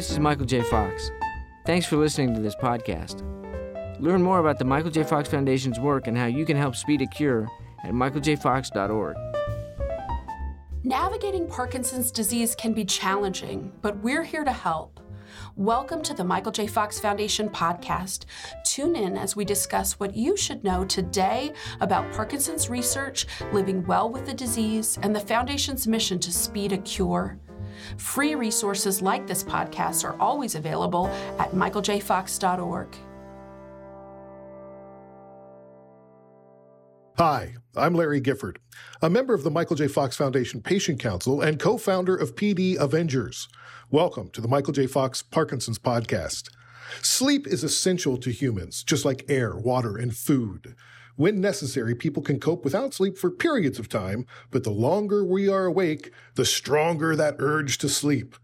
this 0.00 0.10
is 0.10 0.18
Michael 0.18 0.46
J. 0.46 0.62
Fox. 0.62 1.10
Thanks 1.66 1.84
for 1.84 1.98
listening 1.98 2.32
to 2.32 2.40
this 2.40 2.54
podcast. 2.54 3.20
Learn 4.00 4.22
more 4.22 4.38
about 4.38 4.58
the 4.58 4.64
Michael 4.64 4.90
J. 4.90 5.02
Fox 5.02 5.28
Foundation's 5.28 5.78
work 5.78 6.06
and 6.06 6.16
how 6.16 6.24
you 6.24 6.46
can 6.46 6.56
help 6.56 6.74
speed 6.74 7.02
a 7.02 7.06
cure 7.06 7.46
at 7.84 7.92
michaeljfox.org. 7.92 9.14
Navigating 10.84 11.46
Parkinson's 11.46 12.10
disease 12.10 12.54
can 12.54 12.72
be 12.72 12.82
challenging, 12.82 13.70
but 13.82 13.98
we're 13.98 14.22
here 14.22 14.42
to 14.42 14.52
help. 14.52 15.00
Welcome 15.54 16.00
to 16.04 16.14
the 16.14 16.24
Michael 16.24 16.52
J. 16.52 16.66
Fox 16.66 16.98
Foundation 16.98 17.50
podcast. 17.50 18.24
Tune 18.64 18.96
in 18.96 19.18
as 19.18 19.36
we 19.36 19.44
discuss 19.44 20.00
what 20.00 20.16
you 20.16 20.34
should 20.34 20.64
know 20.64 20.82
today 20.86 21.52
about 21.82 22.10
Parkinson's 22.14 22.70
research, 22.70 23.26
living 23.52 23.84
well 23.84 24.08
with 24.08 24.24
the 24.24 24.32
disease, 24.32 24.98
and 25.02 25.14
the 25.14 25.20
Foundation's 25.20 25.86
mission 25.86 26.18
to 26.20 26.32
speed 26.32 26.72
a 26.72 26.78
cure. 26.78 27.38
Free 27.96 28.34
resources 28.34 29.02
like 29.02 29.26
this 29.26 29.42
podcast 29.42 30.04
are 30.04 30.20
always 30.20 30.54
available 30.54 31.08
at 31.38 31.52
michaeljfox.org. 31.52 32.96
Hi, 37.18 37.56
I'm 37.76 37.94
Larry 37.94 38.20
Gifford, 38.20 38.60
a 39.02 39.10
member 39.10 39.34
of 39.34 39.42
the 39.42 39.50
Michael 39.50 39.76
J. 39.76 39.88
Fox 39.88 40.16
Foundation 40.16 40.62
Patient 40.62 40.98
Council 40.98 41.42
and 41.42 41.60
co 41.60 41.76
founder 41.76 42.16
of 42.16 42.34
PD 42.34 42.78
Avengers. 42.78 43.46
Welcome 43.90 44.30
to 44.30 44.40
the 44.40 44.48
Michael 44.48 44.72
J. 44.72 44.86
Fox 44.86 45.22
Parkinson's 45.22 45.78
Podcast. 45.78 46.48
Sleep 47.02 47.46
is 47.46 47.62
essential 47.62 48.16
to 48.16 48.30
humans, 48.30 48.82
just 48.82 49.04
like 49.04 49.26
air, 49.28 49.54
water, 49.54 49.98
and 49.98 50.16
food. 50.16 50.74
When 51.20 51.38
necessary, 51.38 51.94
people 51.94 52.22
can 52.22 52.40
cope 52.40 52.64
without 52.64 52.94
sleep 52.94 53.18
for 53.18 53.30
periods 53.30 53.78
of 53.78 53.90
time, 53.90 54.24
but 54.50 54.64
the 54.64 54.70
longer 54.70 55.22
we 55.22 55.50
are 55.50 55.66
awake, 55.66 56.12
the 56.34 56.46
stronger 56.46 57.14
that 57.14 57.36
urge 57.38 57.76
to 57.76 57.90
sleep. 57.90 58.36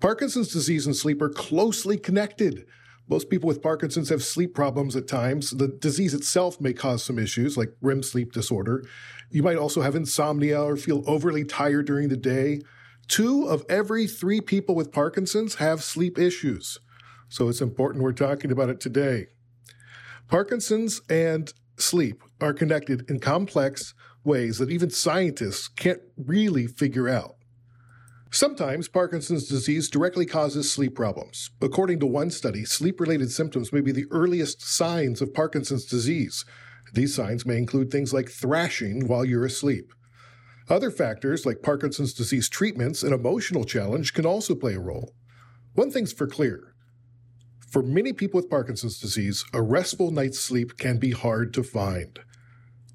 Parkinson's 0.00 0.50
disease 0.50 0.86
and 0.86 0.96
sleep 0.96 1.20
are 1.20 1.28
closely 1.28 1.98
connected. 1.98 2.64
Most 3.10 3.28
people 3.28 3.46
with 3.46 3.60
Parkinson's 3.60 4.08
have 4.08 4.24
sleep 4.24 4.54
problems 4.54 4.96
at 4.96 5.06
times. 5.06 5.50
The 5.50 5.68
disease 5.68 6.14
itself 6.14 6.58
may 6.62 6.72
cause 6.72 7.04
some 7.04 7.18
issues 7.18 7.58
like 7.58 7.76
REM 7.82 8.02
sleep 8.02 8.32
disorder. 8.32 8.86
You 9.28 9.42
might 9.42 9.58
also 9.58 9.82
have 9.82 9.94
insomnia 9.94 10.62
or 10.62 10.78
feel 10.78 11.04
overly 11.06 11.44
tired 11.44 11.84
during 11.84 12.08
the 12.08 12.16
day. 12.16 12.62
Two 13.06 13.44
of 13.44 13.66
every 13.68 14.06
three 14.06 14.40
people 14.40 14.74
with 14.74 14.92
Parkinson's 14.92 15.56
have 15.56 15.84
sleep 15.84 16.18
issues. 16.18 16.78
So 17.28 17.50
it's 17.50 17.60
important 17.60 18.02
we're 18.02 18.12
talking 18.12 18.50
about 18.50 18.70
it 18.70 18.80
today. 18.80 19.26
Parkinson's 20.26 21.02
and 21.10 21.52
sleep 21.76 22.22
are 22.40 22.52
connected 22.52 23.08
in 23.10 23.20
complex 23.20 23.94
ways 24.24 24.58
that 24.58 24.70
even 24.70 24.90
scientists 24.90 25.68
can't 25.68 26.00
really 26.16 26.66
figure 26.66 27.08
out. 27.08 27.36
Sometimes 28.30 28.88
Parkinson's 28.88 29.46
disease 29.46 29.88
directly 29.88 30.26
causes 30.26 30.72
sleep 30.72 30.96
problems. 30.96 31.50
According 31.62 32.00
to 32.00 32.06
one 32.06 32.30
study, 32.30 32.64
sleep 32.64 32.98
related 32.98 33.30
symptoms 33.30 33.72
may 33.72 33.80
be 33.80 33.92
the 33.92 34.06
earliest 34.10 34.60
signs 34.60 35.22
of 35.22 35.32
Parkinson's 35.32 35.84
disease. 35.84 36.44
These 36.92 37.14
signs 37.14 37.46
may 37.46 37.58
include 37.58 37.90
things 37.90 38.12
like 38.12 38.28
thrashing 38.28 39.06
while 39.06 39.24
you're 39.24 39.44
asleep. 39.44 39.92
Other 40.68 40.90
factors 40.90 41.46
like 41.46 41.62
Parkinson's 41.62 42.12
disease 42.12 42.48
treatments 42.48 43.04
and 43.04 43.14
emotional 43.14 43.64
challenge 43.64 44.14
can 44.14 44.26
also 44.26 44.56
play 44.56 44.74
a 44.74 44.80
role. 44.80 45.12
One 45.74 45.92
thing's 45.92 46.12
for 46.12 46.26
clear. 46.26 46.73
For 47.74 47.82
many 47.82 48.12
people 48.12 48.38
with 48.38 48.48
Parkinson's 48.48 49.00
disease, 49.00 49.44
a 49.52 49.60
restful 49.60 50.12
night's 50.12 50.38
sleep 50.38 50.76
can 50.76 50.98
be 50.98 51.10
hard 51.10 51.52
to 51.54 51.64
find. 51.64 52.20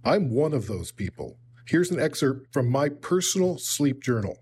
I'm 0.05 0.29
one 0.29 0.53
of 0.53 0.67
those 0.67 0.93
people. 0.93 1.37
Here's 1.67 1.91
an 1.91 1.99
excerpt 1.99 2.53
from 2.53 2.71
my 2.71 2.87
personal 2.87 3.57
sleep 3.57 4.01
journal. 4.01 4.37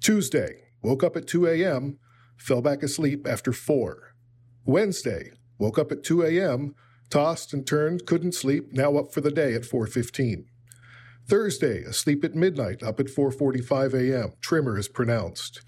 Tuesday, 0.00 0.64
woke 0.82 1.04
up 1.04 1.16
at 1.16 1.28
2 1.28 1.46
a.m., 1.46 2.00
fell 2.38 2.60
back 2.60 2.82
asleep 2.82 3.24
after 3.24 3.52
4. 3.52 4.16
Wednesday, 4.64 5.30
woke 5.60 5.78
up 5.78 5.92
at 5.92 6.02
2 6.02 6.24
a.m., 6.24 6.74
tossed 7.08 7.52
and 7.52 7.64
turned, 7.64 8.06
couldn't 8.06 8.34
sleep, 8.34 8.72
now 8.72 8.96
up 8.96 9.14
for 9.14 9.20
the 9.20 9.30
day 9.30 9.54
at 9.54 9.62
4:15. 9.62 10.46
Thursday, 11.28 11.84
asleep 11.84 12.24
at 12.24 12.34
midnight, 12.34 12.82
up 12.82 12.98
at 12.98 13.06
4:45 13.06 13.94
a.m. 13.94 14.32
Tremor 14.40 14.76
is 14.76 14.88
pronounced. 14.88 15.60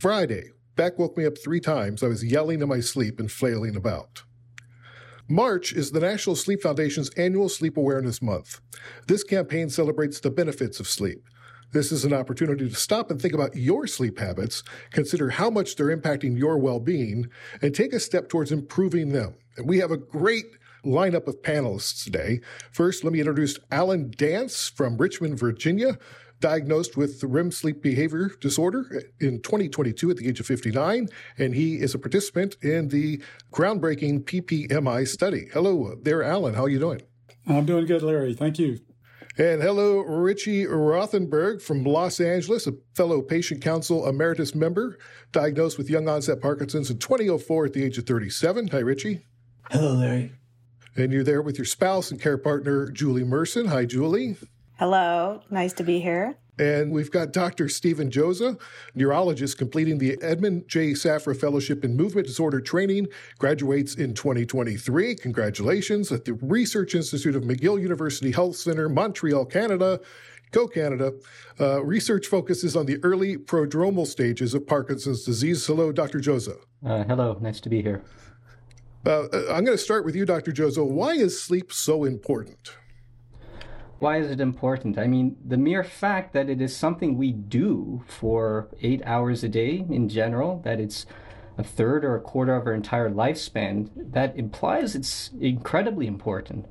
Friday, 0.00 0.52
back 0.76 0.98
woke 0.98 1.16
me 1.16 1.26
up 1.26 1.38
3 1.38 1.60
times. 1.60 2.02
I 2.02 2.08
was 2.08 2.24
yelling 2.24 2.60
in 2.60 2.68
my 2.68 2.80
sleep 2.80 3.18
and 3.20 3.30
flailing 3.30 3.76
about. 3.76 4.22
March 5.28 5.72
is 5.72 5.90
the 5.90 6.00
National 6.00 6.36
Sleep 6.36 6.60
Foundation's 6.60 7.08
annual 7.10 7.48
Sleep 7.48 7.76
Awareness 7.76 8.20
Month. 8.20 8.60
This 9.06 9.24
campaign 9.24 9.70
celebrates 9.70 10.20
the 10.20 10.30
benefits 10.30 10.80
of 10.80 10.86
sleep. 10.86 11.24
This 11.72 11.90
is 11.90 12.04
an 12.04 12.12
opportunity 12.12 12.68
to 12.68 12.74
stop 12.76 13.10
and 13.10 13.20
think 13.20 13.34
about 13.34 13.56
your 13.56 13.86
sleep 13.86 14.18
habits, 14.18 14.62
consider 14.92 15.30
how 15.30 15.50
much 15.50 15.74
they're 15.74 15.96
impacting 15.96 16.38
your 16.38 16.58
well 16.58 16.78
being, 16.78 17.30
and 17.62 17.74
take 17.74 17.92
a 17.92 18.00
step 18.00 18.28
towards 18.28 18.52
improving 18.52 19.12
them. 19.12 19.34
And 19.56 19.66
we 19.66 19.78
have 19.78 19.90
a 19.90 19.96
great 19.96 20.44
lineup 20.84 21.26
of 21.26 21.40
panelists 21.42 22.04
today. 22.04 22.40
First, 22.70 23.02
let 23.02 23.12
me 23.12 23.18
introduce 23.18 23.58
Allen 23.70 24.12
Dance 24.16 24.68
from 24.68 24.98
Richmond, 24.98 25.38
Virginia, 25.38 25.98
diagnosed 26.44 26.94
with 26.94 27.24
REM 27.24 27.50
sleep 27.50 27.80
behavior 27.80 28.30
disorder 28.38 28.84
in 29.18 29.40
2022 29.40 30.10
at 30.10 30.18
the 30.18 30.28
age 30.28 30.40
of 30.40 30.46
59, 30.46 31.08
and 31.38 31.54
he 31.54 31.76
is 31.76 31.94
a 31.94 31.98
participant 31.98 32.58
in 32.60 32.88
the 32.88 33.22
groundbreaking 33.50 34.24
PPMI 34.24 35.08
study. 35.08 35.48
Hello 35.54 35.94
there, 36.02 36.22
Allen. 36.22 36.52
How 36.52 36.64
are 36.64 36.68
you 36.68 36.78
doing? 36.78 37.00
I'm 37.46 37.64
doing 37.64 37.86
good, 37.86 38.02
Larry. 38.02 38.34
Thank 38.34 38.58
you. 38.58 38.78
And 39.38 39.62
hello, 39.62 40.00
Richie 40.00 40.66
Rothenberg 40.66 41.62
from 41.62 41.82
Los 41.82 42.20
Angeles, 42.20 42.66
a 42.66 42.74
fellow 42.94 43.22
patient 43.22 43.62
council 43.62 44.06
emeritus 44.06 44.54
member, 44.54 44.98
diagnosed 45.32 45.78
with 45.78 45.88
young 45.88 46.10
onset 46.10 46.42
Parkinson's 46.42 46.90
in 46.90 46.98
2004 46.98 47.64
at 47.64 47.72
the 47.72 47.82
age 47.82 47.96
of 47.96 48.04
37. 48.04 48.68
Hi, 48.68 48.80
Richie. 48.80 49.24
Hello, 49.70 49.94
Larry. 49.94 50.30
And 50.94 51.10
you're 51.10 51.24
there 51.24 51.40
with 51.40 51.56
your 51.56 51.64
spouse 51.64 52.10
and 52.10 52.20
care 52.20 52.36
partner, 52.36 52.90
Julie 52.90 53.24
Merson. 53.24 53.64
Hi, 53.68 53.86
Julie. 53.86 54.36
Hello. 54.78 55.40
Nice 55.50 55.72
to 55.74 55.84
be 55.84 56.00
here. 56.00 56.36
And 56.58 56.90
we've 56.90 57.10
got 57.10 57.32
Dr. 57.32 57.68
Stephen 57.68 58.10
Joza, 58.10 58.60
neurologist 58.94 59.56
completing 59.56 59.98
the 59.98 60.16
Edmund 60.20 60.68
J. 60.68 60.92
Safra 60.92 61.38
Fellowship 61.38 61.84
in 61.84 61.96
Movement 61.96 62.26
Disorder 62.26 62.60
Training, 62.60 63.08
graduates 63.38 63.94
in 63.94 64.14
2023. 64.14 65.16
Congratulations 65.16 66.10
at 66.10 66.24
the 66.24 66.34
Research 66.34 66.94
Institute 66.94 67.36
of 67.36 67.42
McGill 67.42 67.80
University 67.80 68.32
Health 68.32 68.56
Center, 68.56 68.88
Montreal, 68.88 69.46
Canada. 69.46 70.00
Go 70.50 70.68
Canada. 70.68 71.12
Uh, 71.58 71.84
research 71.84 72.26
focuses 72.28 72.76
on 72.76 72.86
the 72.86 72.98
early 73.02 73.36
prodromal 73.36 74.06
stages 74.06 74.54
of 74.54 74.66
Parkinson's 74.66 75.24
disease. 75.24 75.66
Hello, 75.66 75.90
Dr. 75.90 76.20
Joza. 76.20 76.56
Uh, 76.86 77.02
hello, 77.04 77.36
nice 77.40 77.60
to 77.60 77.68
be 77.68 77.82
here. 77.82 78.02
Uh, 79.04 79.22
I'm 79.50 79.64
going 79.64 79.76
to 79.76 79.78
start 79.78 80.04
with 80.04 80.14
you, 80.14 80.24
Dr. 80.24 80.52
Joza. 80.52 80.88
Why 80.88 81.12
is 81.12 81.40
sleep 81.40 81.72
so 81.72 82.04
important? 82.04 82.76
Why 84.04 84.18
is 84.18 84.30
it 84.30 84.38
important? 84.38 84.98
I 84.98 85.06
mean, 85.06 85.38
the 85.42 85.56
mere 85.56 85.82
fact 85.82 86.34
that 86.34 86.50
it 86.50 86.60
is 86.60 86.76
something 86.76 87.16
we 87.16 87.32
do 87.32 88.04
for 88.06 88.68
eight 88.82 89.00
hours 89.06 89.42
a 89.42 89.48
day 89.48 89.86
in 89.88 90.10
general, 90.10 90.60
that 90.62 90.78
it's 90.78 91.06
a 91.56 91.64
third 91.64 92.04
or 92.04 92.14
a 92.14 92.20
quarter 92.20 92.54
of 92.54 92.66
our 92.66 92.74
entire 92.74 93.08
lifespan, 93.08 93.88
that 94.12 94.36
implies 94.36 94.94
it's 94.94 95.30
incredibly 95.40 96.06
important. 96.06 96.66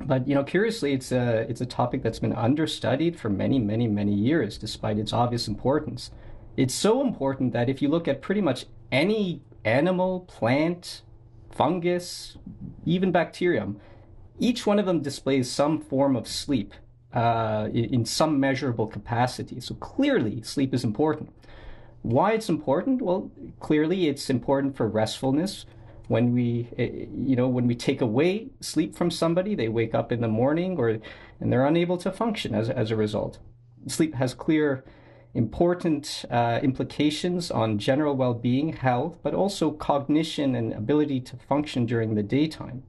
But 0.00 0.26
you 0.26 0.34
know, 0.34 0.42
curiously, 0.42 0.92
it's 0.92 1.12
a 1.12 1.46
it's 1.48 1.60
a 1.60 1.66
topic 1.66 2.02
that's 2.02 2.18
been 2.18 2.32
understudied 2.32 3.16
for 3.16 3.28
many, 3.28 3.60
many, 3.60 3.86
many 3.86 4.12
years, 4.12 4.58
despite 4.58 4.98
its 4.98 5.12
obvious 5.12 5.46
importance. 5.46 6.10
It's 6.56 6.74
so 6.74 7.00
important 7.00 7.52
that 7.52 7.68
if 7.68 7.80
you 7.80 7.90
look 7.90 8.08
at 8.08 8.20
pretty 8.20 8.40
much 8.40 8.66
any 8.90 9.40
animal, 9.64 10.22
plant, 10.22 11.02
fungus, 11.48 12.38
even 12.84 13.12
bacterium, 13.12 13.80
each 14.38 14.66
one 14.66 14.78
of 14.78 14.86
them 14.86 15.00
displays 15.00 15.50
some 15.50 15.80
form 15.80 16.16
of 16.16 16.26
sleep 16.26 16.74
uh, 17.12 17.68
in 17.72 18.04
some 18.04 18.40
measurable 18.40 18.86
capacity. 18.86 19.60
So 19.60 19.74
clearly, 19.74 20.42
sleep 20.42 20.72
is 20.72 20.84
important. 20.84 21.32
Why 22.02 22.32
it's 22.32 22.48
important? 22.48 23.02
Well, 23.02 23.30
clearly 23.60 24.08
it's 24.08 24.28
important 24.28 24.76
for 24.76 24.88
restfulness. 24.88 25.66
When 26.08 26.34
we, 26.34 26.68
eh, 26.78 27.06
you 27.16 27.36
know, 27.36 27.48
when 27.48 27.66
we 27.66 27.74
take 27.74 28.00
away 28.00 28.48
sleep 28.60 28.96
from 28.96 29.10
somebody, 29.10 29.54
they 29.54 29.68
wake 29.68 29.94
up 29.94 30.10
in 30.10 30.20
the 30.20 30.28
morning 30.28 30.78
or 30.78 30.98
and 31.40 31.52
they're 31.52 31.66
unable 31.66 31.96
to 31.98 32.10
function 32.10 32.54
as 32.54 32.68
as 32.68 32.90
a 32.90 32.96
result. 32.96 33.38
Sleep 33.86 34.14
has 34.14 34.34
clear 34.34 34.84
important 35.34 36.24
uh, 36.30 36.60
implications 36.62 37.50
on 37.50 37.78
general 37.78 38.14
well-being, 38.14 38.74
health, 38.74 39.18
but 39.22 39.32
also 39.32 39.70
cognition 39.70 40.54
and 40.54 40.72
ability 40.72 41.20
to 41.20 41.36
function 41.36 41.86
during 41.86 42.14
the 42.14 42.22
daytime. 42.22 42.82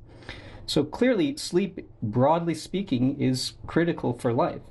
So 0.65 0.83
clearly, 0.83 1.36
sleep, 1.38 1.88
broadly 2.01 2.54
speaking, 2.54 3.19
is 3.19 3.54
critical 3.68 4.13
for 4.13 4.33
life. 4.33 4.62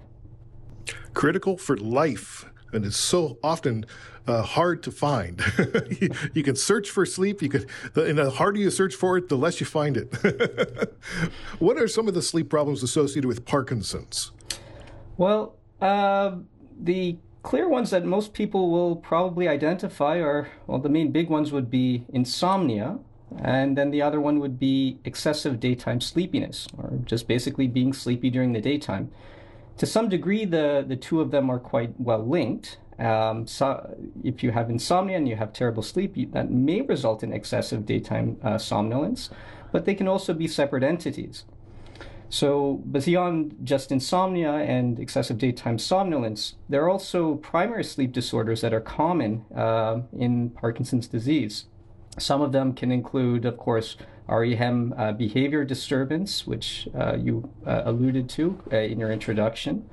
Critical 1.14 1.56
for 1.56 1.76
life. 1.76 2.46
And 2.72 2.86
it's 2.86 2.96
so 2.96 3.38
often 3.42 3.84
uh, 4.26 4.42
hard 4.42 4.82
to 4.84 4.90
find. 4.90 5.42
you, 6.00 6.08
you, 6.32 6.42
can 6.42 6.56
search 6.56 6.88
for 6.88 7.04
sleep. 7.04 7.42
You 7.42 7.50
could, 7.50 7.66
the, 7.92 8.06
and 8.06 8.18
the 8.18 8.30
harder 8.30 8.58
you 8.58 8.70
search 8.70 8.94
for 8.94 9.18
it, 9.18 9.28
the 9.28 9.36
less 9.36 9.60
you 9.60 9.66
find 9.66 9.96
it. 9.96 10.94
what 11.58 11.76
are 11.76 11.86
some 11.86 12.08
of 12.08 12.14
the 12.14 12.22
sleep 12.22 12.48
problems 12.48 12.82
associated 12.82 13.26
with 13.26 13.44
Parkinson's? 13.44 14.30
Well, 15.18 15.56
uh, 15.82 16.36
the 16.80 17.18
clear 17.42 17.68
ones 17.68 17.90
that 17.90 18.04
most 18.04 18.32
people 18.32 18.70
will 18.70 18.96
probably 18.96 19.48
identify 19.48 20.18
are 20.18 20.48
well, 20.66 20.78
the 20.78 20.88
main 20.88 21.10
big 21.12 21.28
ones 21.28 21.52
would 21.52 21.70
be 21.70 22.06
insomnia, 22.12 22.98
and 23.40 23.76
then 23.76 23.90
the 23.90 24.02
other 24.02 24.20
one 24.20 24.38
would 24.40 24.58
be 24.58 24.98
excessive 25.04 25.60
daytime 25.60 26.00
sleepiness, 26.00 26.68
or 26.76 26.98
just 27.04 27.28
basically 27.28 27.66
being 27.66 27.92
sleepy 27.92 28.30
during 28.30 28.52
the 28.52 28.60
daytime. 28.60 29.10
To 29.78 29.86
some 29.86 30.08
degree, 30.08 30.44
the, 30.44 30.84
the 30.86 30.96
two 30.96 31.20
of 31.20 31.30
them 31.30 31.50
are 31.50 31.58
quite 31.58 31.98
well 31.98 32.24
linked. 32.24 32.78
Um, 32.98 33.46
so 33.46 33.96
if 34.22 34.42
you 34.42 34.52
have 34.52 34.70
insomnia 34.70 35.16
and 35.16 35.28
you 35.28 35.36
have 35.36 35.52
terrible 35.52 35.82
sleep, 35.82 36.16
you, 36.16 36.26
that 36.32 36.50
may 36.50 36.82
result 36.82 37.22
in 37.22 37.32
excessive 37.32 37.86
daytime 37.86 38.36
uh, 38.42 38.58
somnolence, 38.58 39.30
but 39.72 39.84
they 39.84 39.94
can 39.94 40.06
also 40.06 40.34
be 40.34 40.46
separate 40.46 40.82
entities. 40.82 41.44
So, 42.32 42.80
beyond 42.90 43.58
just 43.62 43.92
insomnia 43.92 44.52
and 44.52 44.98
excessive 44.98 45.36
daytime 45.36 45.78
somnolence, 45.78 46.54
there 46.66 46.82
are 46.82 46.88
also 46.88 47.34
primary 47.34 47.84
sleep 47.84 48.12
disorders 48.12 48.62
that 48.62 48.72
are 48.72 48.80
common 48.80 49.44
uh, 49.54 50.00
in 50.16 50.48
Parkinson's 50.48 51.06
disease. 51.06 51.66
Some 52.18 52.42
of 52.42 52.52
them 52.52 52.74
can 52.74 52.92
include, 52.92 53.44
of 53.44 53.56
course, 53.56 53.96
REM 54.28 54.94
uh, 54.96 55.12
behavior 55.12 55.64
disturbance, 55.64 56.46
which 56.46 56.88
uh, 56.98 57.16
you 57.16 57.50
uh, 57.66 57.82
alluded 57.84 58.28
to 58.30 58.62
uh, 58.72 58.76
in 58.76 59.00
your 59.00 59.10
introduction. 59.10 59.88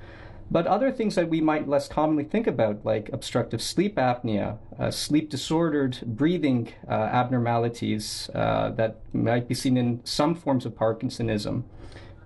But 0.51 0.66
other 0.66 0.92
things 0.92 1.13
that 1.16 1.30
we 1.30 1.42
might 1.42 1.68
less 1.68 1.88
commonly 1.88 2.24
think 2.24 2.48
about, 2.48 2.83
like 2.83 3.10
obstructive 3.13 3.62
sleep 3.62 3.98
apnea, 3.98 4.57
uh, 4.80 4.89
sleep 4.89 5.30
disordered 5.30 6.00
breathing 6.04 6.74
abnormalities 6.88 8.31
that 8.33 8.98
might 9.13 9.48
be 9.48 9.54
seen 9.54 9.77
in 9.77 10.01
some 10.04 10.33
forms 10.33 10.66
of 10.66 10.74
Parkinsonism 10.74 11.63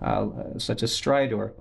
uh, 0.04 0.28
such 0.58 0.84
as 0.84 0.92
stridor. 0.92 1.54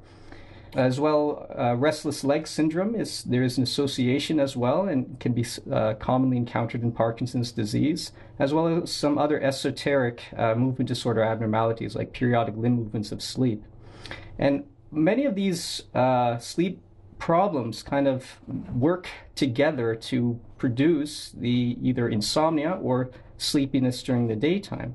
As 0.75 0.99
well, 0.99 1.47
uh, 1.59 1.77
restless 1.77 2.25
leg 2.25 2.47
syndrome 2.47 2.95
is 2.95 3.25
there 3.25 3.43
is 3.43 3.59
an 3.59 3.63
association 3.63 4.41
as 4.41 4.57
well 4.57 4.89
and 4.89 5.21
can 5.21 5.35
be 5.35 5.45
uh, 5.71 5.95
commonly 5.95 6.39
encountered 6.39 6.83
in 6.83 6.93
Parkinson's 6.93 7.53
disease, 7.53 8.13
as 8.39 8.55
well 8.55 8.83
as 8.83 8.91
some 8.91 9.19
other 9.19 9.39
esoteric 9.43 10.23
uh, 10.35 10.55
movement 10.55 10.89
disorder 10.89 11.23
abnormalities 11.23 11.95
like 11.95 12.15
periodic 12.15 12.57
limb 12.57 12.77
movements 12.77 13.13
of 13.13 13.21
sleep. 13.21 13.63
And 14.39 14.65
many 14.91 15.27
of 15.27 15.35
these 15.35 15.83
uh, 15.95 16.39
sleep 16.39 16.81
problems 17.19 17.83
kind 17.83 18.09
of 18.09 18.41
work 18.75 19.09
together 19.35 19.95
to 19.95 20.41
produce 20.57 21.33
the 21.33 21.77
either 21.83 22.09
insomnia 22.09 22.79
or 22.83 23.11
sleepiness 23.37 24.03
during 24.03 24.27
the 24.27 24.37
daytime. 24.37 24.95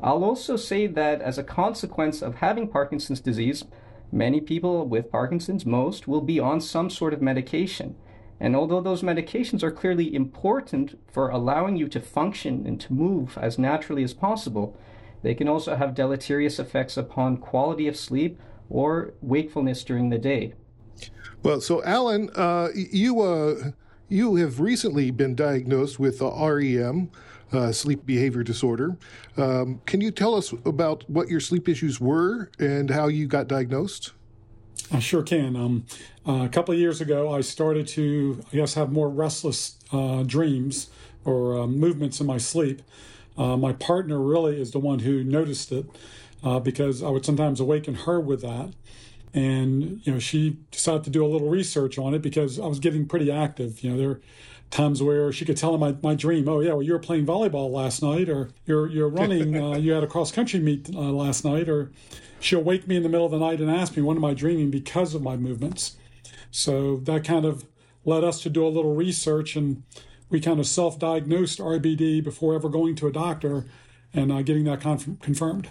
I'll 0.00 0.22
also 0.22 0.56
say 0.56 0.86
that 0.86 1.22
as 1.22 1.38
a 1.38 1.42
consequence 1.42 2.20
of 2.20 2.36
having 2.36 2.68
Parkinson's 2.68 3.20
disease, 3.20 3.64
many 4.12 4.40
people 4.40 4.86
with 4.86 5.10
Parkinson's, 5.10 5.66
most, 5.66 6.08
will 6.08 6.20
be 6.20 6.40
on 6.40 6.60
some 6.60 6.90
sort 6.90 7.12
of 7.12 7.22
medication. 7.22 7.96
And 8.40 8.54
although 8.54 8.80
those 8.80 9.02
medications 9.02 9.62
are 9.62 9.70
clearly 9.70 10.14
important 10.14 10.98
for 11.10 11.28
allowing 11.28 11.76
you 11.76 11.88
to 11.88 12.00
function 12.00 12.66
and 12.66 12.80
to 12.80 12.92
move 12.92 13.36
as 13.38 13.58
naturally 13.58 14.04
as 14.04 14.14
possible, 14.14 14.76
they 15.22 15.34
can 15.34 15.48
also 15.48 15.74
have 15.74 15.94
deleterious 15.94 16.58
effects 16.58 16.96
upon 16.96 17.38
quality 17.38 17.88
of 17.88 17.96
sleep 17.96 18.40
or 18.70 19.14
wakefulness 19.20 19.82
during 19.82 20.10
the 20.10 20.18
day. 20.18 20.54
Well, 21.42 21.60
so 21.60 21.82
Allen, 21.84 22.30
uh, 22.34 22.68
you 22.74 23.20
uh, 23.20 23.72
you 24.08 24.36
have 24.36 24.60
recently 24.60 25.10
been 25.10 25.34
diagnosed 25.34 25.98
with 25.98 26.20
REM, 26.20 27.10
uh, 27.52 27.72
sleep 27.72 28.04
behavior 28.04 28.42
disorder. 28.42 28.96
Um, 29.36 29.80
can 29.86 30.00
you 30.00 30.10
tell 30.10 30.34
us 30.34 30.52
about 30.64 31.08
what 31.08 31.28
your 31.28 31.40
sleep 31.40 31.68
issues 31.68 32.00
were 32.00 32.50
and 32.58 32.90
how 32.90 33.08
you 33.08 33.26
got 33.26 33.48
diagnosed? 33.48 34.12
I 34.90 35.00
sure 35.00 35.22
can. 35.22 35.56
Um, 35.56 35.86
uh, 36.26 36.44
a 36.44 36.48
couple 36.48 36.72
of 36.72 36.80
years 36.80 37.00
ago, 37.00 37.32
I 37.34 37.42
started 37.42 37.86
to, 37.88 38.42
I 38.52 38.56
guess, 38.56 38.74
have 38.74 38.90
more 38.90 39.08
restless 39.08 39.78
uh, 39.92 40.22
dreams 40.22 40.88
or 41.24 41.58
uh, 41.58 41.66
movements 41.66 42.20
in 42.20 42.26
my 42.26 42.38
sleep. 42.38 42.82
Uh, 43.36 43.56
my 43.56 43.72
partner 43.72 44.20
really 44.20 44.60
is 44.60 44.70
the 44.70 44.78
one 44.78 45.00
who 45.00 45.22
noticed 45.22 45.72
it 45.72 45.86
because 46.62 47.02
I 47.02 47.10
would 47.10 47.24
sometimes 47.24 47.60
awaken 47.60 47.94
her 47.94 48.20
with 48.20 48.40
that. 48.42 48.72
And, 49.34 50.00
you 50.04 50.12
know, 50.12 50.18
she 50.18 50.58
decided 50.70 51.04
to 51.04 51.10
do 51.10 51.24
a 51.24 51.28
little 51.28 51.50
research 51.50 51.98
on 51.98 52.14
it 52.14 52.22
because 52.22 52.58
I 52.58 52.66
was 52.66 52.78
getting 52.78 53.06
pretty 53.06 53.30
active. 53.30 53.84
You 53.84 53.90
know, 53.90 53.96
there 53.98 54.20
times 54.70 55.02
where 55.02 55.32
she 55.32 55.44
could 55.44 55.56
tell 55.56 55.74
him 55.74 55.80
my, 55.80 55.96
my 56.02 56.14
dream. 56.14 56.48
Oh 56.48 56.60
yeah, 56.60 56.72
well 56.72 56.82
you 56.82 56.92
were 56.92 56.98
playing 56.98 57.26
volleyball 57.26 57.70
last 57.70 58.02
night, 58.02 58.28
or 58.28 58.50
you're 58.66 58.88
you're 58.88 59.08
running. 59.08 59.56
uh, 59.62 59.76
you 59.76 59.92
had 59.92 60.04
a 60.04 60.06
cross 60.06 60.30
country 60.30 60.60
meet 60.60 60.88
uh, 60.94 60.98
last 60.98 61.44
night, 61.44 61.68
or 61.68 61.90
she'll 62.40 62.62
wake 62.62 62.86
me 62.86 62.96
in 62.96 63.02
the 63.02 63.08
middle 63.08 63.26
of 63.26 63.32
the 63.32 63.38
night 63.38 63.60
and 63.60 63.70
ask 63.70 63.96
me, 63.96 64.02
"What 64.02 64.16
am 64.16 64.24
I 64.24 64.34
dreaming?" 64.34 64.70
because 64.70 65.14
of 65.14 65.22
my 65.22 65.36
movements. 65.36 65.96
So 66.50 66.96
that 66.98 67.24
kind 67.24 67.44
of 67.44 67.66
led 68.04 68.24
us 68.24 68.40
to 68.42 68.50
do 68.50 68.66
a 68.66 68.68
little 68.68 68.94
research, 68.94 69.56
and 69.56 69.82
we 70.30 70.40
kind 70.40 70.60
of 70.60 70.66
self-diagnosed 70.66 71.58
RBD 71.58 72.22
before 72.22 72.54
ever 72.54 72.68
going 72.68 72.94
to 72.96 73.06
a 73.06 73.12
doctor 73.12 73.66
and 74.14 74.32
uh, 74.32 74.42
getting 74.42 74.64
that 74.64 74.80
conf- 74.80 75.20
confirmed. 75.20 75.70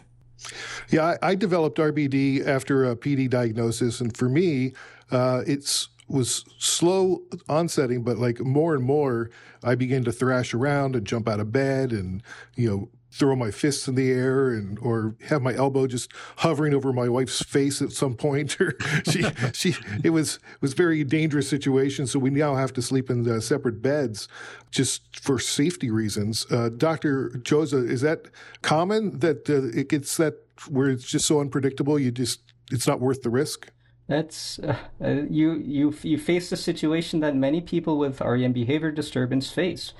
Yeah, 0.89 1.17
I, 1.21 1.31
I, 1.31 1.35
developed 1.35 1.79
RBD 1.79 2.45
after 2.45 2.85
a 2.85 2.95
PD 2.95 3.27
diagnosis, 3.27 3.99
and 3.99 4.15
for 4.15 4.29
me, 4.29 4.73
uh, 5.09 5.41
it's 5.47 5.89
was 6.07 6.45
slow 6.57 7.23
onsetting, 7.49 8.03
but 8.03 8.17
like 8.17 8.39
more 8.39 8.75
and 8.75 8.83
more, 8.83 9.29
I 9.63 9.75
began 9.75 10.03
to 10.05 10.11
thrash 10.11 10.53
around 10.53 10.95
and 10.95 11.05
jump 11.05 11.27
out 11.27 11.39
of 11.39 11.51
bed 11.51 11.91
and, 11.91 12.23
you 12.55 12.69
know, 12.69 12.89
throw 13.11 13.35
my 13.35 13.49
fists 13.49 13.87
in 13.87 13.95
the 13.95 14.11
air 14.11 14.49
and 14.49 14.77
or 14.79 15.15
have 15.27 15.41
my 15.41 15.53
elbow 15.55 15.87
just 15.87 16.11
hovering 16.37 16.73
over 16.73 16.93
my 16.93 17.09
wife's 17.09 17.41
face 17.41 17.81
at 17.81 17.91
some 17.91 18.13
point. 18.13 18.57
Or 18.67 18.75
she 19.09 19.23
she 19.53 19.75
it 20.03 20.11
was 20.11 20.39
was 20.61 20.73
very 20.73 21.03
dangerous 21.03 21.47
situation 21.47 22.07
so 22.07 22.19
we 22.19 22.29
now 22.29 22.55
have 22.55 22.73
to 22.73 22.81
sleep 22.81 23.09
in 23.09 23.29
uh, 23.29 23.39
separate 23.39 23.81
beds 23.81 24.27
just 24.71 25.19
for 25.19 25.39
safety 25.39 25.89
reasons. 25.89 26.45
Uh, 26.51 26.69
dr 26.69 27.29
joza 27.43 27.87
is 27.89 28.01
that 28.01 28.27
common 28.61 29.19
that 29.19 29.49
uh, 29.49 29.77
it 29.79 29.89
gets 29.89 30.17
that 30.17 30.35
where 30.69 30.89
it's 30.89 31.05
just 31.05 31.25
so 31.25 31.39
unpredictable 31.39 31.99
you 31.99 32.11
just 32.11 32.41
it's 32.71 32.87
not 32.87 32.99
worth 32.99 33.21
the 33.21 33.29
risk 33.29 33.69
that's 34.07 34.59
uh, 34.59 34.77
uh, 35.03 35.09
you 35.29 35.53
you 35.53 35.93
you 36.01 36.17
face 36.17 36.49
the 36.49 36.57
situation 36.57 37.19
that 37.19 37.35
many 37.35 37.61
people 37.61 37.97
with 37.97 38.21
REM 38.21 38.53
behavior 38.53 38.91
disturbance 38.91 39.51
face, 39.51 39.93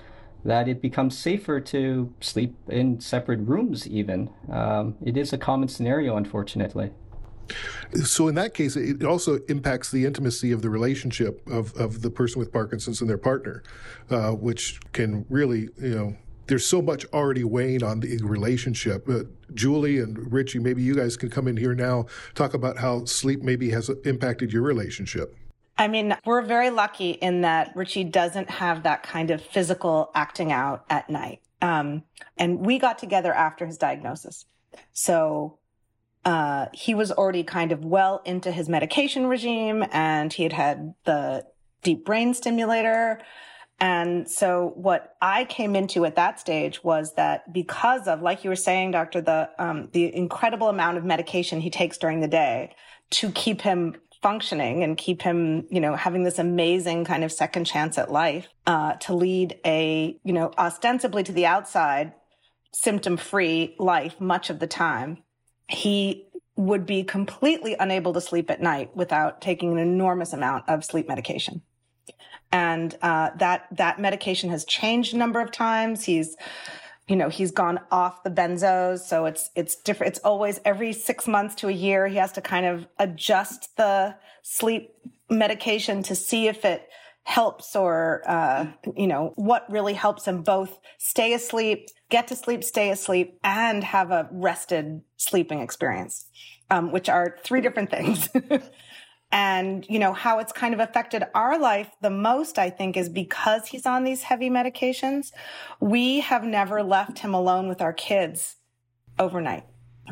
that 0.46 0.68
it 0.68 0.82
becomes 0.82 1.18
safer 1.18 1.60
to 1.60 2.14
sleep 2.22 2.56
in 2.70 3.00
separate 3.02 3.40
rooms. 3.40 3.88
Even 3.88 4.30
um, 4.50 4.96
it 5.06 5.18
is 5.18 5.34
a 5.34 5.38
common 5.38 5.68
scenario, 5.68 6.16
unfortunately. 6.16 6.92
So 8.04 8.28
in 8.28 8.36
that 8.36 8.54
case, 8.54 8.76
it 8.76 9.04
also 9.04 9.40
impacts 9.48 9.92
the 9.92 10.06
intimacy 10.06 10.52
of 10.52 10.62
the 10.62 10.70
relationship 10.70 11.48
of, 11.48 11.74
of 11.76 12.02
the 12.02 12.10
person 12.10 12.40
with 12.40 12.52
Parkinson's 12.52 13.00
and 13.00 13.10
their 13.10 13.18
partner, 13.18 13.64
uh, 14.10 14.32
which 14.32 14.82
can 14.92 15.26
really, 15.30 15.70
you 15.82 15.96
know, 15.96 16.18
there's 16.48 16.66
so 16.66 16.82
much 16.82 17.06
already 17.14 17.44
weighing 17.44 17.84
on 17.84 18.00
the 18.00 18.18
relationship. 18.24 19.08
Uh, 19.08 19.24
Julie 19.54 20.00
and 20.00 20.32
Richie, 20.32 20.60
maybe 20.60 20.82
you 20.82 20.96
guys 20.96 21.18
can 21.18 21.30
come 21.30 21.48
in 21.48 21.58
here 21.58 21.76
now, 21.76 22.06
talk 22.36 22.54
about 22.54 22.78
how 22.78 23.06
sleep 23.06 23.44
maybe 23.44 23.70
has 23.72 23.90
impacted 24.06 24.52
your 24.52 24.64
relationship. 24.64 25.36
I 25.78 25.88
mean, 25.88 26.18
we're 26.26 26.42
very 26.42 26.70
lucky 26.70 27.12
in 27.12 27.42
that 27.42 27.72
Richie 27.76 28.04
doesn't 28.04 28.50
have 28.50 28.84
that 28.84 29.04
kind 29.04 29.30
of 29.30 29.42
physical 29.42 30.10
acting 30.16 30.52
out 30.52 30.86
at 30.90 31.10
night. 31.10 31.42
Um, 31.62 32.04
and 32.38 32.66
we 32.66 32.80
got 32.80 32.98
together 32.98 33.34
after 33.34 33.66
his 33.66 33.78
diagnosis. 33.78 34.46
So 34.94 35.60
uh, 36.26 36.68
he 36.74 36.94
was 36.94 37.12
already 37.12 37.44
kind 37.44 37.72
of 37.72 37.86
well 37.86 38.22
into 38.26 38.52
his 38.52 38.68
medication 38.68 39.28
regime 39.28 39.86
and 39.92 40.34
he 40.34 40.44
had 40.44 40.54
had 40.54 40.94
the 41.06 41.46
deep 41.84 42.06
brain 42.06 42.34
stimulator. 42.34 43.22
And 43.80 44.30
so 44.30 44.74
what 44.76 45.16
I 45.22 45.46
came 45.46 45.76
into 45.76 46.06
at 46.06 46.16
that 46.16 46.40
stage 46.40 46.84
was 46.84 47.14
that 47.14 47.52
because 47.54 48.08
of, 48.08 48.22
like 48.22 48.44
you 48.44 48.50
were 48.50 48.56
saying, 48.56 48.92
doctor, 48.92 49.22
the, 49.22 49.50
um, 49.60 49.90
the 49.92 50.14
incredible 50.16 50.70
amount 50.70 50.98
of 50.98 51.04
medication 51.06 51.62
he 51.62 51.70
takes 51.70 51.98
during 51.98 52.22
the 52.22 52.28
day 52.28 52.76
to 53.12 53.32
keep 53.32 53.62
him 53.62 53.96
functioning 54.24 54.84
and 54.84 54.98
keep 54.98 55.22
him, 55.22 55.68
you 55.70 55.80
know, 55.80 55.96
having 55.96 56.24
this 56.24 56.40
amazing 56.40 57.06
kind 57.06 57.24
of 57.24 57.32
second 57.32 57.66
chance 57.66 58.00
at 58.00 58.12
life, 58.12 58.48
uh, 58.66 58.94
to 58.94 59.14
lead 59.14 59.60
a, 59.64 60.20
you 60.24 60.34
know, 60.34 60.52
ostensibly 60.58 61.24
to 61.24 61.32
the 61.32 61.46
outside, 61.46 62.14
symptom 62.74 63.16
free 63.16 63.76
life 63.78 64.20
much 64.20 64.50
of 64.50 64.58
the 64.60 64.68
time. 64.68 65.20
He 65.68 66.28
would 66.56 66.88
be 66.88 67.04
completely 67.04 67.76
unable 67.80 68.14
to 68.14 68.22
sleep 68.22 68.50
at 68.50 68.60
night 68.60 68.96
without 68.96 69.40
taking 69.40 69.72
an 69.74 69.78
enormous 69.78 70.34
amount 70.34 70.68
of 70.68 70.84
sleep 70.84 71.08
medication 71.08 71.62
and 72.52 72.98
uh, 73.02 73.32
that 73.38 73.68
that 73.72 74.00
medication 74.00 74.50
has 74.50 74.66
changed 74.66 75.14
a 75.14 75.18
number 75.18 75.40
of 75.42 75.52
times. 75.52 76.06
He's 76.06 76.36
you 77.08 77.16
know 77.16 77.30
he's 77.30 77.52
gone 77.52 77.80
off 77.92 78.24
the 78.24 78.30
benzos. 78.30 79.00
So 79.00 79.26
it's 79.26 79.50
it's 79.56 79.76
different. 79.76 80.16
It's 80.16 80.26
always 80.26 80.60
every 80.66 80.94
6 80.94 81.28
months 81.28 81.56
to 81.56 81.68
a 81.68 81.72
year 81.72 82.08
he 82.08 82.18
has 82.18 82.32
to 82.34 82.42
kind 82.42 82.66
of 82.66 82.88
adjust 83.00 83.76
the 83.78 84.16
sleep 84.42 84.94
medication 85.30 86.04
to 86.04 86.16
see 86.16 86.48
if 86.48 86.64
it 86.64 86.88
helps 87.28 87.76
or 87.76 88.24
uh, 88.26 88.66
you 88.96 89.06
know 89.06 89.34
what 89.36 89.70
really 89.70 89.94
helps 89.94 90.26
him 90.26 90.42
both 90.42 90.80
stay 90.98 91.34
asleep 91.34 91.90
get 92.10 92.26
to 92.26 92.36
sleep 92.38 92.64
stay 92.64 92.90
asleep 92.90 93.38
and 93.44 93.84
have 93.84 94.12
a 94.12 94.30
rested 94.32 95.02
sleeping 95.18 95.60
experience 95.60 96.28
um, 96.70 96.90
which 96.94 97.10
are 97.10 97.38
three 97.44 97.60
different 97.60 97.92
things 97.92 98.30
And, 99.30 99.86
you 99.90 100.00
know, 100.00 100.14
how 100.14 100.40
it's 100.40 100.54
kind 100.54 100.74
of 100.74 100.80
affected 100.80 101.24
our 101.36 101.60
life 101.60 101.90
the 102.02 102.10
most, 102.10 102.58
I 102.58 102.70
think, 102.70 102.96
is 102.96 103.10
because 103.10 103.68
he's 103.68 103.86
on 103.86 104.06
these 104.06 104.24
heavy 104.24 104.50
medications. 104.50 105.32
We 105.82 106.22
have 106.22 106.46
never 106.46 106.82
left 106.82 107.20
him 107.20 107.34
alone 107.34 107.68
with 107.68 107.82
our 107.82 107.92
kids 107.92 108.56
overnight 109.20 109.66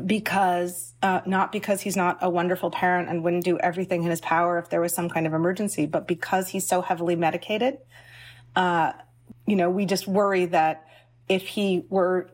because, 0.06 0.94
uh, 1.02 1.22
not 1.26 1.54
because 1.54 1.80
he's 1.80 1.96
not 1.96 2.18
a 2.22 2.30
wonderful 2.30 2.70
parent 2.70 3.08
and 3.08 3.24
wouldn't 3.24 3.46
do 3.46 3.58
everything 3.60 4.04
in 4.04 4.10
his 4.10 4.20
power 4.20 4.60
if 4.60 4.70
there 4.70 4.82
was 4.82 4.94
some 4.94 5.08
kind 5.08 5.26
of 5.26 5.34
emergency, 5.34 5.86
but 5.86 6.08
because 6.08 6.50
he's 6.50 6.68
so 6.68 6.82
heavily 6.82 7.16
medicated. 7.16 7.78
Uh, 8.54 8.92
you 9.48 9.56
know, 9.56 9.70
we 9.70 9.86
just 9.86 10.08
worry 10.08 10.46
that 10.48 10.86
if 11.30 11.48
he 11.48 11.86
were, 11.90 12.30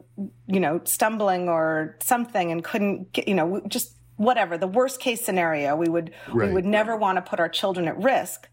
you 0.48 0.60
know, 0.60 0.82
stumbling 0.84 1.48
or 1.48 1.98
something 2.02 2.52
and 2.52 2.64
couldn't 2.64 3.14
get, 3.14 3.28
you 3.28 3.36
know, 3.36 3.62
just 3.68 3.96
whatever 4.18 4.58
the 4.58 4.68
worst 4.68 5.00
case 5.00 5.24
scenario 5.24 5.76
we 5.76 5.90
would 5.90 6.12
right. 6.32 6.50
we 6.50 6.54
would 6.54 6.66
never 6.66 6.96
want 6.96 7.18
to 7.18 7.22
put 7.22 7.40
our 7.40 7.50
children 7.50 7.88
at 7.88 7.98
risk 7.98 8.48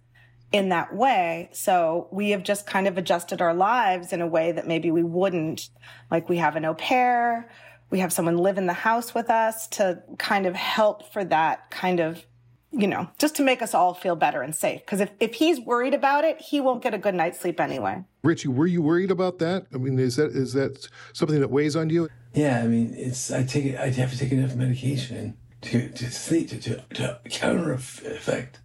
in 0.51 0.71
that 0.71 0.95
way. 0.95 1.51
So 1.53 2.09
we 2.11 2.31
have 2.31 2.43
just 2.43 2.67
kind 2.67 2.89
of 2.89 2.97
adjusted 2.97 3.43
our 3.43 3.53
lives 3.53 4.13
in 4.13 4.23
a 4.23 4.27
way 4.27 4.53
that 4.53 4.67
maybe 4.67 4.91
we 4.91 5.03
wouldn't 5.03 5.69
like 6.11 6.29
we 6.29 6.39
have 6.39 6.57
an 6.57 6.65
au 6.65 6.75
pair 6.75 7.51
we 7.91 8.01
have 8.01 8.13
someone 8.13 8.37
live 8.37 8.59
in 8.59 8.67
the 8.67 8.73
house 8.73 9.15
with 9.15 9.31
us 9.31 9.67
to 9.69 10.03
kind 10.19 10.47
of 10.47 10.55
help 10.55 11.13
for 11.13 11.25
that 11.25 11.71
kind 11.71 12.01
of 12.01 12.25
you 12.71 12.87
know 12.87 13.09
just 13.19 13.37
to 13.37 13.43
make 13.43 13.63
us 13.63 13.73
all 13.75 13.95
feel 13.95 14.17
better 14.17 14.43
and 14.43 14.55
safe. 14.55 14.81
Because 14.81 15.01
if, 15.01 15.11
if 15.21 15.35
he's 15.35 15.61
worried 15.61 15.95
about 15.95 16.25
it 16.25 16.41
he 16.41 16.61
won't 16.61 16.83
get 16.83 16.95
a 16.95 16.99
good 16.99 17.15
night's 17.15 17.41
sleep 17.41 17.61
anyway. 17.61 18.05
Richie 18.23 18.49
were 18.49 18.67
you 18.67 18.83
worried 18.83 19.11
about 19.11 19.39
that? 19.39 19.67
I 19.73 19.79
mean 19.79 19.99
is 19.99 20.17
that 20.17 20.33
is 20.33 20.53
that 20.53 20.89
something 21.13 21.41
that 21.41 21.51
weighs 21.51 21.77
on 21.77 21.91
you? 21.91 22.09
Yeah 22.35 22.61
i 22.63 22.67
mean 22.67 22.95
it's 22.95 23.31
i 23.31 23.43
take 23.43 23.65
it 23.65 23.79
i 23.79 23.89
have 23.89 24.13
to 24.13 24.19
take 24.19 24.33
enough 24.33 24.55
medication 24.55 25.37
to, 25.63 25.89
to 25.91 26.11
sleep, 26.11 26.49
to, 26.51 26.59
to, 26.61 26.85
to 26.95 27.21
counter 27.31 27.73
effect 27.73 28.61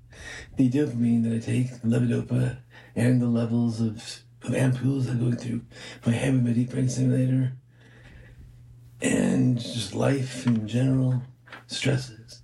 the 0.58 0.70
dopamine 0.70 1.24
that 1.24 1.34
I 1.34 1.40
take, 1.40 1.82
the 1.82 1.88
levodopa, 1.88 2.58
and 2.96 3.22
the 3.22 3.28
levels 3.28 3.82
of, 3.82 4.22
of 4.44 4.52
ampoules 4.52 5.06
that 5.06 5.20
go 5.20 5.32
through 5.32 5.62
my 6.06 6.14
habit, 6.14 6.44
my 6.44 6.52
deep 6.52 6.70
brain 6.70 7.58
and 9.02 9.60
just 9.60 9.94
life 9.94 10.48
in 10.48 10.68
general, 10.68 11.22
stresses. 11.68 12.42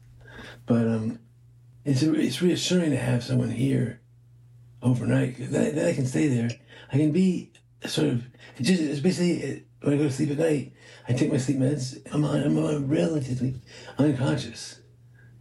But 0.65 0.87
um, 0.87 1.19
it's, 1.85 2.03
it's 2.03 2.41
reassuring 2.41 2.91
to 2.91 2.97
have 2.97 3.23
someone 3.23 3.51
here 3.51 4.01
overnight. 4.81 5.37
That, 5.51 5.75
that 5.75 5.87
I 5.87 5.93
can 5.93 6.05
stay 6.05 6.27
there. 6.27 6.49
I 6.91 6.97
can 6.97 7.11
be 7.11 7.53
sort 7.85 8.09
of, 8.09 8.25
just, 8.59 8.81
it's 8.81 8.99
basically, 8.99 9.63
when 9.81 9.93
I 9.93 9.97
go 9.97 10.03
to 10.03 10.11
sleep 10.11 10.31
at 10.31 10.39
night, 10.39 10.73
I 11.09 11.13
take 11.13 11.31
my 11.31 11.37
sleep 11.37 11.57
meds. 11.57 11.99
I'm 12.13 12.23
on, 12.23 12.43
I'm 12.43 12.57
on 12.63 12.87
relatively 12.87 13.55
unconscious 13.97 14.79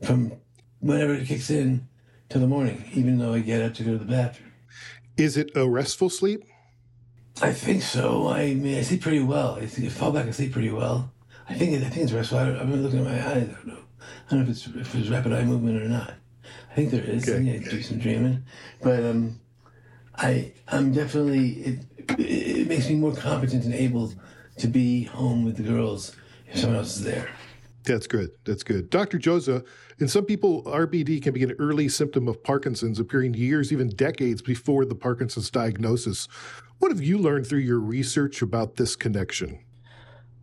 from 0.03 0.33
whenever 0.81 1.13
it 1.13 1.27
kicks 1.27 1.51
in 1.51 1.87
till 2.31 2.41
the 2.41 2.47
morning, 2.47 2.85
even 2.95 3.19
though 3.19 3.35
I 3.35 3.41
get 3.41 3.61
up 3.61 3.75
to 3.75 3.83
go 3.83 3.93
to 3.93 3.99
the 3.99 4.07
bathroom. 4.07 4.53
Is 5.19 5.37
it 5.37 5.51
a 5.55 5.69
restful 5.69 6.09
sleep? 6.09 6.43
I 7.43 7.53
think 7.53 7.83
so. 7.83 8.29
I 8.29 8.55
mean, 8.55 8.79
I 8.79 8.83
sleep 8.83 9.03
pretty 9.03 9.21
well. 9.21 9.57
I, 9.57 9.67
think 9.67 9.87
I 9.89 9.91
fall 9.91 10.11
back 10.11 10.25
and 10.25 10.35
sleep 10.35 10.53
pretty 10.53 10.71
well. 10.71 11.13
I 11.49 11.55
think 11.55 11.83
I 11.85 11.89
think 11.89 12.05
it's 12.05 12.13
restful. 12.13 12.39
I 12.39 12.45
have 12.47 12.71
been 12.71 12.83
looking 12.83 13.01
at 13.01 13.05
my 13.05 13.31
eyes. 13.31 13.49
I 13.49 13.53
don't 13.53 13.67
know. 13.67 13.79
I 14.27 14.31
don't 14.31 14.39
know 14.41 14.45
if 14.45 14.49
it's 14.51 14.67
if 14.67 14.95
it's 14.95 15.09
rapid 15.09 15.33
eye 15.33 15.45
movement 15.45 15.83
or 15.83 15.89
not. 15.89 16.15
I 16.71 16.75
think 16.75 16.91
there 16.91 17.05
is. 17.05 17.29
Okay. 17.29 17.53
I, 17.53 17.55
I 17.55 17.59
do 17.59 17.83
some 17.83 17.99
dreaming, 17.99 18.43
but 18.83 19.03
um, 19.05 19.41
I 20.15 20.53
I'm 20.67 20.93
definitely 20.93 21.51
it, 21.51 21.85
it, 22.19 22.21
it 22.21 22.69
makes 22.69 22.89
me 22.89 22.97
more 22.97 23.15
competent 23.15 23.65
and 23.65 23.75
able 23.75 24.13
to 24.59 24.69
be 24.69 25.05
home 25.05 25.45
with 25.45 25.57
the 25.57 25.63
girls 25.63 26.17
if 26.47 26.59
someone 26.59 26.79
else 26.79 26.97
is 26.97 27.05
there. 27.05 27.29
That's 27.85 28.07
good. 28.07 28.31
That's 28.45 28.63
good. 28.63 28.91
Dr. 28.91 29.19
Joza, 29.19 29.65
in 29.99 30.09
some 30.09 30.25
people, 30.27 30.63
RBD 30.65 31.23
can 31.23 31.33
be 31.33 31.43
an 31.43 31.55
early 31.59 31.89
symptom 31.89 32.29
of 32.29 32.43
Parkinson's, 32.43 33.01
appearing 33.01 33.35
years, 33.35 33.73
even 33.73 33.89
decades 33.89 34.43
before 34.43 34.85
the 34.85 34.95
Parkinson's 34.95 35.51
diagnosis. 35.51 36.29
What 36.79 36.91
have 36.91 37.03
you 37.03 37.19
learned 37.19 37.47
through 37.47 37.61
your 37.61 37.81
research 37.81 38.43
about 38.43 38.77
this 38.77 38.95
connection? 38.95 39.61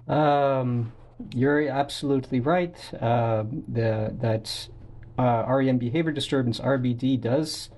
Um, 0.08 0.92
you're 1.34 1.68
absolutely 1.70 2.40
right. 2.40 2.76
Uh, 2.94 3.44
the, 3.68 4.16
that 4.20 4.70
uh, 5.18 5.46
REM 5.48 5.78
behavior 5.78 6.12
disturbance, 6.12 6.60
RBD, 6.60 7.22
does 7.22 7.70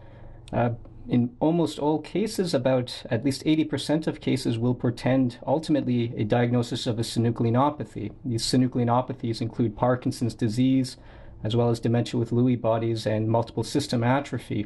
uh, 0.53 0.69
in 1.09 1.35
almost 1.39 1.79
all 1.79 1.99
cases, 1.99 2.53
about 2.53 3.03
at 3.09 3.23
least 3.23 3.43
80% 3.45 4.07
of 4.07 4.19
cases 4.19 4.57
will 4.57 4.75
portend 4.75 5.39
ultimately 5.45 6.13
a 6.17 6.23
diagnosis 6.23 6.85
of 6.85 6.99
a 6.99 7.01
synucleinopathy. 7.01 8.11
These 8.25 8.43
synucleinopathies 8.43 9.41
include 9.41 9.77
Parkinson's 9.77 10.33
disease, 10.33 10.97
as 11.43 11.55
well 11.55 11.69
as 11.69 11.79
dementia 11.79 12.19
with 12.19 12.31
Lewy 12.31 12.59
bodies 12.59 13.05
and 13.05 13.29
multiple 13.29 13.63
system 13.63 14.03
atrophy, 14.03 14.65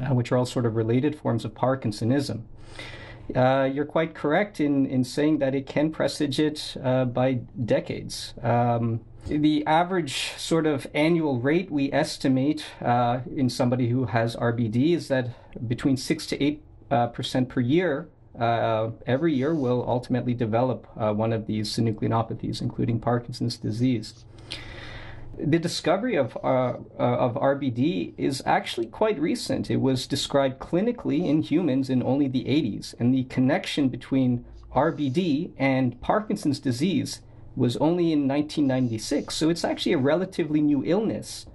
uh, 0.00 0.14
which 0.14 0.32
are 0.32 0.38
all 0.38 0.46
sort 0.46 0.64
of 0.64 0.76
related 0.76 1.14
forms 1.14 1.44
of 1.44 1.54
Parkinsonism. 1.54 2.42
Uh, 3.34 3.68
you're 3.70 3.84
quite 3.84 4.14
correct 4.14 4.60
in, 4.60 4.86
in 4.86 5.04
saying 5.04 5.38
that 5.38 5.54
it 5.54 5.66
can 5.66 5.90
presage 5.90 6.40
it 6.40 6.76
uh, 6.82 7.04
by 7.04 7.34
decades. 7.64 8.32
Um, 8.42 9.00
the 9.26 9.66
average 9.66 10.32
sort 10.36 10.66
of 10.66 10.86
annual 10.94 11.38
rate 11.40 11.70
we 11.70 11.92
estimate 11.92 12.64
uh, 12.80 13.20
in 13.34 13.50
somebody 13.50 13.88
who 13.88 14.06
has 14.06 14.34
RBD 14.36 14.94
is 14.94 15.08
that 15.08 15.30
between 15.68 15.96
six 15.96 16.26
to 16.26 16.42
eight 16.42 16.62
uh, 16.90 17.08
percent 17.08 17.48
per 17.48 17.60
year. 17.60 18.08
Uh, 18.38 18.92
every 19.06 19.34
year 19.34 19.52
will 19.54 19.84
ultimately 19.88 20.32
develop 20.32 20.86
uh, 20.96 21.12
one 21.12 21.32
of 21.32 21.46
these 21.46 21.74
synucleinopathies, 21.74 22.62
including 22.62 23.00
Parkinson's 23.00 23.56
disease. 23.56 24.24
The 25.36 25.58
discovery 25.58 26.16
of, 26.16 26.36
uh, 26.42 26.48
uh, 26.48 26.78
of 26.98 27.34
RBD 27.34 28.14
is 28.16 28.42
actually 28.46 28.86
quite 28.86 29.18
recent. 29.18 29.70
It 29.70 29.76
was 29.76 30.06
described 30.06 30.60
clinically 30.60 31.26
in 31.26 31.42
humans 31.42 31.90
in 31.90 32.02
only 32.02 32.28
the 32.28 32.44
80s, 32.44 32.94
and 32.98 33.12
the 33.12 33.24
connection 33.24 33.88
between 33.88 34.44
RBD 34.74 35.52
and 35.56 36.00
Parkinson's 36.00 36.60
disease 36.60 37.20
was 37.58 37.76
only 37.78 38.12
in 38.12 38.28
1996. 38.28 39.34
So 39.34 39.50
it's 39.50 39.64
actually 39.64 39.92
a 39.92 39.98
relatively 39.98 40.60
new 40.60 40.82
illness. 40.84 41.46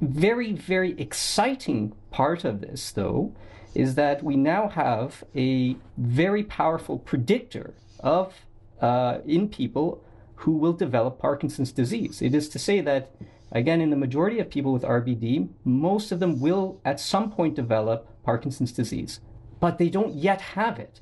Very, 0.00 0.52
very 0.52 0.92
exciting 1.00 1.94
part 2.10 2.44
of 2.44 2.60
this, 2.60 2.92
though, 2.92 3.34
is 3.74 3.94
that 3.94 4.22
we 4.22 4.36
now 4.36 4.68
have 4.68 5.24
a 5.34 5.76
very 5.96 6.42
powerful 6.44 6.98
predictor 6.98 7.74
of 8.00 8.34
uh, 8.80 9.18
in 9.26 9.48
people 9.48 10.04
who 10.40 10.52
will 10.52 10.74
develop 10.74 11.18
Parkinson's 11.18 11.72
disease. 11.72 12.20
It 12.20 12.34
is 12.34 12.48
to 12.50 12.58
say 12.58 12.82
that, 12.82 13.10
again, 13.50 13.80
in 13.80 13.88
the 13.88 13.96
majority 13.96 14.38
of 14.38 14.50
people 14.50 14.74
with 14.74 14.82
RBD, 14.82 15.48
most 15.64 16.12
of 16.12 16.20
them 16.20 16.38
will 16.38 16.78
at 16.84 17.00
some 17.00 17.30
point 17.32 17.54
develop 17.54 18.06
Parkinson's 18.22 18.72
disease, 18.72 19.20
but 19.60 19.78
they 19.78 19.88
don't 19.88 20.14
yet 20.14 20.42
have 20.42 20.78
it. 20.78 21.00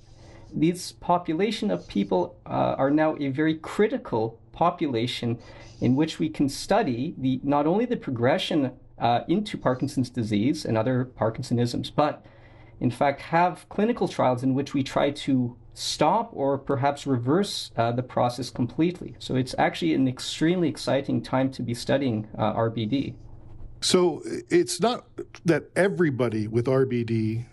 This 0.53 0.93
population 0.93 1.73
of 1.73 1.89
people 1.89 2.37
uh, 2.47 2.77
are 2.79 2.91
now 2.91 3.17
a 3.19 3.29
very 3.29 3.57
critical 3.57 4.39
population 4.55 5.39
in 5.81 5.97
which 5.97 6.19
we 6.19 6.29
can 6.29 6.49
study 6.49 7.15
the 7.19 7.41
not 7.43 7.67
only 7.67 7.85
the 7.85 7.97
progression 7.97 8.73
uh, 8.99 9.21
into 9.29 9.59
Parkinson's 9.59 10.11
disease 10.11 10.65
and 10.65 10.79
other 10.79 11.11
Parkinsonisms, 11.19 11.91
but 11.95 12.25
in 12.81 12.91
fact 12.91 13.21
have 13.21 13.67
clinical 13.69 14.09
trials 14.09 14.43
in 14.43 14.55
which 14.55 14.75
we 14.75 14.83
try 14.83 15.11
to 15.11 15.57
stop 15.75 16.31
or 16.33 16.57
perhaps 16.57 17.07
reverse 17.07 17.71
uh, 17.77 17.91
the 17.93 18.03
process 18.03 18.49
completely. 18.49 19.17
So 19.19 19.35
it's 19.35 19.55
actually 19.59 19.95
an 19.95 20.07
extremely 20.07 20.69
exciting 20.69 21.21
time 21.21 21.51
to 21.53 21.63
be 21.63 21.75
studying 21.75 22.29
uh, 22.39 22.55
RBD. 22.55 23.15
So 23.81 24.23
it's 24.49 24.81
not 24.81 25.05
that 25.45 25.65
everybody 25.77 26.47
with 26.47 26.67
RBD 26.67 27.47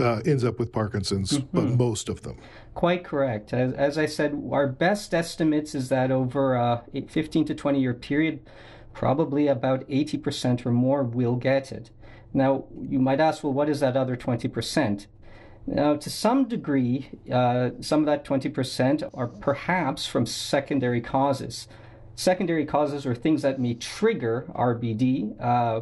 uh, 0.00 0.20
ends 0.24 0.44
up 0.44 0.58
with 0.58 0.72
Parkinson's, 0.72 1.32
mm-hmm. 1.32 1.56
but 1.56 1.64
most 1.78 2.08
of 2.08 2.22
them. 2.22 2.38
Quite 2.74 3.04
correct. 3.04 3.52
As, 3.52 3.72
as 3.74 3.98
I 3.98 4.06
said, 4.06 4.42
our 4.50 4.66
best 4.66 5.12
estimates 5.14 5.74
is 5.74 5.88
that 5.88 6.10
over 6.10 6.54
a 6.54 6.82
15 7.08 7.44
to 7.46 7.54
20 7.54 7.80
year 7.80 7.94
period, 7.94 8.40
probably 8.92 9.46
about 9.46 9.86
80% 9.88 10.66
or 10.66 10.70
more 10.70 11.02
will 11.02 11.36
get 11.36 11.72
it. 11.72 11.90
Now, 12.32 12.64
you 12.80 12.98
might 12.98 13.20
ask, 13.20 13.42
well, 13.42 13.52
what 13.52 13.68
is 13.68 13.80
that 13.80 13.96
other 13.96 14.16
20%? 14.16 15.06
Now, 15.66 15.96
to 15.96 16.10
some 16.10 16.48
degree, 16.48 17.10
uh, 17.30 17.70
some 17.80 18.00
of 18.00 18.06
that 18.06 18.24
20% 18.24 19.10
are 19.14 19.28
perhaps 19.28 20.06
from 20.06 20.26
secondary 20.26 21.00
causes. 21.00 21.68
Secondary 22.14 22.64
causes 22.64 23.06
are 23.06 23.14
things 23.14 23.42
that 23.42 23.60
may 23.60 23.74
trigger 23.74 24.46
RBD. 24.54 25.40
Uh, 25.40 25.80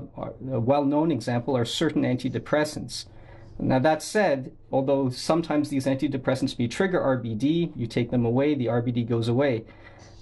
a 0.52 0.60
well 0.60 0.84
known 0.84 1.10
example 1.10 1.56
are 1.56 1.64
certain 1.64 2.02
antidepressants. 2.02 3.06
Now, 3.60 3.80
that 3.80 4.02
said, 4.02 4.52
although 4.70 5.10
sometimes 5.10 5.68
these 5.68 5.86
antidepressants 5.86 6.58
may 6.58 6.68
trigger 6.68 7.00
RBD, 7.00 7.72
you 7.76 7.86
take 7.86 8.10
them 8.10 8.24
away, 8.24 8.54
the 8.54 8.66
RBD 8.66 9.08
goes 9.08 9.26
away. 9.26 9.64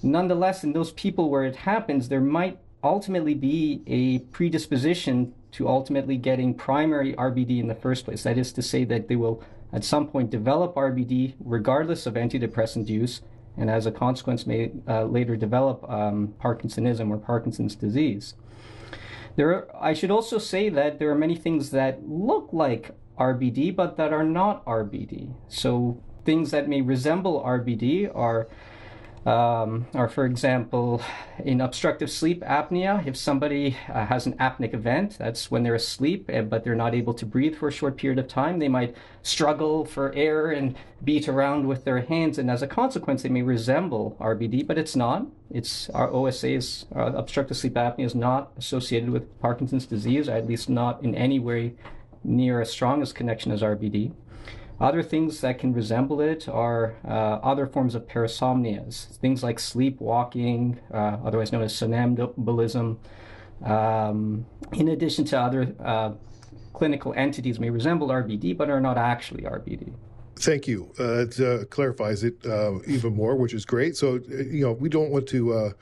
Nonetheless, 0.02 0.64
in 0.64 0.72
those 0.72 0.92
people 0.92 1.28
where 1.28 1.44
it 1.44 1.56
happens, 1.56 2.08
there 2.08 2.20
might 2.20 2.58
ultimately 2.82 3.34
be 3.34 3.82
a 3.86 4.20
predisposition 4.30 5.34
to 5.52 5.68
ultimately 5.68 6.16
getting 6.16 6.54
primary 6.54 7.12
RBD 7.14 7.60
in 7.60 7.68
the 7.68 7.74
first 7.74 8.04
place. 8.04 8.22
That 8.22 8.38
is 8.38 8.52
to 8.52 8.62
say, 8.62 8.84
that 8.84 9.08
they 9.08 9.16
will 9.16 9.42
at 9.72 9.84
some 9.84 10.06
point 10.06 10.30
develop 10.30 10.74
RBD 10.74 11.34
regardless 11.40 12.06
of 12.06 12.14
antidepressant 12.14 12.88
use, 12.88 13.20
and 13.56 13.70
as 13.70 13.86
a 13.86 13.92
consequence, 13.92 14.46
may 14.46 14.72
uh, 14.86 15.04
later 15.04 15.36
develop 15.36 15.88
um, 15.90 16.34
Parkinsonism 16.42 17.10
or 17.10 17.16
Parkinson's 17.16 17.74
disease. 17.74 18.34
There, 19.36 19.50
are, 19.50 19.76
I 19.78 19.92
should 19.92 20.10
also 20.10 20.38
say 20.38 20.68
that 20.70 20.98
there 20.98 21.10
are 21.10 21.14
many 21.14 21.36
things 21.36 21.70
that 21.70 22.06
look 22.06 22.50
like 22.52 22.94
RBD, 23.18 23.74
but 23.74 23.96
that 23.96 24.12
are 24.12 24.24
not 24.24 24.64
RBD. 24.64 25.34
So 25.48 26.02
things 26.24 26.50
that 26.50 26.68
may 26.68 26.80
resemble 26.80 27.42
RBD 27.42 28.14
are 28.14 28.48
um, 29.26 29.88
or, 29.92 30.08
for 30.08 30.24
example, 30.24 31.02
in 31.44 31.60
obstructive 31.60 32.12
sleep 32.12 32.42
apnea, 32.42 33.04
if 33.08 33.16
somebody 33.16 33.76
uh, 33.92 34.06
has 34.06 34.24
an 34.24 34.34
apneic 34.34 34.72
event, 34.72 35.18
that's 35.18 35.50
when 35.50 35.64
they're 35.64 35.74
asleep, 35.74 36.30
eh, 36.32 36.42
but 36.42 36.62
they're 36.62 36.76
not 36.76 36.94
able 36.94 37.12
to 37.14 37.26
breathe 37.26 37.56
for 37.56 37.66
a 37.66 37.72
short 37.72 37.96
period 37.96 38.20
of 38.20 38.28
time, 38.28 38.60
they 38.60 38.68
might 38.68 38.94
struggle 39.22 39.84
for 39.84 40.14
air 40.14 40.52
and 40.52 40.76
beat 41.02 41.28
around 41.28 41.66
with 41.66 41.84
their 41.84 42.02
hands. 42.02 42.38
And 42.38 42.48
as 42.48 42.62
a 42.62 42.68
consequence, 42.68 43.24
they 43.24 43.28
may 43.28 43.42
resemble 43.42 44.16
RBD, 44.20 44.64
but 44.64 44.78
it's 44.78 44.94
not. 44.94 45.26
It's 45.50 45.90
our 45.90 46.08
OSA 46.08 46.50
is 46.50 46.86
uh, 46.94 47.12
obstructive 47.16 47.56
sleep 47.56 47.74
apnea 47.74 48.06
is 48.06 48.14
not 48.14 48.52
associated 48.56 49.10
with 49.10 49.40
Parkinson's 49.40 49.86
disease, 49.86 50.28
at 50.28 50.46
least 50.46 50.68
not 50.68 51.02
in 51.02 51.16
any 51.16 51.40
way 51.40 51.74
near 52.26 52.60
as 52.60 52.70
strong 52.70 53.02
as 53.02 53.12
connection 53.12 53.52
as 53.52 53.62
RBD. 53.62 54.12
Other 54.78 55.02
things 55.02 55.40
that 55.40 55.58
can 55.58 55.72
resemble 55.72 56.20
it 56.20 56.48
are 56.48 56.96
uh, 57.02 57.38
other 57.42 57.66
forms 57.66 57.94
of 57.94 58.06
parasomnias, 58.06 59.16
things 59.18 59.42
like 59.42 59.58
sleepwalking, 59.58 60.78
uh, 60.92 61.16
otherwise 61.24 61.50
known 61.50 61.62
as 61.62 61.72
somnambulism, 61.72 62.98
um, 63.64 64.44
in 64.74 64.88
addition 64.88 65.24
to 65.26 65.40
other 65.40 65.74
uh, 65.82 66.12
clinical 66.74 67.14
entities 67.16 67.58
may 67.58 67.70
resemble 67.70 68.08
RBD 68.08 68.54
but 68.54 68.68
are 68.68 68.80
not 68.80 68.98
actually 68.98 69.44
RBD. 69.44 69.94
Thank 70.38 70.68
you. 70.68 70.92
Uh, 71.00 71.20
it 71.20 71.40
uh, 71.40 71.64
clarifies 71.66 72.22
it 72.22 72.44
uh, 72.44 72.78
even 72.86 73.14
more, 73.14 73.34
which 73.34 73.54
is 73.54 73.64
great. 73.64 73.96
So, 73.96 74.20
you 74.28 74.60
know, 74.60 74.72
we 74.72 74.90
don't 74.90 75.10
want 75.10 75.26
to 75.28 75.74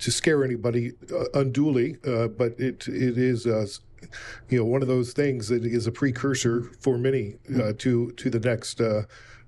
to 0.00 0.10
scare 0.10 0.42
anybody 0.42 0.92
unduly, 1.34 1.98
but 2.02 2.58
it 2.58 2.88
it 2.88 3.16
is 3.18 3.46
you 4.48 4.58
know 4.58 4.64
one 4.64 4.82
of 4.82 4.88
those 4.88 5.12
things 5.12 5.48
that 5.48 5.64
is 5.64 5.86
a 5.86 5.92
precursor 5.92 6.62
for 6.80 6.98
many 6.98 7.36
uh, 7.60 7.72
to 7.78 8.10
to 8.12 8.30
the 8.30 8.40
next 8.40 8.80
uh, 8.80 9.02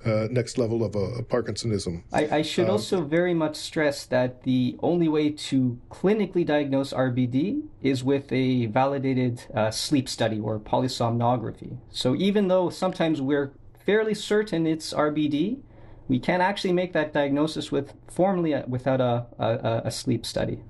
uh, 0.05 0.27
next 0.31 0.59
level 0.59 0.83
of 0.83 0.97
a, 0.97 1.23
Parkinsonism. 1.23 2.03
I, 2.13 2.39
I 2.39 2.43
should 2.43 2.65
um, 2.65 2.73
also 2.73 3.03
very 3.03 3.35
much 3.35 3.57
stress 3.57 4.05
that 4.07 4.43
the 4.43 4.77
only 4.83 5.09
way 5.09 5.31
to 5.31 5.79
clinically 5.91 6.45
diagnose 6.45 6.93
RBD 6.93 7.63
is 7.83 8.03
with 8.03 8.33
a 8.33 8.67
validated 8.67 9.45
uh, 9.55 9.71
sleep 9.71 10.09
study 10.09 10.41
or 10.41 10.59
polysomnography. 10.59 11.79
So 11.91 12.17
even 12.17 12.49
though 12.49 12.69
sometimes 12.69 13.21
we're 13.21 13.53
fairly 13.87 14.15
certain 14.15 14.67
it's 14.67 14.93
RBD, 14.93 15.61
we 16.09 16.19
can't 16.19 16.43
actually 16.43 16.73
make 16.73 16.93
that 16.95 17.13
diagnosis 17.13 17.71
with 17.71 17.95
formally 18.09 18.55
uh, 18.55 18.65
without 18.67 19.01
a, 19.01 19.27
a, 19.39 19.83
a 19.85 19.91
sleep 19.91 20.27
study. 20.27 20.63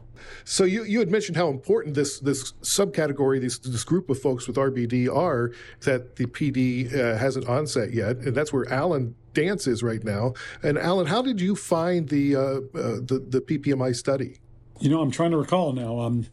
So 0.44 0.64
you, 0.64 0.84
you 0.84 0.98
had 0.98 1.10
mentioned 1.10 1.36
how 1.36 1.48
important 1.48 1.94
this 1.94 2.18
this 2.20 2.52
subcategory, 2.62 3.40
this 3.40 3.58
this 3.58 3.84
group 3.84 4.10
of 4.10 4.20
folks 4.20 4.46
with 4.46 4.56
RBD 4.56 5.14
are 5.14 5.52
that 5.80 6.16
the 6.16 6.26
PD 6.26 6.92
uh, 6.94 7.16
hasn't 7.16 7.48
onset 7.48 7.92
yet, 7.92 8.16
and 8.18 8.34
that's 8.34 8.52
where 8.52 8.70
Allen 8.72 9.14
dances 9.34 9.82
right 9.82 10.04
now. 10.04 10.34
And 10.62 10.78
Allen, 10.78 11.06
how 11.06 11.22
did 11.22 11.40
you 11.40 11.56
find 11.56 12.08
the 12.08 12.36
uh, 12.36 12.40
uh, 12.40 12.60
the, 12.74 13.24
the 13.28 13.40
PPMI 13.40 13.94
study? 13.94 14.38
You 14.80 14.90
know, 14.90 15.00
I'm 15.00 15.10
trying 15.10 15.30
to 15.30 15.36
recall 15.36 15.72
now. 15.72 16.00
Um, 16.00 16.26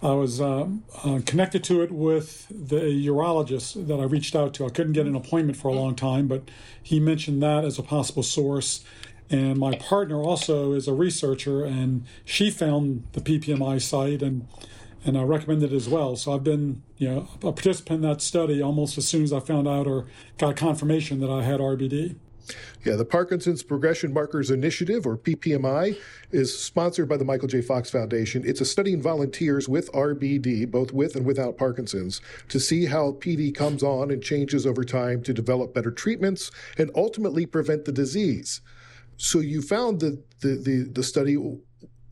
I 0.00 0.12
was 0.12 0.40
uh, 0.40 0.68
uh, 1.02 1.20
connected 1.26 1.64
to 1.64 1.82
it 1.82 1.90
with 1.90 2.46
the 2.50 2.82
urologist 3.06 3.88
that 3.88 3.98
I 3.98 4.04
reached 4.04 4.36
out 4.36 4.54
to. 4.54 4.66
I 4.66 4.68
couldn't 4.68 4.92
get 4.92 5.06
an 5.06 5.16
appointment 5.16 5.58
for 5.58 5.68
a 5.68 5.72
long 5.72 5.96
time, 5.96 6.28
but 6.28 6.48
he 6.80 7.00
mentioned 7.00 7.42
that 7.42 7.64
as 7.64 7.80
a 7.80 7.82
possible 7.82 8.22
source. 8.22 8.84
And 9.30 9.58
my 9.58 9.76
partner 9.76 10.22
also 10.22 10.72
is 10.72 10.88
a 10.88 10.94
researcher, 10.94 11.64
and 11.64 12.06
she 12.24 12.50
found 12.50 13.04
the 13.12 13.20
PPMI 13.20 13.80
site 13.80 14.22
and 14.22 14.46
and 15.04 15.16
I 15.16 15.22
recommended 15.22 15.72
it 15.72 15.76
as 15.76 15.88
well. 15.88 16.16
So 16.16 16.32
I've 16.32 16.44
been, 16.44 16.82
you 16.96 17.08
know, 17.08 17.28
a 17.36 17.52
participant 17.52 18.04
in 18.04 18.10
that 18.10 18.20
study 18.20 18.60
almost 18.60 18.98
as 18.98 19.06
soon 19.06 19.22
as 19.22 19.32
I 19.32 19.40
found 19.40 19.68
out 19.68 19.86
or 19.86 20.06
got 20.38 20.56
confirmation 20.56 21.20
that 21.20 21.30
I 21.30 21.44
had 21.44 21.60
RBD. 21.60 22.16
Yeah, 22.84 22.96
the 22.96 23.04
Parkinson's 23.04 23.62
Progression 23.62 24.12
Markers 24.12 24.50
Initiative, 24.50 25.06
or 25.06 25.18
PPMI, 25.18 25.98
is 26.30 26.58
sponsored 26.58 27.08
by 27.08 27.16
the 27.16 27.24
Michael 27.24 27.48
J. 27.48 27.60
Fox 27.60 27.90
Foundation. 27.90 28.42
It's 28.46 28.60
a 28.60 28.64
study 28.64 28.92
in 28.92 29.02
volunteers 29.02 29.68
with 29.68 29.92
RBD, 29.92 30.70
both 30.70 30.92
with 30.92 31.14
and 31.14 31.26
without 31.26 31.58
Parkinson's, 31.58 32.20
to 32.48 32.58
see 32.58 32.86
how 32.86 33.12
PD 33.12 33.54
comes 33.54 33.82
on 33.82 34.10
and 34.10 34.22
changes 34.22 34.66
over 34.66 34.84
time 34.84 35.22
to 35.24 35.34
develop 35.34 35.74
better 35.74 35.90
treatments 35.90 36.50
and 36.78 36.90
ultimately 36.94 37.44
prevent 37.44 37.84
the 37.84 37.92
disease. 37.92 38.62
So 39.18 39.40
you 39.40 39.60
found 39.60 40.00
the, 40.00 40.22
the, 40.40 40.48
the, 40.56 40.90
the 40.90 41.02
study. 41.02 41.36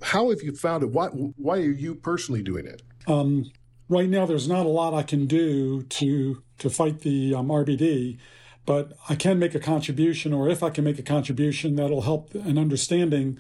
How 0.03 0.29
have 0.31 0.43
you 0.43 0.55
found 0.55 0.83
it? 0.83 0.91
Why, 0.91 1.07
why 1.07 1.59
are 1.59 1.71
you 1.71 1.95
personally 1.95 2.43
doing 2.43 2.67
it? 2.67 2.83
Um, 3.07 3.51
right 3.89 4.09
now, 4.09 4.27
there's 4.27 4.49
not 4.49 4.67
a 4.67 4.69
lot 4.69 4.93
I 4.93 5.05
can 5.05 5.27
do 5.27 5.85
to, 5.85 6.43
to 6.59 6.69
fight 6.69 7.01
the 7.01 7.35
um, 7.35 7.49
RBD, 7.49 8.19
but 8.67 8.93
I 9.09 9.15
can 9.15 9.39
make 9.39 9.55
a 9.55 9.61
contribution, 9.61 10.33
or 10.33 10.49
if 10.49 10.63
I 10.65 10.71
can 10.71 10.83
make 10.83 10.99
a 10.99 11.03
contribution, 11.03 11.77
that'll 11.77 12.03
help 12.03 12.35
an 12.35 12.59
understanding 12.59 13.39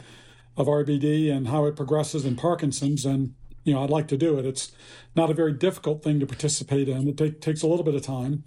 of 0.56 0.68
RBD 0.68 1.30
and 1.30 1.48
how 1.48 1.66
it 1.66 1.74
progresses 1.74 2.24
in 2.24 2.36
Parkinson's. 2.36 3.04
And, 3.04 3.34
you 3.64 3.74
know, 3.74 3.82
I'd 3.82 3.90
like 3.90 4.06
to 4.08 4.16
do 4.16 4.38
it. 4.38 4.46
It's 4.46 4.70
not 5.16 5.28
a 5.28 5.34
very 5.34 5.52
difficult 5.52 6.04
thing 6.04 6.20
to 6.20 6.26
participate 6.26 6.88
in. 6.88 7.08
It 7.08 7.18
take, 7.18 7.40
takes 7.40 7.62
a 7.62 7.66
little 7.66 7.84
bit 7.84 7.96
of 7.96 8.02
time. 8.02 8.44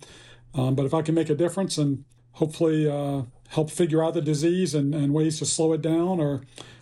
Um, 0.54 0.76
but 0.76 0.86
if 0.86 0.94
I 0.94 1.02
can 1.02 1.14
make 1.14 1.30
a 1.30 1.36
difference 1.36 1.78
and 1.78 2.06
hopefully 2.32 2.90
uh, 2.90 3.24
help 3.50 3.70
figure 3.70 4.04
out 4.04 4.14
the 4.14 4.22
disease 4.22 4.74
and, 4.74 4.96
and 4.96 5.14
ways 5.14 5.40
to 5.40 5.46
slow 5.46 5.74
it 5.74 5.82
down 5.82 6.20
or 6.20 6.42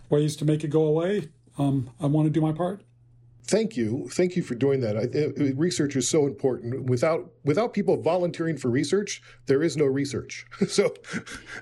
ways 0.10 0.36
to 0.38 0.46
make 0.46 0.64
it 0.64 0.70
go 0.70 0.84
away, 0.84 1.30
um, 1.58 1.90
I 2.00 2.06
want 2.06 2.28
to 2.28 2.30
do 2.30 2.42
my 2.42 2.52
part. 2.52 2.82
Thank 3.46 3.78
you, 3.78 4.10
thank 4.12 4.36
you 4.36 4.44
for 4.44 4.56
doing 4.56 4.82
that. 4.82 4.98
I, 4.98 5.54
research 5.54 5.96
is 5.96 6.10
so 6.10 6.28
important. 6.28 6.90
Without 6.90 7.32
without 7.46 7.74
people 7.74 7.96
volunteering 7.96 8.58
for 8.58 8.70
research, 8.70 9.22
there 9.46 9.64
is 9.64 9.78
no 9.78 9.86
research. 9.86 10.46
so, 10.68 10.94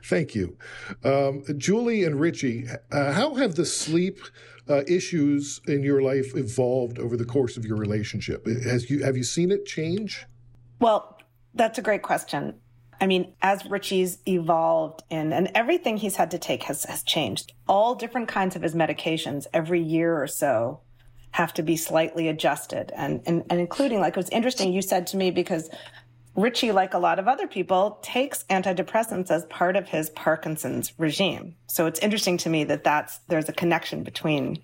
thank 0.04 0.34
you, 0.34 0.58
um, 1.04 1.44
Julie 1.58 2.04
and 2.04 2.20
Richie. 2.20 2.66
Uh, 2.92 3.12
how 3.12 3.36
have 3.36 3.54
the 3.54 3.66
sleep 3.66 4.20
uh, 4.68 4.82
issues 4.88 5.62
in 5.68 5.84
your 5.84 6.02
life 6.02 6.36
evolved 6.36 6.98
over 6.98 7.16
the 7.16 7.26
course 7.26 7.56
of 7.56 7.66
your 7.66 7.78
relationship? 7.78 8.48
Has 8.48 8.90
you 8.90 9.04
have 9.04 9.16
you 9.16 9.24
seen 9.24 9.52
it 9.52 9.68
change? 9.68 10.26
Well, 10.80 11.20
that's 11.54 11.78
a 11.78 11.84
great 11.84 12.02
question. 12.02 12.56
I 13.00 13.08
mean, 13.08 13.34
as 13.42 13.66
Richie's 13.66 14.20
evolved 14.28 15.04
in, 15.10 15.34
and 15.34 15.52
everything 15.56 15.98
he's 15.98 16.16
had 16.16 16.32
to 16.32 16.40
take 16.40 16.64
has, 16.64 16.86
has 16.86 17.04
changed. 17.04 17.54
All 17.68 17.96
different 17.96 18.28
kinds 18.28 18.56
of 18.56 18.62
his 18.62 18.74
medications 18.74 19.48
every 19.54 19.82
year 19.82 20.22
or 20.22 20.28
so 20.28 20.80
have 21.32 21.54
to 21.54 21.64
be 21.64 21.76
slightly 21.76 22.28
adjusted. 22.28 22.92
And, 22.96 23.22
and, 23.26 23.44
and 23.50 23.60
including, 23.60 24.00
like, 24.00 24.14
it 24.14 24.18
was 24.18 24.30
interesting 24.30 24.72
you 24.72 24.82
said 24.82 25.08
to 25.08 25.18
me 25.18 25.32
because 25.32 25.70
Richie, 26.36 26.72
like 26.72 26.94
a 26.94 27.00
lot 27.00 27.20
of 27.20 27.28
other 27.28 27.48
people, 27.48 28.00
takes 28.02 28.44
antidepressants 28.46 29.32
as 29.32 29.46
part 29.46 29.76
of 29.76 29.88
his 29.88 30.10
Parkinson's 30.12 30.94
regime. 30.98 31.56
So 31.68 31.86
it's 31.86 32.00
interesting 32.00 32.38
to 32.40 32.50
me 32.50 32.64
that 32.66 32.84
that's, 32.84 33.20
there's 33.28 33.50
a 33.50 33.54
connection 33.54 34.04
between 34.04 34.60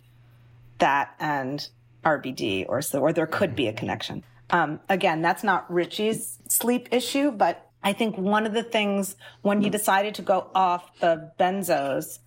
that 0.80 1.16
and 1.20 1.68
RBD, 2.04 2.66
or 2.68 2.82
so, 2.82 3.00
or 3.00 3.14
there 3.14 3.28
could 3.28 3.56
be 3.56 3.68
a 3.68 3.74
connection. 3.74 4.24
Um, 4.50 4.80
again, 4.90 5.22
that's 5.22 5.44
not 5.44 5.72
Richie's 5.72 6.38
sleep 6.50 6.90
issue, 6.92 7.32
but 7.32 7.71
I 7.84 7.94
think 7.94 8.18
one 8.18 8.46
of 8.46 8.54
the 8.54 8.64
things 8.64 9.16
when 9.42 9.62
he 9.62 9.70
decided 9.70 10.16
to 10.16 10.22
go 10.22 10.50
off 10.54 11.00
the 11.00 11.32
benzos, 11.40 12.20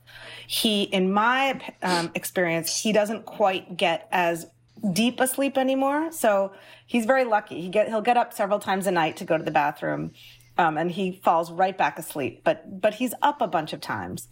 he, 0.46 0.82
in 0.84 1.12
my 1.12 1.60
um, 1.82 2.10
experience, 2.14 2.82
he 2.82 2.92
doesn't 2.92 3.24
quite 3.24 3.76
get 3.76 4.08
as 4.10 4.46
deep 4.92 5.20
a 5.20 5.26
sleep 5.26 5.56
anymore. 5.56 6.12
So 6.12 6.52
he's 6.86 7.06
very 7.06 7.24
lucky. 7.24 7.60
He 7.60 7.68
get 7.68 7.88
he'll 7.88 8.02
get 8.02 8.16
up 8.16 8.32
several 8.32 8.58
times 8.58 8.86
a 8.86 8.90
night 8.90 9.16
to 9.18 9.24
go 9.24 9.38
to 9.38 9.44
the 9.44 9.50
bathroom, 9.50 10.12
um, 10.58 10.76
and 10.76 10.90
he 10.90 11.20
falls 11.24 11.50
right 11.50 11.76
back 11.76 11.98
asleep. 11.98 12.42
But 12.44 12.80
but 12.80 12.94
he's 12.94 13.14
up 13.22 13.40
a 13.40 13.46
bunch 13.46 13.72
of 13.72 13.80
times, 13.80 14.28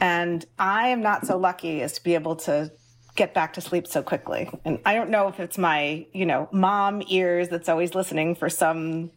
and 0.00 0.44
I 0.58 0.88
am 0.88 1.02
not 1.02 1.26
so 1.26 1.36
lucky 1.36 1.82
as 1.82 1.94
to 1.94 2.04
be 2.04 2.14
able 2.14 2.36
to 2.36 2.72
get 3.14 3.34
back 3.34 3.52
to 3.54 3.60
sleep 3.60 3.86
so 3.86 4.02
quickly. 4.02 4.48
And 4.64 4.78
I 4.86 4.94
don't 4.94 5.10
know 5.10 5.28
if 5.28 5.40
it's 5.40 5.58
my 5.58 6.06
you 6.12 6.26
know 6.26 6.48
mom 6.52 7.02
ears 7.08 7.48
that's 7.48 7.68
always 7.68 7.94
listening 7.94 8.34
for 8.34 8.48
some 8.48 9.10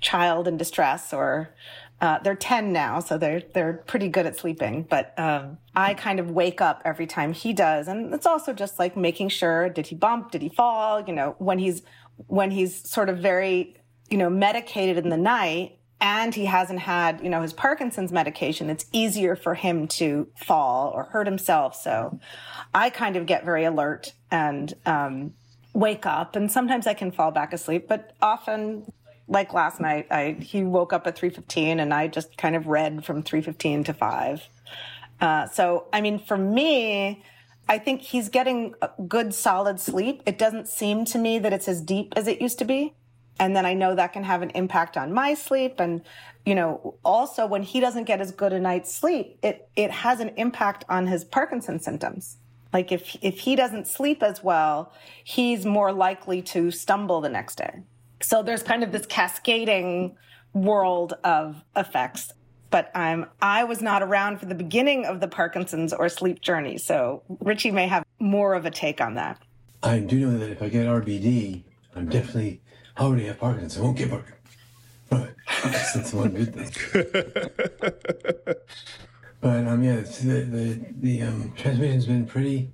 child 0.00 0.48
in 0.48 0.56
distress 0.56 1.12
or 1.12 1.54
uh, 2.00 2.18
they're 2.20 2.36
10 2.36 2.72
now, 2.72 3.00
so 3.00 3.18
they're 3.18 3.42
they're 3.54 3.82
pretty 3.86 4.08
good 4.08 4.24
at 4.24 4.36
sleeping. 4.36 4.86
But 4.88 5.18
um, 5.18 5.58
I 5.74 5.94
kind 5.94 6.20
of 6.20 6.30
wake 6.30 6.60
up 6.60 6.80
every 6.84 7.06
time 7.06 7.32
he 7.32 7.52
does, 7.52 7.88
and 7.88 8.14
it's 8.14 8.26
also 8.26 8.52
just 8.52 8.78
like 8.78 8.96
making 8.96 9.30
sure: 9.30 9.68
did 9.68 9.88
he 9.88 9.96
bump? 9.96 10.30
Did 10.30 10.42
he 10.42 10.48
fall? 10.48 11.02
You 11.04 11.12
know, 11.12 11.34
when 11.38 11.58
he's 11.58 11.82
when 12.28 12.52
he's 12.52 12.88
sort 12.88 13.08
of 13.08 13.18
very 13.18 13.76
you 14.10 14.16
know 14.16 14.30
medicated 14.30 14.96
in 14.96 15.08
the 15.08 15.16
night, 15.16 15.78
and 16.00 16.32
he 16.32 16.44
hasn't 16.44 16.78
had 16.78 17.20
you 17.20 17.30
know 17.30 17.42
his 17.42 17.52
Parkinson's 17.52 18.12
medication, 18.12 18.70
it's 18.70 18.86
easier 18.92 19.34
for 19.34 19.56
him 19.56 19.88
to 19.88 20.28
fall 20.36 20.92
or 20.94 21.04
hurt 21.04 21.26
himself. 21.26 21.74
So 21.74 22.20
I 22.72 22.90
kind 22.90 23.16
of 23.16 23.26
get 23.26 23.44
very 23.44 23.64
alert 23.64 24.12
and 24.30 24.72
um, 24.86 25.34
wake 25.74 26.06
up, 26.06 26.36
and 26.36 26.50
sometimes 26.52 26.86
I 26.86 26.94
can 26.94 27.10
fall 27.10 27.32
back 27.32 27.52
asleep, 27.52 27.88
but 27.88 28.12
often 28.22 28.92
like 29.28 29.52
last 29.52 29.80
night, 29.80 30.06
I 30.10 30.36
he 30.40 30.62
woke 30.64 30.92
up 30.92 31.06
at 31.06 31.16
three 31.16 31.30
fifteen, 31.30 31.80
and 31.80 31.92
I 31.94 32.08
just 32.08 32.36
kind 32.36 32.56
of 32.56 32.66
read 32.66 33.04
from 33.04 33.22
three 33.22 33.42
fifteen 33.42 33.84
to 33.84 33.94
five. 33.94 34.42
Uh, 35.20 35.46
so, 35.48 35.86
I 35.92 36.00
mean, 36.00 36.18
for 36.18 36.36
me, 36.36 37.24
I 37.68 37.78
think 37.78 38.00
he's 38.00 38.28
getting 38.28 38.74
good, 39.06 39.34
solid 39.34 39.80
sleep. 39.80 40.22
It 40.26 40.38
doesn't 40.38 40.68
seem 40.68 41.04
to 41.06 41.18
me 41.18 41.38
that 41.40 41.52
it's 41.52 41.68
as 41.68 41.82
deep 41.82 42.14
as 42.16 42.26
it 42.26 42.40
used 42.40 42.58
to 42.60 42.64
be. 42.64 42.94
And 43.40 43.54
then 43.54 43.66
I 43.66 43.74
know 43.74 43.94
that 43.94 44.12
can 44.12 44.24
have 44.24 44.42
an 44.42 44.50
impact 44.50 44.96
on 44.96 45.12
my 45.12 45.34
sleep. 45.34 45.78
And, 45.78 46.02
you 46.46 46.54
know, 46.54 46.96
also 47.04 47.46
when 47.46 47.62
he 47.62 47.78
doesn't 47.78 48.04
get 48.04 48.20
as 48.20 48.32
good 48.32 48.52
a 48.52 48.58
night's 48.58 48.94
sleep, 48.94 49.38
it, 49.42 49.68
it 49.76 49.90
has 49.90 50.20
an 50.20 50.30
impact 50.36 50.84
on 50.88 51.06
his 51.06 51.24
Parkinson's 51.24 51.84
symptoms. 51.84 52.38
Like 52.72 52.90
if, 52.90 53.16
if 53.22 53.40
he 53.40 53.54
doesn't 53.54 53.86
sleep 53.86 54.22
as 54.22 54.42
well, 54.42 54.92
he's 55.22 55.64
more 55.64 55.92
likely 55.92 56.42
to 56.42 56.70
stumble 56.70 57.20
the 57.20 57.28
next 57.28 57.56
day. 57.56 57.82
So 58.20 58.42
there's 58.42 58.62
kind 58.62 58.82
of 58.82 58.92
this 58.92 59.06
cascading 59.06 60.16
world 60.52 61.14
of 61.24 61.62
effects. 61.76 62.32
But 62.70 62.90
I'm, 62.94 63.26
I 63.40 63.64
was 63.64 63.80
not 63.80 64.02
around 64.02 64.40
for 64.40 64.46
the 64.46 64.54
beginning 64.54 65.06
of 65.06 65.20
the 65.20 65.28
Parkinson's 65.28 65.92
or 65.94 66.08
sleep 66.10 66.42
journey. 66.42 66.76
So 66.76 67.22
Richie 67.40 67.70
may 67.70 67.86
have 67.86 68.04
more 68.18 68.54
of 68.54 68.66
a 68.66 68.70
take 68.70 69.00
on 69.00 69.14
that. 69.14 69.40
I 69.82 70.00
do 70.00 70.18
know 70.20 70.38
that 70.38 70.50
if 70.50 70.60
I 70.60 70.68
get 70.68 70.86
RBD, 70.86 71.62
I'm 71.94 72.08
definitely 72.08 72.60
I 72.96 73.02
already 73.02 73.26
have 73.26 73.38
Parkinson's. 73.38 73.78
I 73.78 73.82
won't 73.82 73.96
get 73.96 74.10
Parkinson's. 74.10 74.34
Right. 75.10 75.30
That's 75.94 76.12
one 76.12 76.30
good 76.30 76.54
thing. 76.54 76.70
but 79.40 79.66
um, 79.66 79.82
yeah, 79.82 80.00
the 80.00 80.46
the 80.50 80.86
the 81.00 81.22
um, 81.22 81.52
transmission's 81.56 82.06
been 82.06 82.26
pretty 82.26 82.72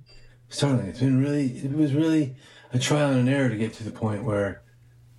startling. 0.49 0.87
It's 0.87 0.99
been 0.99 1.21
really, 1.21 1.57
it 1.57 1.71
was 1.71 1.93
really 1.93 2.35
a 2.73 2.79
trial 2.79 3.11
and 3.11 3.27
an 3.27 3.33
error 3.33 3.49
to 3.49 3.55
get 3.55 3.73
to 3.73 3.83
the 3.83 3.91
point 3.91 4.23
where 4.23 4.63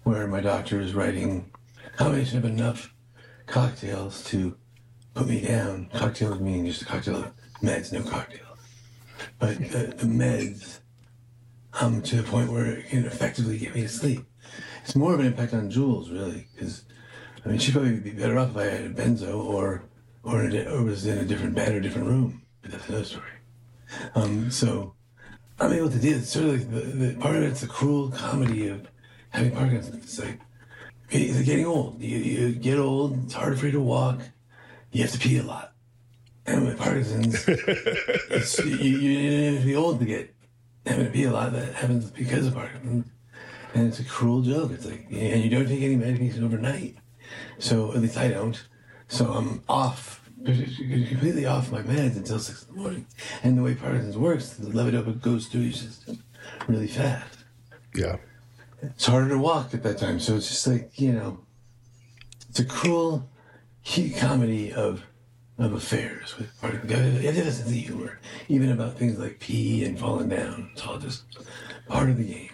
where 0.06 0.28
my 0.28 0.40
doctor 0.40 0.80
is 0.80 0.94
writing 0.94 1.50
a 1.84 1.96
combination 1.96 2.38
of 2.38 2.44
enough 2.44 2.94
cocktails 3.46 4.22
to 4.22 4.56
put 5.14 5.26
me 5.26 5.40
down. 5.40 5.88
Cocktails 5.92 6.38
meaning 6.38 6.66
just 6.66 6.82
a 6.82 6.84
cocktail 6.84 7.32
meds, 7.60 7.92
no 7.92 8.08
cocktail. 8.08 8.56
But 9.40 9.58
the, 9.58 9.94
the 9.96 10.06
meds 10.06 10.78
um, 11.80 12.02
to 12.02 12.16
the 12.16 12.22
point 12.22 12.52
where 12.52 12.66
it 12.66 12.88
can 12.88 13.04
effectively 13.04 13.58
get 13.58 13.74
me 13.74 13.80
to 13.80 13.88
sleep. 13.88 14.24
It's 14.84 14.94
more 14.94 15.12
of 15.12 15.18
an 15.18 15.26
impact 15.26 15.52
on 15.54 15.70
Jules, 15.70 16.08
really, 16.08 16.46
because 16.54 16.84
I 17.44 17.48
mean, 17.48 17.58
she'd 17.58 17.72
probably 17.72 17.98
be 17.98 18.10
better 18.10 18.38
off 18.38 18.50
if 18.50 18.56
I 18.58 18.64
had 18.64 18.84
a 18.84 18.90
benzo 18.90 19.44
or 19.44 19.82
or, 20.22 20.44
a, 20.44 20.72
or 20.72 20.84
was 20.84 21.04
in 21.04 21.18
a 21.18 21.24
different 21.24 21.56
bed 21.56 21.74
or 21.74 21.80
different 21.80 22.06
room. 22.06 22.42
But 22.62 22.70
that's 22.70 22.88
another 22.88 23.04
story. 23.04 23.24
Um, 24.14 24.52
so 24.52 24.94
I'm 25.58 25.72
able 25.72 25.90
to 25.90 25.98
deal. 25.98 26.18
It's 26.18 26.30
sort 26.30 26.46
of 26.46 26.52
like 26.52 26.70
the, 26.70 26.80
the 26.80 27.14
part 27.16 27.34
of 27.34 27.42
it's 27.42 27.62
the 27.62 27.66
cruel 27.66 28.10
comedy 28.10 28.68
of 28.68 28.88
having 29.36 29.52
Parkinson's. 29.52 30.04
It's 30.04 30.18
like 30.18 30.40
it's 31.10 31.42
getting 31.42 31.66
old. 31.66 32.00
You, 32.00 32.18
you 32.18 32.52
get 32.54 32.78
old. 32.78 33.24
It's 33.24 33.34
hard 33.34 33.58
for 33.58 33.66
you 33.66 33.72
to 33.72 33.80
walk. 33.80 34.20
You 34.92 35.02
have 35.02 35.12
to 35.12 35.18
pee 35.18 35.38
a 35.38 35.42
lot. 35.42 35.72
And 36.46 36.64
with 36.64 36.78
Parkinson's, 36.78 37.44
it's, 37.48 38.58
you, 38.58 38.98
you, 38.98 39.52
have 39.52 39.60
to 39.62 39.66
be 39.66 39.76
old 39.76 39.98
to 39.98 40.06
get 40.06 40.34
having 40.86 41.06
to 41.06 41.10
pee 41.12 41.24
a 41.24 41.32
lot. 41.32 41.52
That 41.52 41.74
happens 41.74 42.10
because 42.10 42.46
of 42.46 42.54
Parkinson's, 42.54 43.06
and 43.74 43.88
it's 43.88 43.98
a 43.98 44.04
cruel 44.04 44.42
joke. 44.42 44.70
It's 44.72 44.86
like, 44.86 45.06
and 45.10 45.42
you 45.42 45.50
don't 45.50 45.66
take 45.66 45.82
any 45.82 45.96
medication 45.96 46.44
overnight. 46.44 46.96
So 47.58 47.92
at 47.92 48.00
least 48.00 48.16
I 48.16 48.28
don't. 48.28 48.62
So 49.08 49.32
I'm 49.32 49.62
off 49.68 50.22
completely 50.44 51.46
off 51.46 51.72
my 51.72 51.82
meds 51.82 52.16
until 52.16 52.38
six 52.38 52.64
in 52.64 52.74
the 52.74 52.80
morning. 52.80 53.06
And 53.42 53.58
the 53.58 53.62
way 53.62 53.74
Parkinson's 53.74 54.16
works, 54.16 54.50
the 54.50 54.70
levodopa 54.70 55.20
goes 55.20 55.48
through 55.48 55.62
your 55.62 55.72
system 55.72 56.22
really 56.68 56.86
fast. 56.86 57.44
Yeah. 57.94 58.16
It's 58.82 59.06
harder 59.06 59.30
to 59.30 59.38
walk 59.38 59.74
at 59.74 59.82
that 59.82 59.98
time. 59.98 60.20
So 60.20 60.36
it's 60.36 60.48
just 60.48 60.66
like, 60.66 61.00
you 61.00 61.12
know, 61.12 61.40
it's 62.48 62.60
a 62.60 62.64
cruel 62.64 63.28
comedy 64.18 64.72
of 64.72 65.04
of 65.58 65.72
affairs 65.72 66.36
with 66.36 66.60
part 66.60 66.74
of 66.74 66.84
a 66.90 67.22
sense 67.32 67.60
of 67.60 67.70
humor, 67.70 68.20
even 68.48 68.70
about 68.70 68.98
things 68.98 69.18
like 69.18 69.40
pee 69.40 69.84
and 69.84 69.98
falling 69.98 70.28
down. 70.28 70.68
It's 70.72 70.86
all 70.86 70.98
just 70.98 71.24
part 71.88 72.10
of 72.10 72.18
the 72.18 72.24
game. 72.24 72.50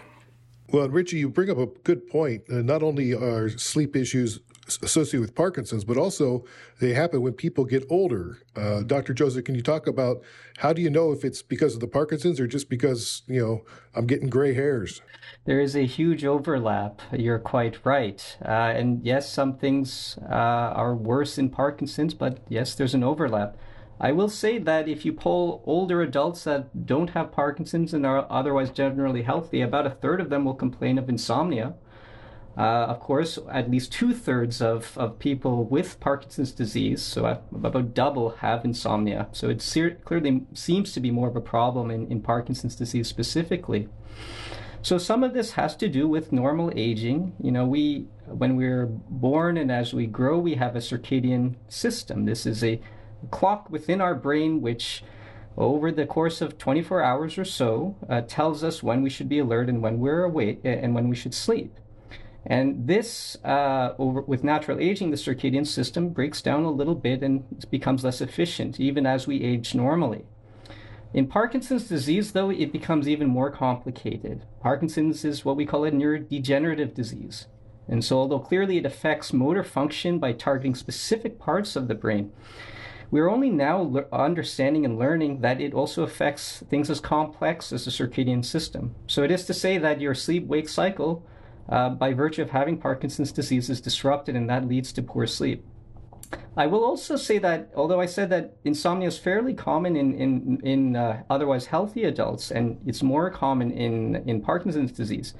Well, 0.68 0.88
Richie, 0.88 1.18
you 1.18 1.28
bring 1.28 1.50
up 1.50 1.58
a 1.58 1.66
good 1.66 2.06
point. 2.08 2.44
Uh, 2.50 2.62
not 2.62 2.82
only 2.82 3.12
are 3.12 3.48
sleep 3.50 3.96
issues 3.96 4.38
associated 4.82 5.20
with 5.20 5.34
Parkinson's, 5.34 5.84
but 5.84 5.96
also 5.96 6.44
they 6.80 6.94
happen 6.94 7.22
when 7.22 7.32
people 7.32 7.64
get 7.64 7.84
older. 7.90 8.38
Uh, 8.56 8.82
Dr. 8.82 9.14
Joza, 9.14 9.44
can 9.44 9.54
you 9.54 9.62
talk 9.62 9.86
about 9.86 10.22
how 10.58 10.72
do 10.72 10.80
you 10.82 10.90
know 10.90 11.12
if 11.12 11.24
it's 11.24 11.42
because 11.42 11.74
of 11.74 11.80
the 11.80 11.88
Parkinson's 11.88 12.38
or 12.38 12.46
just 12.46 12.68
because, 12.68 13.22
you 13.26 13.40
know, 13.40 13.64
I'm 13.94 14.06
getting 14.06 14.28
gray 14.28 14.54
hairs? 14.54 15.02
There 15.44 15.60
is 15.60 15.74
a 15.74 15.86
huge 15.86 16.24
overlap. 16.24 17.02
You're 17.12 17.38
quite 17.38 17.84
right. 17.84 18.36
Uh, 18.44 18.72
and 18.76 19.04
yes, 19.04 19.30
some 19.30 19.56
things 19.56 20.18
uh, 20.22 20.34
are 20.34 20.94
worse 20.94 21.38
in 21.38 21.50
Parkinson's, 21.50 22.14
but 22.14 22.38
yes, 22.48 22.74
there's 22.74 22.94
an 22.94 23.02
overlap. 23.02 23.56
I 24.00 24.10
will 24.10 24.28
say 24.28 24.58
that 24.58 24.88
if 24.88 25.04
you 25.04 25.12
poll 25.12 25.62
older 25.64 26.02
adults 26.02 26.42
that 26.44 26.86
don't 26.86 27.10
have 27.10 27.30
Parkinson's 27.30 27.94
and 27.94 28.04
are 28.04 28.26
otherwise 28.28 28.70
generally 28.70 29.22
healthy, 29.22 29.60
about 29.60 29.86
a 29.86 29.90
third 29.90 30.20
of 30.20 30.28
them 30.28 30.44
will 30.44 30.54
complain 30.54 30.98
of 30.98 31.08
insomnia. 31.08 31.74
Uh, 32.56 32.60
of 32.60 33.00
course, 33.00 33.38
at 33.50 33.70
least 33.70 33.92
two 33.92 34.12
thirds 34.12 34.60
of, 34.60 34.96
of 34.98 35.18
people 35.18 35.64
with 35.64 35.98
Parkinson's 36.00 36.52
disease, 36.52 37.00
so 37.00 37.40
about 37.50 37.94
double, 37.94 38.30
have 38.30 38.64
insomnia. 38.64 39.28
So 39.32 39.48
it 39.48 39.62
ser- 39.62 39.98
clearly 40.04 40.46
seems 40.52 40.92
to 40.92 41.00
be 41.00 41.10
more 41.10 41.28
of 41.28 41.36
a 41.36 41.40
problem 41.40 41.90
in, 41.90 42.06
in 42.08 42.20
Parkinson's 42.20 42.76
disease 42.76 43.08
specifically. 43.08 43.88
So 44.82 44.98
some 44.98 45.22
of 45.22 45.32
this 45.32 45.52
has 45.52 45.76
to 45.76 45.88
do 45.88 46.08
with 46.08 46.32
normal 46.32 46.72
aging. 46.74 47.34
You 47.40 47.52
know, 47.52 47.64
we 47.64 48.08
when 48.26 48.56
we're 48.56 48.86
born 48.86 49.56
and 49.56 49.70
as 49.70 49.94
we 49.94 50.06
grow, 50.06 50.38
we 50.38 50.54
have 50.56 50.74
a 50.74 50.80
circadian 50.80 51.54
system. 51.68 52.24
This 52.24 52.46
is 52.46 52.64
a 52.64 52.80
clock 53.30 53.70
within 53.70 54.00
our 54.00 54.14
brain 54.14 54.60
which 54.60 55.04
over 55.56 55.92
the 55.92 56.06
course 56.06 56.40
of 56.40 56.58
24 56.58 57.02
hours 57.02 57.38
or 57.38 57.44
so 57.44 57.94
uh, 58.08 58.22
tells 58.22 58.64
us 58.64 58.82
when 58.82 59.02
we 59.02 59.10
should 59.10 59.28
be 59.28 59.38
alert 59.38 59.68
and 59.68 59.82
when 59.82 60.00
we're 60.00 60.24
awake 60.24 60.60
and 60.64 60.94
when 60.94 61.08
we 61.08 61.14
should 61.14 61.34
sleep. 61.34 61.78
And 62.44 62.86
this, 62.88 63.36
uh, 63.44 63.94
over, 63.98 64.20
with 64.22 64.42
natural 64.42 64.80
aging, 64.80 65.10
the 65.10 65.16
circadian 65.16 65.66
system 65.66 66.08
breaks 66.08 66.42
down 66.42 66.64
a 66.64 66.70
little 66.70 66.96
bit 66.96 67.22
and 67.22 67.44
becomes 67.70 68.02
less 68.02 68.20
efficient, 68.20 68.80
even 68.80 69.06
as 69.06 69.26
we 69.26 69.42
age 69.42 69.74
normally. 69.74 70.24
In 71.14 71.26
Parkinson's 71.26 71.88
disease, 71.88 72.32
though, 72.32 72.50
it 72.50 72.72
becomes 72.72 73.06
even 73.06 73.28
more 73.28 73.50
complicated. 73.50 74.44
Parkinson's 74.60 75.24
is 75.24 75.44
what 75.44 75.56
we 75.56 75.66
call 75.66 75.84
a 75.84 75.90
neurodegenerative 75.90 76.94
disease. 76.94 77.46
And 77.86 78.04
so, 78.04 78.18
although 78.18 78.38
clearly 78.38 78.78
it 78.78 78.86
affects 78.86 79.32
motor 79.32 79.62
function 79.62 80.18
by 80.18 80.32
targeting 80.32 80.74
specific 80.74 81.38
parts 81.38 81.76
of 81.76 81.86
the 81.86 81.94
brain, 81.94 82.32
we're 83.10 83.28
only 83.28 83.50
now 83.50 83.78
le- 83.78 84.06
understanding 84.10 84.86
and 84.86 84.98
learning 84.98 85.42
that 85.42 85.60
it 85.60 85.74
also 85.74 86.02
affects 86.02 86.64
things 86.70 86.88
as 86.88 87.00
complex 87.00 87.72
as 87.72 87.84
the 87.84 87.90
circadian 87.90 88.44
system. 88.44 88.94
So, 89.06 89.22
it 89.22 89.30
is 89.30 89.44
to 89.46 89.54
say 89.54 89.76
that 89.78 90.00
your 90.00 90.14
sleep 90.14 90.46
wake 90.46 90.68
cycle 90.68 91.26
uh, 91.68 91.90
by 91.90 92.12
virtue 92.12 92.42
of 92.42 92.50
having 92.50 92.78
Parkinson's 92.78 93.32
disease 93.32 93.70
is 93.70 93.80
disrupted, 93.80 94.36
and 94.36 94.48
that 94.50 94.66
leads 94.66 94.92
to 94.92 95.02
poor 95.02 95.26
sleep. 95.26 95.64
I 96.56 96.66
will 96.66 96.84
also 96.84 97.16
say 97.16 97.38
that 97.38 97.70
although 97.74 98.00
I 98.00 98.06
said 98.06 98.30
that 98.30 98.56
insomnia 98.64 99.08
is 99.08 99.18
fairly 99.18 99.54
common 99.54 99.96
in 99.96 100.14
in, 100.14 100.60
in 100.62 100.96
uh, 100.96 101.22
otherwise 101.28 101.66
healthy 101.66 102.04
adults, 102.04 102.50
and 102.50 102.80
it's 102.86 103.02
more 103.02 103.30
common 103.30 103.70
in 103.70 104.16
in 104.26 104.40
Parkinson's 104.40 104.92
disease, 104.92 105.34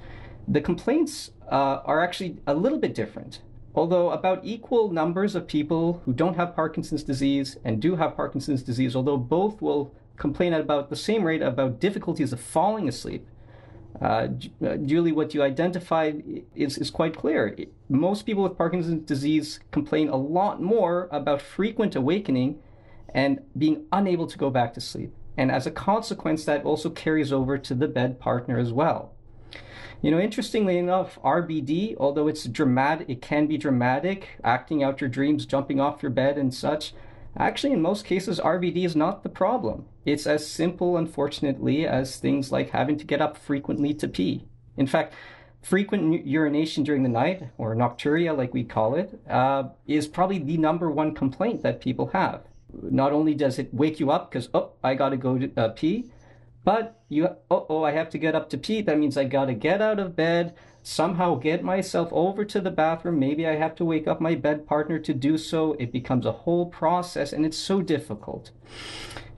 the 0.47 0.61
complaints 0.61 1.31
uh, 1.51 1.81
are 1.85 2.01
actually 2.03 2.37
a 2.47 2.53
little 2.53 2.79
bit 2.79 2.93
different. 2.93 3.41
Although 3.75 4.11
about 4.11 4.41
equal 4.43 4.91
numbers 4.91 5.33
of 5.33 5.47
people 5.47 6.01
who 6.05 6.13
don't 6.13 6.35
have 6.35 6.55
Parkinson's 6.55 7.03
disease 7.03 7.57
and 7.63 7.81
do 7.81 7.95
have 7.95 8.15
Parkinson's 8.15 8.61
disease, 8.61 8.95
although 8.95 9.17
both 9.17 9.61
will 9.61 9.95
complain 10.15 10.53
at 10.53 10.61
about 10.61 10.89
the 10.89 10.95
same 10.95 11.23
rate 11.23 11.41
about 11.41 11.79
difficulties 11.79 12.31
of 12.31 12.39
falling 12.39 12.87
asleep, 12.87 13.27
uh, 14.01 14.27
uh, 14.65 14.75
Julie, 14.77 15.11
what 15.11 15.33
you 15.33 15.43
identified 15.43 16.23
is, 16.55 16.77
is 16.77 16.89
quite 16.89 17.15
clear. 17.15 17.55
Most 17.89 18.25
people 18.25 18.43
with 18.43 18.57
Parkinson's 18.57 19.05
disease 19.05 19.59
complain 19.71 20.09
a 20.09 20.15
lot 20.15 20.61
more 20.61 21.07
about 21.11 21.41
frequent 21.41 21.95
awakening 21.95 22.59
and 23.13 23.41
being 23.57 23.85
unable 23.91 24.27
to 24.27 24.37
go 24.37 24.49
back 24.49 24.73
to 24.73 24.81
sleep. 24.81 25.13
And 25.37 25.51
as 25.51 25.65
a 25.65 25.71
consequence, 25.71 26.45
that 26.45 26.63
also 26.63 26.89
carries 26.89 27.31
over 27.31 27.57
to 27.57 27.75
the 27.75 27.87
bed 27.87 28.19
partner 28.19 28.57
as 28.57 28.71
well. 28.71 29.13
You 30.01 30.11
know, 30.11 30.19
interestingly 30.19 30.77
enough, 30.77 31.17
RBD, 31.23 31.95
although 31.97 32.27
it's 32.27 32.43
dramatic, 32.45 33.09
it 33.09 33.21
can 33.21 33.47
be 33.47 33.57
dramatic, 33.57 34.37
acting 34.43 34.83
out 34.83 34.99
your 34.99 35.09
dreams, 35.09 35.45
jumping 35.45 35.79
off 35.79 36.03
your 36.03 36.11
bed 36.11 36.37
and 36.37 36.53
such. 36.53 36.93
Actually, 37.37 37.73
in 37.73 37.81
most 37.81 38.05
cases, 38.05 38.39
RBD 38.39 38.85
is 38.85 38.95
not 38.95 39.23
the 39.23 39.29
problem. 39.29 39.85
It's 40.05 40.27
as 40.27 40.45
simple, 40.45 40.97
unfortunately, 40.97 41.87
as 41.87 42.17
things 42.17 42.51
like 42.51 42.69
having 42.69 42.97
to 42.97 43.05
get 43.05 43.21
up 43.21 43.37
frequently 43.37 43.93
to 43.95 44.07
pee. 44.07 44.45
In 44.77 44.85
fact, 44.85 45.13
frequent 45.61 46.27
urination 46.27 46.83
during 46.83 47.03
the 47.03 47.09
night, 47.09 47.49
or 47.57 47.75
nocturia 47.75 48.37
like 48.37 48.53
we 48.53 48.63
call 48.63 48.93
it, 48.95 49.19
uh, 49.27 49.69
is 49.87 50.07
probably 50.07 50.37
the 50.37 50.57
number 50.57 50.91
one 50.91 51.15
complaint 51.15 51.63
that 51.63 51.81
people 51.81 52.07
have. 52.07 52.41
Not 52.71 53.13
only 53.13 53.33
does 53.33 53.57
it 53.57 53.73
wake 53.73 53.99
you 53.99 54.11
up 54.11 54.29
because, 54.29 54.49
oh, 54.53 54.73
I 54.83 54.93
got 54.93 55.09
to 55.09 55.17
go 55.17 55.37
to 55.39 55.51
uh, 55.57 55.69
pee, 55.69 56.11
but 56.63 57.01
you, 57.09 57.29
oh, 57.49 57.65
oh, 57.69 57.83
I 57.83 57.91
have 57.91 58.09
to 58.11 58.17
get 58.17 58.35
up 58.35 58.49
to 58.51 58.57
pee. 58.57 58.81
That 58.81 58.99
means 58.99 59.17
I 59.17 59.23
got 59.23 59.45
to 59.45 59.53
get 59.53 59.81
out 59.81 59.99
of 59.99 60.15
bed, 60.15 60.55
somehow 60.83 61.35
get 61.35 61.63
myself 61.63 62.09
over 62.11 62.43
to 62.45 62.59
the 62.59 62.69
bathroom. 62.69 63.17
Maybe 63.17 63.47
I 63.47 63.55
have 63.55 63.73
to 63.75 63.85
wake 63.85 64.07
up 64.07 64.19
my 64.21 64.35
bed 64.35 64.67
partner 64.67 64.99
to 64.99 65.13
do 65.13 65.37
so. 65.37 65.73
It 65.79 65.91
becomes 65.91 66.25
a 66.25 66.31
whole 66.31 66.67
process 66.67 67.31
and 67.33 67.45
it's 67.45 67.57
so 67.57 67.81
difficult. 67.81 68.51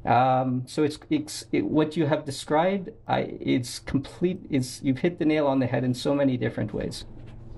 Um, 0.03 0.63
so 0.67 0.83
it's, 0.83 0.99
it's 1.09 1.45
it, 1.51 1.65
what 1.65 1.95
you 1.95 2.07
have 2.07 2.25
described. 2.25 2.89
I, 3.07 3.37
it's 3.39 3.79
complete. 3.79 4.45
It's 4.49 4.81
you've 4.83 4.99
hit 4.99 5.19
the 5.19 5.25
nail 5.25 5.47
on 5.47 5.59
the 5.59 5.67
head 5.67 5.83
in 5.83 5.93
so 5.93 6.13
many 6.13 6.37
different 6.37 6.73
ways. 6.73 7.05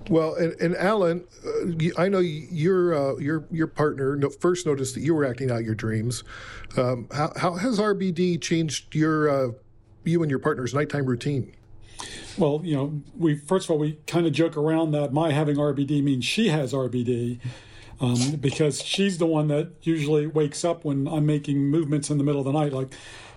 Well, 0.09 0.35
and, 0.35 0.53
and 0.61 0.75
Allen, 0.77 1.25
uh, 1.45 2.01
I 2.01 2.07
know 2.07 2.19
your 2.19 2.93
uh, 2.93 3.17
your 3.17 3.45
your 3.51 3.67
partner 3.67 4.17
first 4.39 4.65
noticed 4.65 4.95
that 4.95 5.01
you 5.01 5.13
were 5.13 5.25
acting 5.25 5.51
out 5.51 5.65
your 5.65 5.75
dreams. 5.75 6.23
Um, 6.77 7.09
how, 7.11 7.33
how, 7.35 7.55
has 7.55 7.79
RBD 7.79 8.41
changed 8.41 8.95
your 8.95 9.29
uh, 9.29 9.51
you 10.05 10.21
and 10.21 10.29
your 10.29 10.39
partner's 10.39 10.73
nighttime 10.73 11.05
routine? 11.05 11.56
Well, 12.37 12.61
you 12.63 12.75
know, 12.75 13.01
we 13.17 13.35
first 13.35 13.65
of 13.65 13.71
all 13.71 13.79
we 13.79 13.97
kind 14.05 14.27
of 14.27 14.33
joke 14.33 14.55
around 14.55 14.91
that 14.91 15.11
my 15.11 15.31
having 15.31 15.55
RBD 15.57 16.03
means 16.03 16.23
she 16.23 16.49
has 16.49 16.71
RBD. 16.71 17.39
Um, 17.99 18.35
because 18.39 18.83
she's 18.83 19.17
the 19.17 19.25
one 19.25 19.47
that 19.47 19.71
usually 19.81 20.27
wakes 20.27 20.63
up 20.63 20.85
when 20.85 21.07
I'm 21.07 21.25
making 21.25 21.57
movements 21.57 22.11
in 22.11 22.19
the 22.19 22.23
middle 22.23 22.39
of 22.39 22.45
the 22.45 22.51
night. 22.51 22.71
Like 22.71 22.93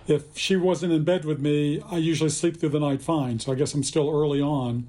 if 0.07 0.37
she 0.37 0.55
wasn't 0.55 0.93
in 0.93 1.03
bed 1.03 1.25
with 1.25 1.39
me, 1.39 1.81
I 1.89 1.97
usually 1.97 2.29
sleep 2.29 2.59
through 2.59 2.69
the 2.69 2.79
night 2.79 3.01
fine. 3.01 3.39
So 3.39 3.51
I 3.51 3.55
guess 3.55 3.73
I'm 3.73 3.81
still 3.81 4.07
early 4.07 4.39
on, 4.39 4.87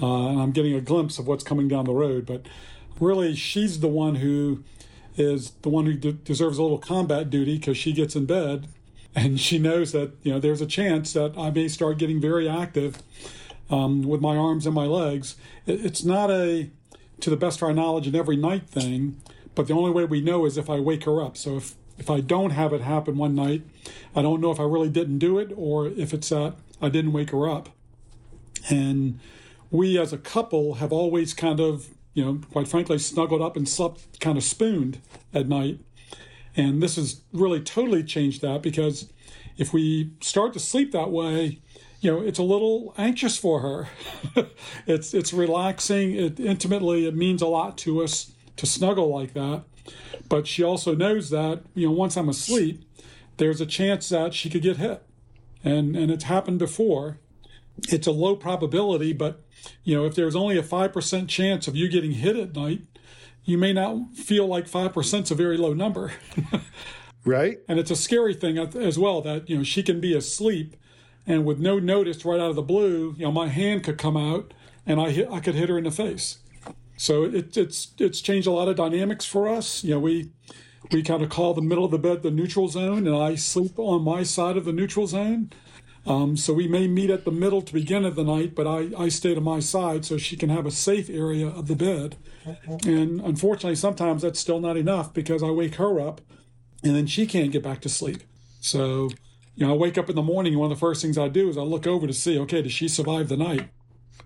uh, 0.00 0.28
and 0.28 0.40
I'm 0.40 0.52
getting 0.52 0.74
a 0.74 0.80
glimpse 0.80 1.18
of 1.18 1.26
what's 1.26 1.44
coming 1.44 1.68
down 1.68 1.84
the 1.84 1.92
road. 1.92 2.24
But 2.24 2.46
really, 2.98 3.34
she's 3.34 3.80
the 3.80 3.88
one 3.88 4.16
who 4.16 4.64
is 5.18 5.50
the 5.62 5.68
one 5.68 5.84
who 5.84 5.94
de- 5.94 6.12
deserves 6.12 6.56
a 6.56 6.62
little 6.62 6.78
combat 6.78 7.28
duty 7.28 7.58
because 7.58 7.76
she 7.76 7.92
gets 7.92 8.16
in 8.16 8.24
bed, 8.24 8.68
and 9.14 9.38
she 9.38 9.58
knows 9.58 9.92
that 9.92 10.12
you 10.22 10.32
know 10.32 10.40
there's 10.40 10.62
a 10.62 10.66
chance 10.66 11.12
that 11.12 11.36
I 11.36 11.50
may 11.50 11.68
start 11.68 11.98
getting 11.98 12.22
very 12.22 12.48
active 12.48 13.02
um, 13.70 14.02
with 14.02 14.20
my 14.20 14.36
arms 14.36 14.66
and 14.66 14.74
my 14.74 14.86
legs. 14.86 15.36
It, 15.66 15.84
it's 15.84 16.04
not 16.04 16.30
a 16.30 16.70
to 17.20 17.30
the 17.30 17.36
best 17.36 17.58
of 17.58 17.64
our 17.64 17.72
knowledge 17.72 18.06
an 18.06 18.16
every 18.16 18.36
night 18.36 18.68
thing, 18.68 19.20
but 19.54 19.66
the 19.66 19.74
only 19.74 19.90
way 19.90 20.04
we 20.04 20.20
know 20.20 20.46
is 20.46 20.56
if 20.56 20.70
I 20.70 20.80
wake 20.80 21.04
her 21.04 21.22
up. 21.22 21.36
So 21.36 21.56
if 21.56 21.74
if 21.98 22.08
I 22.08 22.20
don't 22.20 22.50
have 22.50 22.72
it 22.72 22.80
happen 22.80 23.18
one 23.18 23.34
night, 23.34 23.62
I 24.16 24.22
don't 24.22 24.40
know 24.40 24.50
if 24.50 24.58
I 24.58 24.64
really 24.64 24.88
didn't 24.88 25.18
do 25.18 25.38
it 25.38 25.52
or 25.54 25.86
if 25.86 26.14
it's 26.14 26.30
that 26.30 26.54
I 26.80 26.88
didn't 26.88 27.12
wake 27.12 27.30
her 27.30 27.46
up. 27.46 27.68
And 28.70 29.20
we 29.70 29.98
as 29.98 30.12
a 30.12 30.18
couple 30.18 30.74
have 30.74 30.92
always 30.92 31.34
kind 31.34 31.60
of, 31.60 31.88
you 32.14 32.24
know, 32.24 32.40
quite 32.52 32.68
frankly, 32.68 32.98
snuggled 32.98 33.42
up 33.42 33.54
and 33.54 33.68
slept 33.68 34.18
kind 34.18 34.38
of 34.38 34.44
spooned 34.44 35.00
at 35.34 35.46
night. 35.46 35.80
And 36.56 36.82
this 36.82 36.96
has 36.96 37.20
really 37.32 37.60
totally 37.60 38.02
changed 38.02 38.40
that 38.40 38.62
because 38.62 39.12
if 39.58 39.74
we 39.74 40.12
start 40.22 40.54
to 40.54 40.58
sleep 40.58 40.92
that 40.92 41.10
way, 41.10 41.60
you 42.00 42.10
know, 42.10 42.22
it's 42.22 42.38
a 42.38 42.42
little 42.42 42.94
anxious 42.96 43.36
for 43.36 43.60
her. 43.60 44.46
it's 44.86 45.12
it's 45.12 45.32
relaxing. 45.32 46.14
It 46.14 46.40
intimately 46.40 47.06
it 47.06 47.14
means 47.14 47.42
a 47.42 47.46
lot 47.46 47.76
to 47.78 48.02
us 48.02 48.32
to 48.56 48.66
snuggle 48.66 49.08
like 49.08 49.34
that. 49.34 49.64
But 50.28 50.46
she 50.46 50.62
also 50.62 50.94
knows 50.94 51.30
that, 51.30 51.62
you 51.74 51.86
know, 51.86 51.92
once 51.92 52.16
I'm 52.16 52.28
asleep, 52.28 52.84
there's 53.36 53.60
a 53.60 53.66
chance 53.66 54.08
that 54.08 54.34
she 54.34 54.48
could 54.48 54.62
get 54.62 54.78
hit. 54.78 55.02
And 55.62 55.94
and 55.94 56.10
it's 56.10 56.24
happened 56.24 56.58
before. 56.58 57.18
It's 57.88 58.06
a 58.06 58.12
low 58.12 58.34
probability, 58.34 59.12
but 59.12 59.44
you 59.84 59.94
know, 59.94 60.06
if 60.06 60.14
there's 60.14 60.36
only 60.36 60.56
a 60.56 60.62
5% 60.62 61.28
chance 61.28 61.68
of 61.68 61.76
you 61.76 61.88
getting 61.88 62.12
hit 62.12 62.36
at 62.36 62.54
night, 62.54 62.82
you 63.44 63.58
may 63.58 63.72
not 63.72 64.14
feel 64.14 64.46
like 64.46 64.68
5% 64.68 65.22
is 65.22 65.30
a 65.30 65.34
very 65.34 65.56
low 65.56 65.74
number. 65.74 66.12
right? 67.24 67.58
And 67.68 67.78
it's 67.78 67.90
a 67.90 67.96
scary 67.96 68.34
thing 68.34 68.58
as 68.58 68.98
well 68.98 69.20
that, 69.22 69.48
you 69.48 69.58
know, 69.58 69.62
she 69.62 69.82
can 69.82 70.00
be 70.00 70.14
asleep 70.14 70.76
and 71.30 71.44
with 71.44 71.60
no 71.60 71.78
notice 71.78 72.24
right 72.24 72.40
out 72.40 72.50
of 72.50 72.56
the 72.56 72.62
blue, 72.62 73.14
you 73.16 73.24
know, 73.24 73.30
my 73.30 73.46
hand 73.46 73.84
could 73.84 73.98
come 73.98 74.16
out 74.16 74.52
and 74.84 75.00
I 75.00 75.10
hit, 75.10 75.28
I 75.30 75.38
could 75.38 75.54
hit 75.54 75.68
her 75.68 75.78
in 75.78 75.84
the 75.84 75.90
face. 75.92 76.38
So 76.96 77.22
it, 77.24 77.56
it's 77.56 77.92
it's 77.98 78.20
changed 78.20 78.48
a 78.48 78.50
lot 78.50 78.68
of 78.68 78.76
dynamics 78.76 79.24
for 79.24 79.48
us. 79.48 79.84
You 79.84 79.92
know, 79.92 80.00
we 80.00 80.32
we 80.90 81.02
kind 81.02 81.22
of 81.22 81.30
call 81.30 81.54
the 81.54 81.62
middle 81.62 81.84
of 81.84 81.92
the 81.92 81.98
bed 81.98 82.22
the 82.22 82.32
neutral 82.32 82.66
zone, 82.68 83.06
and 83.06 83.16
I 83.16 83.36
sleep 83.36 83.78
on 83.78 84.02
my 84.02 84.24
side 84.24 84.56
of 84.56 84.64
the 84.64 84.72
neutral 84.72 85.06
zone. 85.06 85.52
Um, 86.04 86.36
so 86.36 86.52
we 86.52 86.66
may 86.66 86.88
meet 86.88 87.10
at 87.10 87.24
the 87.24 87.30
middle 87.30 87.62
to 87.62 87.72
begin 87.72 88.04
of 88.04 88.16
the 88.16 88.24
night, 88.24 88.54
but 88.54 88.66
I, 88.66 88.90
I 88.98 89.08
stay 89.08 89.34
to 89.34 89.40
my 89.40 89.60
side 89.60 90.04
so 90.04 90.16
she 90.16 90.36
can 90.36 90.48
have 90.48 90.66
a 90.66 90.70
safe 90.70 91.08
area 91.10 91.46
of 91.46 91.68
the 91.68 91.76
bed. 91.76 92.16
And 92.86 93.20
unfortunately, 93.20 93.76
sometimes 93.76 94.22
that's 94.22 94.40
still 94.40 94.60
not 94.60 94.78
enough 94.78 95.12
because 95.12 95.42
I 95.42 95.50
wake 95.50 95.74
her 95.74 96.00
up 96.00 96.22
and 96.82 96.96
then 96.96 97.06
she 97.06 97.26
can't 97.26 97.52
get 97.52 97.62
back 97.62 97.82
to 97.82 97.90
sleep. 97.90 98.22
So, 98.60 99.10
you 99.60 99.66
know, 99.66 99.74
I 99.74 99.76
wake 99.76 99.98
up 99.98 100.08
in 100.08 100.16
the 100.16 100.22
morning 100.22 100.54
and 100.54 100.60
one 100.60 100.72
of 100.72 100.76
the 100.76 100.80
first 100.80 101.02
things 101.02 101.18
I 101.18 101.28
do 101.28 101.50
is 101.50 101.58
I 101.58 101.60
look 101.60 101.86
over 101.86 102.06
to 102.06 102.14
see, 102.14 102.38
okay, 102.38 102.62
does 102.62 102.72
she 102.72 102.88
survive 102.88 103.28
the 103.28 103.36
night? 103.36 103.68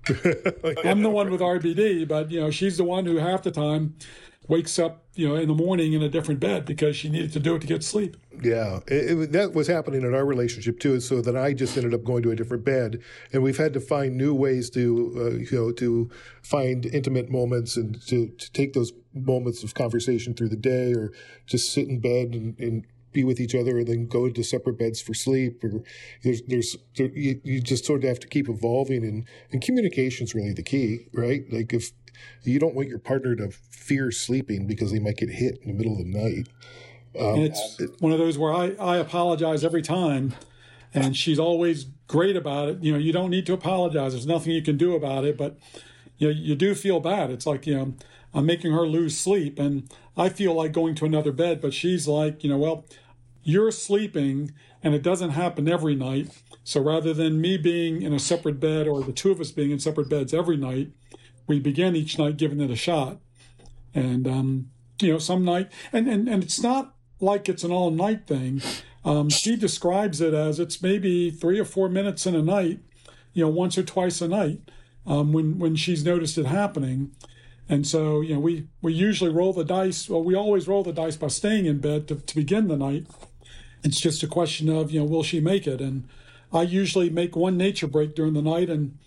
I'm 0.84 1.02
the 1.02 1.10
one 1.10 1.28
with 1.28 1.40
RBD, 1.40 2.06
but 2.06 2.30
you 2.30 2.40
know, 2.40 2.52
she's 2.52 2.76
the 2.76 2.84
one 2.84 3.04
who 3.04 3.16
half 3.16 3.42
the 3.42 3.50
time 3.50 3.96
wakes 4.46 4.78
up, 4.78 5.06
you 5.14 5.26
know, 5.26 5.34
in 5.34 5.48
the 5.48 5.54
morning 5.54 5.92
in 5.92 6.02
a 6.02 6.08
different 6.08 6.38
bed 6.38 6.64
because 6.64 6.94
she 6.94 7.08
needed 7.08 7.32
to 7.32 7.40
do 7.40 7.56
it 7.56 7.62
to 7.62 7.66
get 7.66 7.82
sleep. 7.82 8.16
Yeah, 8.42 8.78
it, 8.86 9.18
it, 9.18 9.32
that 9.32 9.54
was 9.54 9.66
happening 9.66 10.02
in 10.02 10.14
our 10.14 10.24
relationship 10.24 10.78
too. 10.78 11.00
So 11.00 11.20
that 11.22 11.36
I 11.36 11.52
just 11.52 11.76
ended 11.76 11.94
up 11.94 12.04
going 12.04 12.22
to 12.24 12.30
a 12.30 12.36
different 12.36 12.64
bed, 12.64 13.00
and 13.32 13.42
we've 13.42 13.56
had 13.56 13.72
to 13.72 13.80
find 13.80 14.16
new 14.16 14.34
ways 14.34 14.70
to, 14.70 15.14
uh, 15.16 15.30
you 15.38 15.48
know, 15.50 15.72
to 15.72 16.10
find 16.42 16.86
intimate 16.86 17.28
moments 17.28 17.76
and 17.76 18.00
to, 18.06 18.28
to 18.28 18.52
take 18.52 18.74
those 18.74 18.92
moments 19.14 19.64
of 19.64 19.74
conversation 19.74 20.34
through 20.34 20.50
the 20.50 20.56
day, 20.56 20.92
or 20.92 21.10
just 21.46 21.72
sit 21.72 21.88
in 21.88 21.98
bed 21.98 22.34
and, 22.34 22.56
and 22.60 22.84
be 23.14 23.24
with 23.24 23.40
each 23.40 23.54
other 23.54 23.78
and 23.78 23.86
then 23.86 24.06
go 24.06 24.26
into 24.26 24.42
separate 24.42 24.78
beds 24.78 25.00
for 25.00 25.14
sleep. 25.14 25.64
Or 25.64 25.82
there's 26.22 26.42
there's 26.42 26.76
there, 26.96 27.06
you, 27.06 27.40
you 27.42 27.60
just 27.60 27.86
sort 27.86 28.04
of 28.04 28.08
have 28.08 28.20
to 28.20 28.28
keep 28.28 28.48
evolving 28.48 29.04
and 29.04 29.24
and 29.50 29.62
communication 29.62 30.24
is 30.24 30.34
really 30.34 30.52
the 30.52 30.62
key 30.62 31.06
right? 31.14 31.44
Like 31.50 31.72
if 31.72 31.92
you 32.42 32.58
don't 32.58 32.74
want 32.74 32.88
your 32.88 32.98
partner 32.98 33.34
to 33.36 33.50
fear 33.70 34.10
sleeping 34.10 34.66
because 34.66 34.92
they 34.92 34.98
might 34.98 35.16
get 35.16 35.30
hit 35.30 35.58
in 35.62 35.68
the 35.68 35.74
middle 35.74 35.92
of 35.92 35.98
the 35.98 36.04
night. 36.04 36.48
Um, 37.18 37.40
it's 37.40 37.80
it, 37.80 37.90
one 38.00 38.12
of 38.12 38.18
those 38.18 38.36
where 38.36 38.52
I, 38.52 38.74
I 38.78 38.96
apologize 38.96 39.64
every 39.64 39.82
time 39.82 40.34
and 40.92 41.16
she's 41.16 41.38
always 41.38 41.84
great 42.06 42.36
about 42.36 42.68
it. 42.68 42.82
You 42.82 42.92
know 42.92 42.98
you 42.98 43.12
don't 43.12 43.30
need 43.30 43.46
to 43.46 43.52
apologize. 43.52 44.12
There's 44.12 44.26
nothing 44.26 44.52
you 44.52 44.62
can 44.62 44.76
do 44.76 44.94
about 44.94 45.24
it 45.24 45.38
but 45.38 45.56
you 46.18 46.28
know 46.28 46.34
you 46.34 46.54
do 46.54 46.74
feel 46.74 47.00
bad. 47.00 47.30
It's 47.30 47.46
like 47.46 47.66
you 47.66 47.74
know 47.76 47.94
i'm 48.34 48.44
making 48.44 48.72
her 48.72 48.86
lose 48.86 49.16
sleep 49.16 49.58
and 49.58 49.88
i 50.16 50.28
feel 50.28 50.52
like 50.52 50.72
going 50.72 50.94
to 50.94 51.04
another 51.04 51.32
bed 51.32 51.60
but 51.60 51.72
she's 51.72 52.08
like 52.08 52.42
you 52.42 52.50
know 52.50 52.58
well 52.58 52.84
you're 53.44 53.70
sleeping 53.70 54.52
and 54.82 54.94
it 54.94 55.02
doesn't 55.02 55.30
happen 55.30 55.68
every 55.68 55.94
night. 55.94 56.30
So 56.64 56.80
rather 56.80 57.14
than 57.14 57.40
me 57.40 57.56
being 57.56 58.02
in 58.02 58.12
a 58.12 58.18
separate 58.18 58.58
bed 58.58 58.88
or 58.88 59.02
the 59.02 59.12
two 59.12 59.30
of 59.30 59.40
us 59.40 59.50
being 59.52 59.70
in 59.70 59.78
separate 59.78 60.08
beds 60.08 60.34
every 60.34 60.56
night, 60.56 60.90
we 61.46 61.60
begin 61.60 61.94
each 61.94 62.18
night 62.18 62.38
giving 62.38 62.60
it 62.60 62.70
a 62.70 62.76
shot. 62.76 63.18
And, 63.94 64.26
um, 64.26 64.70
you 65.00 65.12
know, 65.12 65.18
some 65.18 65.44
night, 65.44 65.70
and, 65.92 66.08
and, 66.08 66.28
and 66.28 66.42
it's 66.42 66.62
not 66.62 66.94
like 67.20 67.48
it's 67.48 67.64
an 67.64 67.70
all 67.70 67.90
night 67.90 68.26
thing. 68.26 68.62
Um, 69.04 69.28
she 69.28 69.56
describes 69.56 70.20
it 70.20 70.34
as 70.34 70.58
it's 70.58 70.82
maybe 70.82 71.30
three 71.30 71.58
or 71.58 71.64
four 71.64 71.88
minutes 71.88 72.26
in 72.26 72.34
a 72.34 72.42
night, 72.42 72.80
you 73.34 73.44
know, 73.44 73.50
once 73.50 73.76
or 73.76 73.82
twice 73.82 74.20
a 74.20 74.28
night 74.28 74.60
um, 75.06 75.32
when, 75.32 75.58
when 75.58 75.76
she's 75.76 76.04
noticed 76.04 76.38
it 76.38 76.46
happening. 76.46 77.12
And 77.68 77.86
so, 77.86 78.20
you 78.20 78.34
know, 78.34 78.40
we, 78.40 78.68
we 78.82 78.92
usually 78.92 79.30
roll 79.30 79.52
the 79.52 79.64
dice. 79.64 80.08
Well, 80.08 80.22
we 80.22 80.34
always 80.34 80.68
roll 80.68 80.82
the 80.82 80.92
dice 80.92 81.16
by 81.16 81.28
staying 81.28 81.66
in 81.66 81.78
bed 81.78 82.08
to, 82.08 82.16
to 82.16 82.34
begin 82.34 82.68
the 82.68 82.76
night. 82.76 83.06
It's 83.84 84.00
just 84.00 84.22
a 84.22 84.26
question 84.26 84.68
of, 84.68 84.90
you 84.90 85.00
know, 85.00 85.06
will 85.06 85.22
she 85.22 85.40
make 85.40 85.66
it? 85.66 85.80
And 85.80 86.08
I 86.52 86.62
usually 86.62 87.10
make 87.10 87.36
one 87.36 87.56
nature 87.56 87.86
break 87.86 88.14
during 88.14 88.32
the 88.32 88.42
night. 88.42 88.70
And, 88.70 88.98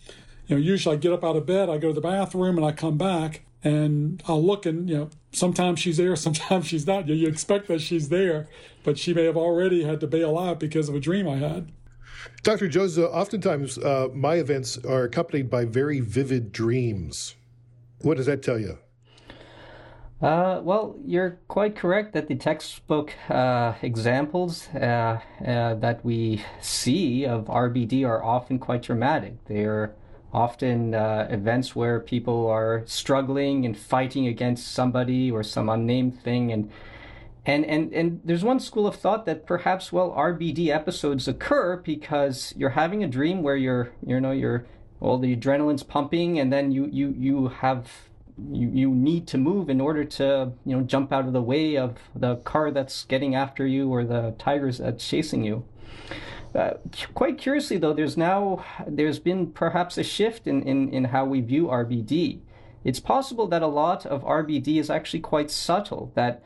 you 0.48 0.56
know, 0.56 0.62
usually 0.62 0.96
I 0.96 1.00
get 1.00 1.12
up 1.12 1.24
out 1.24 1.36
of 1.36 1.46
bed, 1.46 1.70
I 1.70 1.78
go 1.78 1.90
to 1.90 1.94
the 1.94 2.02
bathroom, 2.02 2.58
and 2.58 2.66
I 2.66 2.72
come 2.72 2.98
back 2.98 3.44
and 3.63 4.22
I'll 4.28 4.44
look 4.44 4.66
and, 4.66 4.90
you 4.90 4.98
know, 4.98 5.10
sometimes 5.32 5.80
she's 5.80 5.98
there, 5.98 6.16
sometimes 6.28 6.68
she's 6.68 6.86
not. 6.86 7.08
You, 7.08 7.16
you 7.16 7.28
expect 7.28 7.68
that 7.68 7.82
she's 7.82 8.10
there, 8.10 8.48
but 8.84 8.98
she 8.98 9.13
may 9.13 9.26
have 9.26 9.38
already 9.38 9.84
had 9.84 10.00
to 10.02 10.08
bail 10.08 10.38
out 10.38 10.60
because 10.60 10.90
of 10.90 10.96
a 10.96 11.00
dream 11.00 11.28
I 11.28 11.38
had. 11.38 11.72
Dr. 12.44 12.68
Joza, 12.68 13.10
oftentimes 13.12 13.78
uh, 13.78 14.10
my 14.13 14.36
events 14.36 14.78
are 14.86 15.04
accompanied 15.04 15.50
by 15.50 15.66
very 15.66 16.00
vivid 16.00 16.52
dreams. 16.52 17.36
What 18.02 18.18
does 18.18 18.26
that 18.26 18.44
tell 18.44 18.60
you? 18.60 18.78
Uh, 20.20 20.60
well, 20.64 20.96
you're 21.06 21.38
quite 21.48 21.76
correct 21.76 22.14
that 22.14 22.28
the 22.28 22.36
textbook 22.36 23.14
uh, 23.30 23.74
examples 23.84 24.68
uh, 24.70 25.20
uh 25.46 25.76
that 25.76 26.04
we 26.04 26.44
see 26.60 27.24
of 27.24 27.46
RBD 27.46 28.04
are 28.04 28.24
often 28.24 28.58
quite 28.58 28.82
dramatic. 28.82 29.34
They 29.46 29.64
are 29.66 29.94
often 30.34 30.96
uh, 30.96 31.28
events 31.30 31.76
where 31.76 32.00
people 32.00 32.48
are 32.48 32.82
struggling 32.88 33.64
and 33.66 33.78
fighting 33.78 34.26
against 34.26 34.72
somebody 34.72 35.30
or 35.30 35.44
some 35.44 35.70
unnamed 35.70 36.20
thing, 36.20 36.52
and 36.52 36.72
and 37.46 37.64
and 37.66 37.94
and 37.94 38.22
there's 38.26 38.44
one 38.44 38.60
school 38.60 38.88
of 38.88 38.96
thought 38.96 39.28
that 39.28 39.46
perhaps 39.46 39.94
well 39.94 40.12
RBD 40.18 40.70
episodes 40.70 41.28
occur 41.28 41.78
because 41.78 42.56
you're 42.58 42.72
having 42.72 43.04
a 43.04 43.08
dream 43.08 43.44
where 43.44 43.56
you're 43.56 43.92
you 44.04 44.20
know 44.20 44.32
you're 44.32 44.66
all 45.00 45.20
the 45.20 45.36
adrenaline's 45.36 45.84
pumping, 45.84 46.40
and 46.40 46.52
then 46.52 46.72
you 46.72 46.88
you 46.88 47.14
you 47.16 47.48
have 47.50 47.88
you, 48.52 48.69
you 48.69 48.91
need 48.91 49.28
to 49.28 49.38
move 49.38 49.69
in 49.69 49.82
order 49.82 50.04
to 50.04 50.52
you 50.65 50.76
know 50.76 50.84
jump 50.84 51.12
out 51.12 51.26
of 51.26 51.34
the 51.34 51.41
way 51.41 51.76
of 51.78 51.97
the 52.15 52.38
car 52.38 52.71
that's 52.71 53.04
getting 53.06 53.36
after 53.36 53.65
you 53.65 53.89
or 53.89 54.04
the 54.04 54.36
tigers 54.38 54.78
that's 54.78 55.08
chasing 55.08 55.43
you. 55.43 55.65
Uh, 56.56 56.73
quite 57.13 57.38
curiously, 57.38 57.78
though, 57.78 57.93
there's 57.93 58.17
now 58.17 58.63
there's 58.88 59.19
been 59.19 59.52
perhaps 59.52 59.97
a 59.97 60.04
shift 60.04 60.47
in, 60.47 60.63
in, 60.63 60.89
in 60.91 61.06
how 61.06 61.26
we 61.26 61.41
view 61.41 61.67
RBD. 61.67 62.39
it's 62.84 63.00
possible 63.00 63.47
that 63.47 63.62
a 63.62 63.67
lot 63.67 64.06
of 64.06 64.23
RBD 64.23 64.80
is 64.80 64.89
actually 64.89 65.19
quite 65.19 65.52
subtle, 65.52 66.12
that 66.15 66.41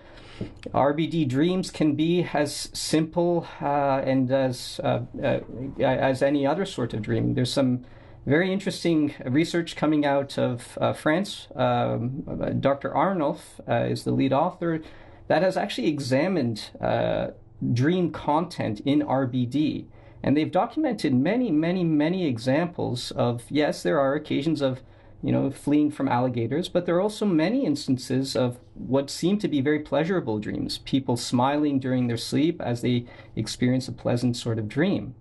RBD 0.73 1.27
dreams 1.27 1.69
can 1.69 1.95
be 1.95 2.27
as 2.33 2.69
simple 2.73 3.47
uh, 3.61 4.01
and 4.03 4.31
as 4.31 4.79
uh, 4.83 5.01
uh, 5.21 5.39
as 5.79 6.21
any 6.21 6.45
other 6.45 6.65
sort 6.65 6.93
of 6.93 7.01
dream. 7.01 7.35
There's 7.35 7.53
some 7.53 7.85
very 8.25 8.51
interesting 8.51 9.13
research 9.25 9.75
coming 9.75 10.05
out 10.05 10.37
of 10.37 10.77
uh, 10.79 10.93
France. 10.93 11.47
Um, 11.55 12.59
Dr. 12.59 12.95
Arnulf 12.95 13.59
uh, 13.67 13.85
is 13.89 14.03
the 14.03 14.11
lead 14.11 14.33
author 14.33 14.81
that 15.27 15.41
has 15.41 15.57
actually 15.57 15.87
examined 15.87 16.69
uh, 16.79 17.27
dream 17.73 18.11
content 18.11 18.81
in 18.81 19.01
RBD. 19.01 19.85
And 20.23 20.37
they've 20.37 20.51
documented 20.51 21.15
many, 21.15 21.49
many, 21.49 21.83
many 21.83 22.27
examples 22.27 23.11
of 23.11 23.43
yes, 23.49 23.81
there 23.81 23.99
are 23.99 24.13
occasions 24.13 24.61
of 24.61 24.81
you 25.23 25.31
know, 25.31 25.51
fleeing 25.51 25.91
from 25.91 26.07
alligators, 26.07 26.67
but 26.67 26.85
there 26.85 26.95
are 26.95 27.01
also 27.01 27.25
many 27.25 27.65
instances 27.65 28.35
of 28.35 28.57
what 28.73 29.09
seem 29.09 29.37
to 29.37 29.47
be 29.47 29.61
very 29.61 29.79
pleasurable 29.79 30.39
dreams, 30.39 30.79
people 30.79 31.15
smiling 31.15 31.79
during 31.79 32.07
their 32.07 32.17
sleep 32.17 32.59
as 32.59 32.81
they 32.81 33.05
experience 33.35 33.87
a 33.87 33.91
pleasant 33.91 34.35
sort 34.35 34.57
of 34.57 34.67
dream. 34.67 35.13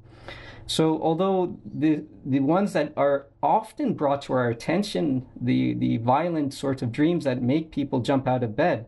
So 0.70 1.02
although 1.02 1.58
the 1.64 2.04
the 2.24 2.38
ones 2.38 2.74
that 2.74 2.92
are 2.96 3.26
often 3.42 3.94
brought 3.94 4.22
to 4.22 4.34
our 4.34 4.48
attention, 4.48 5.26
the 5.34 5.74
the 5.74 5.96
violent 5.96 6.54
sorts 6.54 6.80
of 6.80 6.92
dreams 6.92 7.24
that 7.24 7.42
make 7.42 7.72
people 7.72 7.98
jump 7.98 8.28
out 8.28 8.44
of 8.44 8.54
bed, 8.54 8.86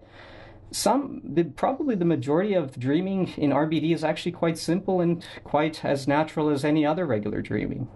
some 0.72 1.20
the, 1.22 1.44
probably 1.44 1.94
the 1.94 2.04
majority 2.04 2.54
of 2.54 2.78
dreaming 2.78 3.28
in 3.36 3.50
RBD 3.50 3.94
is 3.94 4.02
actually 4.02 4.32
quite 4.32 4.58
simple 4.58 5.00
and 5.00 5.24
quite 5.44 5.84
as 5.84 6.08
natural 6.08 6.48
as 6.48 6.64
any 6.64 6.84
other 6.84 7.06
regular 7.06 7.42
dreaming. 7.42 7.88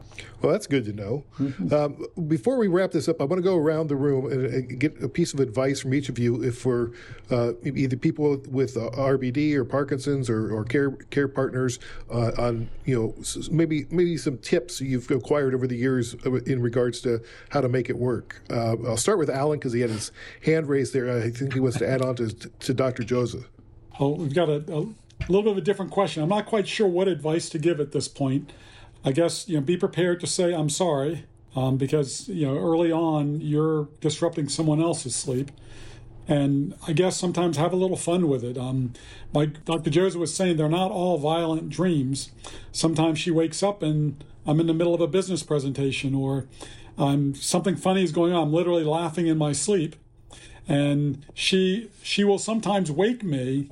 Well, 0.42 0.52
that's 0.52 0.66
good 0.66 0.84
to 0.84 0.92
know. 0.92 1.24
Mm-hmm. 1.38 1.74
Um, 1.74 2.28
before 2.28 2.58
we 2.58 2.68
wrap 2.68 2.92
this 2.92 3.08
up, 3.08 3.20
I 3.20 3.24
want 3.24 3.38
to 3.38 3.42
go 3.42 3.56
around 3.56 3.88
the 3.88 3.96
room 3.96 4.30
and, 4.30 4.46
and, 4.46 4.78
get 4.78 5.02
a 5.02 5.08
piece 5.08 5.32
of 5.32 5.40
advice 5.40 5.80
from 5.80 5.94
each 5.94 6.08
of 6.08 6.18
you. 6.18 6.42
If 6.42 6.66
we're 6.66 6.90
uh, 7.30 7.52
either 7.64 7.96
people 7.96 8.42
with 8.48 8.76
uh, 8.76 8.90
RBD 8.90 9.54
or 9.54 9.64
Parkinson's 9.64 10.28
or, 10.28 10.54
or 10.54 10.64
care 10.64 10.90
care 10.90 11.28
partners 11.28 11.78
uh, 12.12 12.32
on 12.38 12.68
you 12.84 12.94
know 12.94 13.14
maybe 13.50 13.86
maybe 13.90 14.16
some 14.16 14.38
tips 14.38 14.80
you've 14.80 15.10
acquired 15.10 15.54
over 15.54 15.66
the 15.66 15.76
years 15.76 16.14
in 16.24 16.60
regards 16.60 17.00
to 17.02 17.22
how 17.48 17.60
to 17.60 17.68
make 17.68 17.88
it 17.88 17.96
work. 17.96 18.42
Uh, 18.50 18.76
I'll 18.86 18.96
start 18.96 19.18
with 19.18 19.30
Allen 19.30 19.58
because 19.58 19.72
he 19.72 19.80
had 19.80 19.90
his 19.90 20.12
hand 20.44 20.68
raised 20.68 20.92
there. 20.92 21.10
I 21.10 21.30
think 21.30 21.54
he 21.54 21.60
wants 21.60 21.78
to 21.78 21.88
add 21.88 22.02
on 22.02 22.16
to 22.16 22.65
to 22.66 22.74
Dr. 22.74 23.02
Joza. 23.02 23.46
Oh, 23.98 24.10
we've 24.10 24.34
got 24.34 24.48
a, 24.48 24.56
a 24.68 24.86
little 25.28 25.42
bit 25.42 25.52
of 25.52 25.58
a 25.58 25.62
different 25.62 25.90
question. 25.90 26.22
I'm 26.22 26.28
not 26.28 26.46
quite 26.46 26.68
sure 26.68 26.86
what 26.86 27.08
advice 27.08 27.48
to 27.50 27.58
give 27.58 27.80
at 27.80 27.92
this 27.92 28.08
point. 28.08 28.52
I 29.04 29.12
guess 29.12 29.48
you 29.48 29.56
know 29.56 29.62
be 29.62 29.76
prepared 29.76 30.20
to 30.20 30.26
say 30.26 30.52
I'm 30.52 30.68
sorry 30.68 31.24
um, 31.54 31.76
because 31.76 32.28
you 32.28 32.46
know 32.46 32.58
early 32.58 32.92
on 32.92 33.40
you're 33.40 33.88
disrupting 34.00 34.48
someone 34.48 34.80
else's 34.80 35.14
sleep, 35.14 35.50
and 36.28 36.74
I 36.86 36.92
guess 36.92 37.16
sometimes 37.16 37.56
have 37.56 37.72
a 37.72 37.76
little 37.76 37.96
fun 37.96 38.28
with 38.28 38.42
it. 38.42 38.58
Um, 38.58 38.92
like 39.32 39.64
Dr. 39.64 39.90
Joza 39.90 40.16
was 40.16 40.34
saying, 40.34 40.56
they're 40.56 40.68
not 40.68 40.90
all 40.90 41.18
violent 41.18 41.68
dreams. 41.68 42.30
Sometimes 42.72 43.18
she 43.18 43.30
wakes 43.30 43.62
up 43.62 43.82
and 43.82 44.22
I'm 44.44 44.58
in 44.60 44.66
the 44.66 44.74
middle 44.74 44.94
of 44.94 45.00
a 45.00 45.06
business 45.06 45.42
presentation 45.42 46.14
or 46.14 46.46
I'm 46.98 47.34
something 47.34 47.76
funny 47.76 48.02
is 48.02 48.12
going 48.12 48.32
on. 48.32 48.48
I'm 48.48 48.52
literally 48.52 48.84
laughing 48.84 49.26
in 49.26 49.38
my 49.38 49.52
sleep, 49.52 49.94
and 50.68 51.24
she 51.34 51.90
she 52.02 52.24
will 52.24 52.38
sometimes 52.38 52.90
wake 52.90 53.22
me 53.22 53.70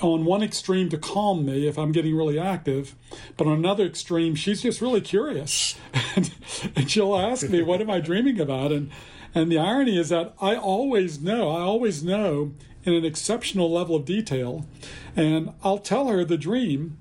on 0.00 0.24
one 0.24 0.42
extreme 0.42 0.88
to 0.90 0.98
calm 0.98 1.46
me 1.46 1.66
if 1.66 1.78
I'm 1.78 1.92
getting 1.92 2.14
really 2.14 2.38
active, 2.38 2.94
but 3.36 3.46
on 3.46 3.54
another 3.54 3.86
extreme, 3.86 4.34
she's 4.34 4.62
just 4.62 4.82
really 4.82 5.00
curious, 5.00 5.76
and, 6.16 6.34
and, 6.74 6.90
she'll 6.90 7.16
ask 7.16 7.48
me, 7.48 7.62
"What 7.62 7.80
am 7.80 7.90
I 7.90 8.00
dreaming 8.00 8.40
about?" 8.40 8.72
and 8.72 8.90
and 9.34 9.50
the 9.50 9.58
irony 9.58 9.98
is 9.98 10.08
that 10.10 10.34
I 10.40 10.56
always 10.56 11.20
know, 11.20 11.50
I 11.50 11.60
always 11.60 12.02
know 12.02 12.52
in 12.84 12.94
an 12.94 13.04
exceptional 13.04 13.70
level 13.70 13.96
of 13.96 14.04
detail, 14.04 14.66
and 15.14 15.52
I'll 15.62 15.78
tell 15.78 16.08
her 16.08 16.24
the 16.24 16.38
dream, 16.38 16.98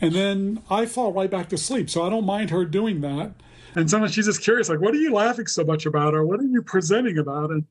and 0.00 0.14
then 0.14 0.62
I 0.70 0.86
fall 0.86 1.12
right 1.12 1.30
back 1.30 1.48
to 1.50 1.58
sleep. 1.58 1.90
So 1.90 2.02
I 2.04 2.10
don't 2.10 2.26
mind 2.26 2.50
her 2.50 2.64
doing 2.64 3.00
that. 3.00 3.32
And 3.74 3.90
sometimes 3.90 4.14
she's 4.14 4.24
just 4.24 4.40
curious, 4.40 4.70
like, 4.70 4.80
"What 4.80 4.94
are 4.94 4.98
you 4.98 5.12
laughing 5.12 5.46
so 5.46 5.64
much 5.64 5.86
about?" 5.86 6.14
or 6.14 6.24
"What 6.24 6.40
are 6.40 6.44
you 6.44 6.62
presenting 6.62 7.18
about?" 7.18 7.50
and 7.50 7.64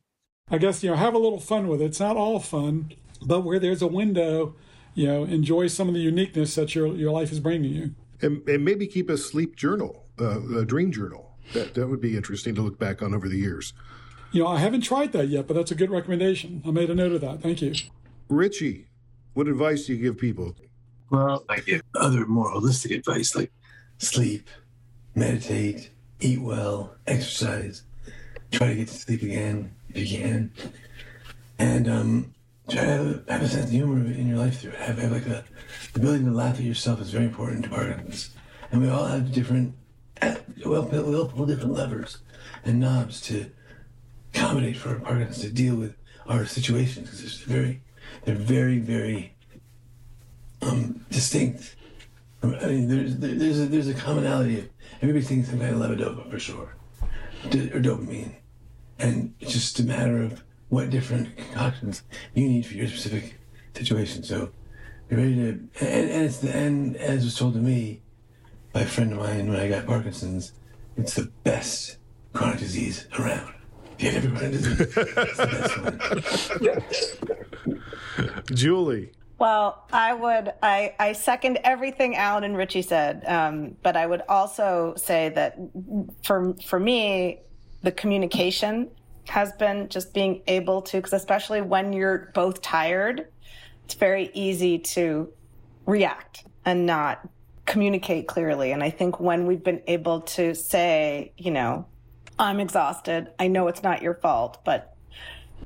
I 0.49 0.57
guess 0.57 0.83
you 0.83 0.91
know 0.91 0.95
have 0.95 1.13
a 1.13 1.19
little 1.19 1.39
fun 1.39 1.67
with 1.67 1.81
it. 1.81 1.85
It's 1.85 1.99
not 1.99 2.17
all 2.17 2.39
fun 2.39 2.91
but 3.25 3.41
where 3.41 3.59
there's 3.59 3.81
a 3.81 3.87
window, 3.87 4.55
you 4.93 5.07
know, 5.07 5.23
enjoy 5.23 5.67
some 5.67 5.87
of 5.87 5.93
the 5.93 5.99
uniqueness 5.99 6.55
that 6.55 6.75
your 6.75 6.87
your 6.95 7.11
life 7.11 7.31
is 7.31 7.39
bringing 7.39 7.73
you. 7.73 7.95
And, 8.21 8.47
and 8.47 8.63
maybe 8.63 8.87
keep 8.87 9.09
a 9.09 9.17
sleep 9.17 9.55
journal, 9.55 10.05
uh, 10.19 10.59
a 10.59 10.65
dream 10.65 10.91
journal. 10.91 11.31
That 11.53 11.73
that 11.73 11.87
would 11.87 12.01
be 12.01 12.15
interesting 12.15 12.55
to 12.55 12.61
look 12.61 12.79
back 12.79 13.01
on 13.01 13.13
over 13.13 13.27
the 13.27 13.37
years. 13.37 13.73
You 14.31 14.43
know, 14.43 14.47
I 14.47 14.59
haven't 14.59 14.81
tried 14.81 15.11
that 15.13 15.27
yet, 15.27 15.47
but 15.47 15.53
that's 15.53 15.71
a 15.71 15.75
good 15.75 15.91
recommendation. 15.91 16.61
I 16.65 16.71
made 16.71 16.89
a 16.89 16.95
note 16.95 17.13
of 17.13 17.21
that. 17.21 17.41
Thank 17.41 17.61
you. 17.61 17.73
Richie, 18.27 18.87
what 19.33 19.47
advice 19.47 19.85
do 19.85 19.93
you 19.93 20.01
give 20.01 20.17
people? 20.17 20.55
Well, 21.09 21.45
I 21.47 21.59
give 21.59 21.83
other 21.93 22.25
more 22.25 22.51
holistic 22.51 22.95
advice 22.95 23.35
like 23.35 23.51
sleep, 23.99 24.49
meditate, 25.13 25.91
eat 26.19 26.41
well, 26.41 26.95
exercise, 27.05 27.83
try 28.51 28.69
to 28.69 28.75
get 28.75 28.87
to 28.87 28.93
sleep 28.93 29.21
again 29.21 29.74
can. 30.03 30.51
And 31.57 31.87
um, 31.87 32.33
try 32.69 32.81
to 32.81 32.87
have 32.87 33.05
a, 33.05 33.31
have 33.31 33.41
a 33.43 33.47
sense 33.47 33.65
of 33.65 33.71
humor 33.71 33.97
in 34.05 34.27
your 34.27 34.37
life 34.37 34.61
through 34.61 34.71
it. 34.71 34.79
Have, 34.79 34.97
have 34.97 35.11
like 35.11 35.27
a 35.27 35.43
the 35.93 35.99
ability 35.99 36.25
to 36.25 36.31
laugh 36.31 36.55
at 36.55 36.63
yourself 36.63 36.99
is 36.99 37.11
very 37.11 37.25
important 37.25 37.63
to 37.63 37.69
Parkinson's, 37.69 38.31
and 38.71 38.81
we 38.81 38.89
all 38.89 39.05
have 39.05 39.31
different 39.31 39.75
well 40.65 40.83
we 40.83 41.15
all 41.15 41.27
pull 41.27 41.45
different 41.45 41.73
levers 41.73 42.17
and 42.63 42.79
knobs 42.79 43.21
to 43.21 43.49
accommodate 44.33 44.77
for 44.77 44.99
Parkinson's 44.99 45.41
to 45.45 45.51
deal 45.51 45.75
with 45.75 45.95
our 46.27 46.45
situations 46.45 47.09
because 47.09 47.45
they're 47.45 47.57
very 47.57 47.81
they're 48.25 48.35
very 48.35 48.79
very 48.79 49.35
um, 50.61 51.05
distinct. 51.11 51.75
I 52.43 52.47
mean, 52.47 52.87
there's 52.87 53.17
there's 53.17 53.59
a, 53.59 53.65
there's 53.65 53.87
a 53.87 53.93
commonality 53.93 54.59
of 54.59 54.69
everybody 55.01 55.25
thinks 55.25 55.49
some 55.49 55.59
kind 55.59 55.73
of 55.73 55.81
levodopa 55.81 56.29
for 56.29 56.39
sure, 56.39 56.75
or 57.45 57.79
dopamine, 57.79 58.35
and 58.99 59.33
it's 59.39 59.53
just 59.53 59.79
a 59.79 59.83
matter 59.83 60.21
of 60.21 60.43
what 60.69 60.89
different 60.89 61.35
concoctions 61.37 62.03
you 62.33 62.47
need 62.47 62.65
for 62.65 62.73
your 62.73 62.87
specific 62.87 63.35
situation. 63.73 64.23
So 64.23 64.49
you're 65.09 65.19
ready 65.19 65.35
to, 65.35 65.49
and, 65.49 65.69
and 65.79 66.25
it's 66.25 66.37
the, 66.39 66.55
and 66.55 66.95
as 66.97 67.23
was 67.23 67.37
told 67.37 67.53
to 67.53 67.59
me 67.59 68.01
by 68.73 68.81
a 68.81 68.85
friend 68.85 69.11
of 69.11 69.19
mine 69.19 69.49
when 69.49 69.59
I 69.59 69.69
got 69.69 69.85
Parkinson's, 69.85 70.53
it's 70.97 71.13
the 71.13 71.31
best 71.43 71.97
chronic 72.33 72.59
disease 72.59 73.07
around. 73.19 73.53
If 73.97 74.03
you 74.03 74.11
have 74.11 74.25
every 74.25 74.37
chronic 74.37 74.61
the 74.61 75.01
best 77.67 77.69
one. 78.17 78.35
Julie. 78.55 79.11
Well, 79.37 79.85
I 79.91 80.13
would, 80.13 80.53
I, 80.63 80.95
I 80.97 81.11
second 81.11 81.59
everything 81.63 82.15
Allen 82.15 82.45
and 82.45 82.55
Richie 82.55 82.81
said. 82.81 83.23
Um, 83.25 83.75
but 83.83 83.97
I 83.97 84.05
would 84.05 84.21
also 84.29 84.93
say 84.95 85.29
that 85.29 85.57
for, 86.23 86.55
for 86.65 86.79
me, 86.79 87.41
the 87.85 87.91
communication 87.91 88.89
has 89.29 89.53
been 89.53 89.87
just 89.89 90.13
being 90.13 90.41
able 90.47 90.81
to, 90.81 90.97
because 90.97 91.13
especially 91.13 91.61
when 91.61 91.93
you're 91.93 92.31
both 92.33 92.61
tired, 92.61 93.27
it's 93.85 93.93
very 93.93 94.31
easy 94.33 94.79
to 94.79 95.31
react 95.85 96.45
and 96.65 96.85
not 96.85 97.27
communicate 97.65 98.27
clearly. 98.27 98.71
And 98.71 98.83
I 98.83 98.89
think 98.89 99.19
when 99.19 99.45
we've 99.45 99.63
been 99.63 99.81
able 99.87 100.21
to 100.21 100.55
say, 100.55 101.31
you 101.37 101.51
know, 101.51 101.85
I'm 102.37 102.59
exhausted, 102.59 103.29
I 103.39 103.47
know 103.47 103.67
it's 103.67 103.83
not 103.83 104.01
your 104.01 104.15
fault, 104.15 104.59
but 104.65 104.95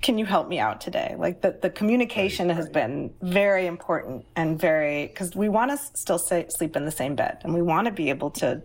can 0.02 0.18
you 0.18 0.26
help 0.26 0.48
me 0.48 0.60
out 0.60 0.82
today? 0.82 1.16
Like 1.18 1.42
the, 1.42 1.58
the 1.62 1.70
communication 1.70 2.50
right, 2.50 2.56
has 2.58 2.66
right. 2.66 2.74
been 2.74 3.14
very 3.22 3.66
important 3.66 4.26
and 4.36 4.60
very, 4.60 5.08
because 5.08 5.36
we 5.36 5.50
want 5.50 5.72
to 5.72 5.78
still 5.98 6.20
say, 6.20 6.48
sleep 6.50 6.76
in 6.76 6.86
the 6.86 6.92
same 6.92 7.16
bed 7.16 7.40
and 7.44 7.54
we 7.54 7.62
want 7.62 7.86
to 7.86 7.92
be 7.92 8.10
able 8.10 8.32
to 8.32 8.62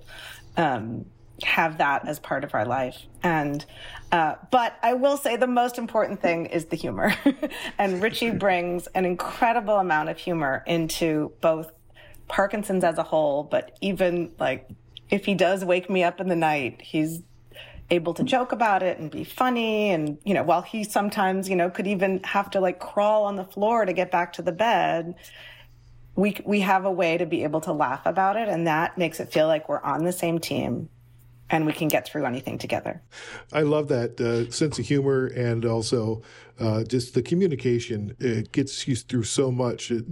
um, 0.57 1.07
have 1.43 1.79
that 1.79 2.07
as 2.07 2.19
part 2.19 2.45
of 2.45 2.55
our 2.55 2.65
life. 2.65 3.07
And, 3.23 3.65
uh, 4.13 4.37
but 4.51 4.77
I 4.83 4.95
will 4.95 5.17
say 5.17 5.37
the 5.37 5.47
most 5.47 5.79
important 5.79 6.23
thing 6.23 6.47
is 6.47 6.67
the 6.67 6.77
humor. 6.77 7.15
and 7.79 8.03
Richie 8.03 8.31
brings 8.47 8.87
an 8.89 9.05
incredible 9.05 9.77
amount 9.77 10.11
of 10.11 10.19
humor 10.19 10.63
into 10.67 11.33
both 11.41 11.71
Parkinson's 12.29 12.85
as 12.85 12.99
a 12.99 13.03
whole, 13.03 13.43
but 13.43 13.77
even 13.81 14.33
like 14.39 14.69
if 15.11 15.25
he 15.25 15.35
does 15.35 15.65
wake 15.65 15.91
me 15.91 16.03
up 16.03 16.21
in 16.21 16.29
the 16.29 16.37
night, 16.37 16.81
he's 16.81 17.23
able 17.91 18.15
to 18.15 18.23
joke 18.23 18.53
about 18.53 18.83
it 18.83 18.99
and 18.99 19.11
be 19.11 19.25
funny. 19.25 19.91
And, 19.91 20.19
you 20.25 20.35
know, 20.35 20.43
while 20.43 20.63
he 20.63 20.85
sometimes, 20.85 21.49
you 21.49 21.57
know, 21.57 21.69
could 21.69 21.87
even 21.87 22.23
have 22.25 22.51
to 22.51 22.61
like 22.61 22.79
crawl 22.79 23.25
on 23.25 23.37
the 23.37 23.45
floor 23.45 23.85
to 23.85 23.93
get 23.93 24.11
back 24.11 24.33
to 24.35 24.43
the 24.43 24.53
bed, 24.53 25.15
we, 26.17 26.37
we 26.47 26.61
have 26.61 26.85
a 26.85 26.91
way 26.91 27.19
to 27.19 27.27
be 27.27 27.43
able 27.43 27.61
to 27.63 27.73
laugh 27.73 28.07
about 28.07 28.37
it. 28.37 28.49
And 28.49 28.67
that 28.67 28.97
makes 28.97 29.21
it 29.21 29.33
feel 29.33 29.49
like 29.49 29.69
we're 29.69 29.83
on 29.83 30.05
the 30.05 30.13
same 30.13 30.39
team 30.39 30.89
and 31.51 31.67
we 31.67 31.73
can 31.73 31.89
get 31.89 32.07
through 32.07 32.25
anything 32.25 32.59
together. 32.59 33.03
I 33.53 33.63
love 33.63 33.89
that 33.89 34.21
uh, 34.21 34.51
sense 34.51 34.79
of 34.79 34.87
humor 34.87 35.27
and 35.27 35.65
also 35.65 36.23
uh, 36.59 36.85
just 36.85 37.15
the 37.15 37.23
communication. 37.23 38.17
It 38.19 38.53
gets 38.53 38.89
you 38.89 38.97
through 38.97 39.25
so 39.25 39.51
much. 39.51 39.91
It, 39.91 40.05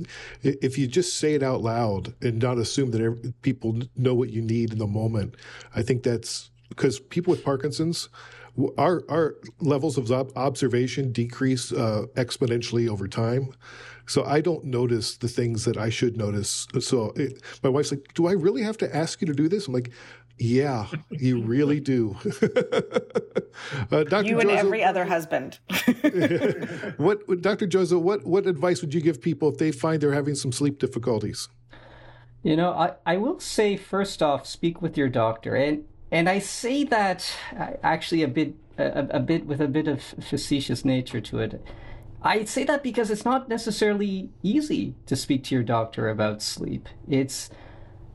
if 0.42 0.76
you 0.78 0.86
just 0.86 1.16
say 1.18 1.34
it 1.34 1.42
out 1.42 1.62
loud 1.62 2.14
and 2.20 2.40
not 2.40 2.58
assume 2.58 2.90
that 2.92 3.00
every, 3.00 3.32
people 3.42 3.80
know 3.96 4.14
what 4.14 4.30
you 4.30 4.42
need 4.42 4.72
in 4.72 4.78
the 4.78 4.86
moment, 4.86 5.36
I 5.74 5.82
think 5.82 6.02
that's 6.02 6.50
because 6.68 7.00
people 7.00 7.30
with 7.30 7.44
Parkinson's 7.44 8.08
our 8.78 9.02
our 9.08 9.36
levels 9.60 9.96
of 9.96 10.10
observation 10.36 11.12
decrease 11.12 11.72
uh, 11.72 12.06
exponentially 12.14 12.88
over 12.88 13.08
time. 13.08 13.52
So 14.06 14.24
I 14.24 14.40
don't 14.40 14.64
notice 14.64 15.16
the 15.16 15.28
things 15.28 15.64
that 15.64 15.76
I 15.76 15.88
should 15.88 16.16
notice. 16.16 16.66
So 16.80 17.12
it, 17.16 17.40
my 17.62 17.70
wife's 17.70 17.92
like, 17.92 18.12
"Do 18.14 18.26
I 18.26 18.32
really 18.32 18.62
have 18.62 18.76
to 18.78 18.94
ask 18.94 19.20
you 19.20 19.26
to 19.26 19.32
do 19.32 19.48
this?" 19.48 19.68
I'm 19.68 19.74
like, 19.74 19.92
"Yeah, 20.38 20.86
you 21.10 21.42
really 21.42 21.80
do." 21.80 22.16
uh, 23.90 24.04
Dr. 24.04 24.26
You 24.26 24.40
and 24.40 24.50
Joseph, 24.50 24.66
every 24.66 24.84
other 24.84 25.04
husband. 25.04 25.58
what, 26.96 27.40
Dr. 27.40 27.66
Joza? 27.66 28.00
What 28.00 28.24
what 28.24 28.46
advice 28.46 28.80
would 28.82 28.94
you 28.94 29.00
give 29.00 29.20
people 29.20 29.48
if 29.48 29.58
they 29.58 29.72
find 29.72 30.00
they're 30.00 30.12
having 30.12 30.34
some 30.34 30.52
sleep 30.52 30.78
difficulties? 30.78 31.48
You 32.42 32.56
know, 32.56 32.70
I, 32.72 32.94
I 33.06 33.16
will 33.18 33.38
say 33.38 33.76
first 33.76 34.22
off, 34.22 34.46
speak 34.46 34.82
with 34.82 34.96
your 34.96 35.08
doctor, 35.08 35.54
and 35.54 35.84
and 36.10 36.28
I 36.28 36.40
say 36.40 36.84
that 36.84 37.32
uh, 37.58 37.72
actually 37.82 38.22
a 38.22 38.28
bit 38.28 38.54
a, 38.78 39.06
a 39.10 39.20
bit 39.20 39.46
with 39.46 39.60
a 39.60 39.68
bit 39.68 39.88
of 39.88 40.02
facetious 40.02 40.84
nature 40.84 41.20
to 41.20 41.38
it. 41.38 41.64
I 42.22 42.44
say 42.44 42.64
that 42.64 42.82
because 42.82 43.10
it's 43.10 43.24
not 43.24 43.48
necessarily 43.48 44.30
easy 44.42 44.94
to 45.06 45.16
speak 45.16 45.44
to 45.44 45.54
your 45.54 45.64
doctor 45.64 46.08
about 46.08 46.40
sleep. 46.40 46.88
It's 47.08 47.50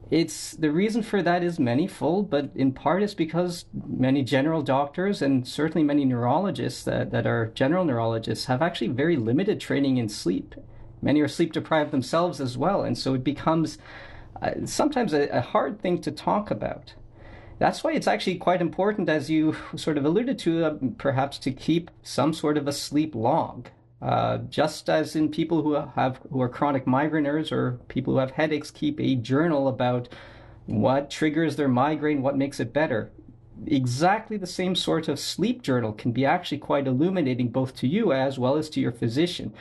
it's 0.10 0.51
the 0.51 0.72
reason 0.72 1.03
for 1.03 1.22
that 1.22 1.43
is 1.43 1.60
manyfold, 1.60 2.30
but 2.30 2.51
in 2.55 2.72
part 2.72 3.03
it's 3.03 3.14
because 3.14 3.66
many 3.74 4.24
general 4.24 4.62
doctors 4.62 5.22
and 5.22 5.47
certainly 5.47 5.84
many 5.84 6.05
neurologists 6.05 6.84
that, 6.84 7.12
that 7.12 7.28
are 7.28 7.47
general 7.47 7.84
neurologists 7.84 8.45
have 8.45 8.62
actually 8.62 8.88
very 8.88 9.18
limited 9.18 9.60
training 9.60 9.97
in 9.97 10.08
sleep. 10.08 10.55
Many 11.01 11.22
are 11.22 11.28
sleep 11.28 11.51
deprived 11.51 11.91
themselves 11.91 12.39
as 12.39 12.58
well, 12.58 12.84
and 12.84 12.97
so 12.97 13.14
it 13.14 13.24
becomes 13.24 13.78
uh, 14.41 14.51
sometimes 14.66 15.14
a, 15.14 15.28
a 15.30 15.41
hard 15.41 15.82
thing 15.82 16.01
to 16.01 16.12
talk 16.12 16.51
about. 16.51 16.93
That's 17.60 17.84
why 17.84 17.93
it's 17.93 18.08
actually 18.08 18.38
quite 18.38 18.62
important, 18.62 19.10
as 19.10 19.30
you 19.30 19.55
sort 19.76 19.97
of 19.97 20.05
alluded 20.05 20.38
to, 20.39 20.66
uh, 20.66 20.78
perhaps 20.97 21.38
to 21.39 21.51
keep 21.51 21.89
some 22.03 22.34
sort 22.34 22.58
of 22.58 22.68
a 22.68 22.72
sleep 22.72 23.16
log. 23.16 23.70
Uh, 24.02 24.38
just 24.50 24.89
as 24.89 25.16
in 25.16 25.30
people 25.30 25.64
who 25.64 25.74
have 25.74 26.20
who 26.30 26.39
are 26.41 26.50
chronic 26.50 26.86
migraineurs 26.86 27.52
or 27.52 27.80
people 27.88 28.14
who 28.14 28.20
have 28.20 28.32
headaches 28.32 28.70
keep 28.70 29.00
a 29.00 29.16
journal 29.16 29.68
about 29.68 30.08
what 30.68 31.10
triggers 31.10 31.56
their 31.56 31.68
migraine, 31.68 32.22
what 32.22 32.38
makes 32.38 32.60
it 32.60 32.74
better. 32.74 33.12
Exactly 33.66 34.38
the 34.38 34.45
same 34.45 34.76
sort 34.76 35.08
of 35.08 35.20
sleep 35.20 35.64
journal 35.64 35.93
can 35.93 36.12
be 36.12 36.26
actually 36.26 36.60
quite 36.60 36.86
illuminating 36.86 37.50
both 37.50 37.76
to 37.76 37.88
you 37.88 38.14
as 38.14 38.38
well 38.38 38.56
as 38.56 38.70
to 38.70 38.80
your 38.80 38.91
physician. 38.91 39.52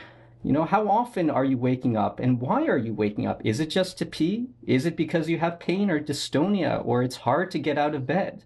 You 0.43 0.53
know, 0.53 0.65
how 0.65 0.87
often 0.87 1.31
are 1.31 1.45
you 1.45 1.57
waking 1.57 1.97
up 1.97 2.19
and 2.19 2.39
why 2.39 2.67
are 2.67 2.77
you 2.77 2.93
waking 2.93 3.25
up? 3.25 3.43
Is 3.43 3.59
it 3.59 3.71
just 3.71 3.97
to 3.97 4.05
pee? 4.05 4.49
Is 4.67 4.85
it 4.85 4.95
because 4.95 5.29
you 5.29 5.39
have 5.39 5.59
pain 5.59 5.89
or 5.89 5.99
dystonia 5.99 6.85
or 6.85 7.01
it's 7.01 7.17
hard 7.17 7.49
to 7.51 7.59
get 7.59 7.77
out 7.77 7.95
of 7.95 8.05
bed? 8.05 8.43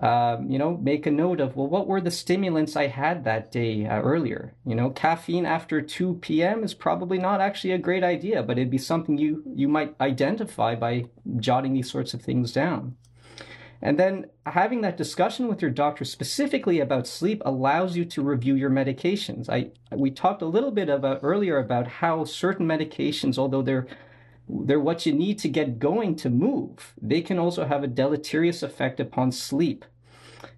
Um, 0.00 0.48
you 0.48 0.58
know, 0.58 0.76
make 0.76 1.06
a 1.06 1.10
note 1.10 1.40
of, 1.40 1.56
well, 1.56 1.66
what 1.66 1.88
were 1.88 2.00
the 2.00 2.10
stimulants 2.10 2.76
I 2.76 2.86
had 2.86 3.24
that 3.24 3.50
day 3.50 3.86
uh, 3.86 4.00
earlier? 4.00 4.54
You 4.64 4.76
know, 4.76 4.90
caffeine 4.90 5.44
after 5.44 5.82
2 5.82 6.14
p.m. 6.20 6.62
is 6.62 6.72
probably 6.72 7.18
not 7.18 7.40
actually 7.40 7.72
a 7.72 7.78
great 7.78 8.04
idea, 8.04 8.42
but 8.42 8.58
it'd 8.58 8.70
be 8.70 8.78
something 8.78 9.18
you, 9.18 9.42
you 9.54 9.66
might 9.66 9.96
identify 10.00 10.76
by 10.76 11.06
jotting 11.38 11.74
these 11.74 11.90
sorts 11.90 12.14
of 12.14 12.22
things 12.22 12.52
down. 12.52 12.96
And 13.80 13.98
then 13.98 14.26
having 14.46 14.80
that 14.80 14.96
discussion 14.96 15.46
with 15.46 15.62
your 15.62 15.70
doctor 15.70 16.04
specifically 16.04 16.80
about 16.80 17.06
sleep 17.06 17.42
allows 17.44 17.96
you 17.96 18.04
to 18.06 18.22
review 18.22 18.54
your 18.54 18.70
medications. 18.70 19.48
I 19.48 19.70
we 19.96 20.10
talked 20.10 20.42
a 20.42 20.46
little 20.46 20.72
bit 20.72 20.88
about 20.88 21.20
earlier 21.22 21.58
about 21.58 21.86
how 21.86 22.24
certain 22.24 22.66
medications, 22.66 23.38
although 23.38 23.62
they're 23.62 23.86
they're 24.48 24.80
what 24.80 25.06
you 25.06 25.12
need 25.12 25.38
to 25.40 25.48
get 25.48 25.78
going 25.78 26.16
to 26.16 26.30
move, 26.30 26.94
they 27.00 27.20
can 27.20 27.38
also 27.38 27.66
have 27.66 27.82
a 27.82 27.88
deleterious 27.88 28.62
effect 28.62 29.00
upon 29.00 29.32
sleep. 29.32 29.84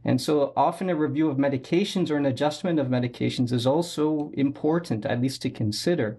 And 0.05 0.21
so 0.21 0.53
often 0.57 0.91
a 0.91 0.95
review 0.95 1.29
of 1.29 1.37
medications 1.37 2.11
or 2.11 2.17
an 2.17 2.27
adjustment 2.27 2.79
of 2.79 2.89
medications 2.89 3.53
is 3.53 3.67
also 3.67 4.31
important, 4.35 5.05
at 5.05 5.21
least 5.21 5.43
to 5.43 5.51
consider. 5.51 6.19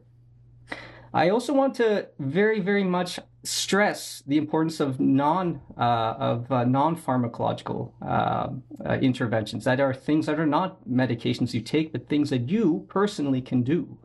I 1.14 1.30
also 1.30 1.54
want 1.54 1.76
to 1.76 2.08
very, 2.20 2.60
very 2.60 2.84
much 2.84 3.20
stress 3.44 4.24
the 4.26 4.38
importance 4.38 4.80
of 4.80 5.00
non 5.00 5.62
uh, 5.78 6.16
of 6.18 6.52
uh, 6.52 6.64
non 6.64 6.96
pharmacological 6.96 7.92
uh, 8.02 8.50
uh, 8.86 8.94
interventions 9.02 9.66
that 9.66 9.80
are 9.80 9.94
things 9.94 10.26
that 10.28 10.40
are 10.40 10.46
not 10.46 10.88
medications 10.88 11.54
you 11.54 11.62
take, 11.62 11.92
but 11.92 12.08
things 12.08 12.30
that 12.30 12.50
you 12.50 12.86
personally 12.88 13.42
can 13.42 13.62
do. 13.64 13.98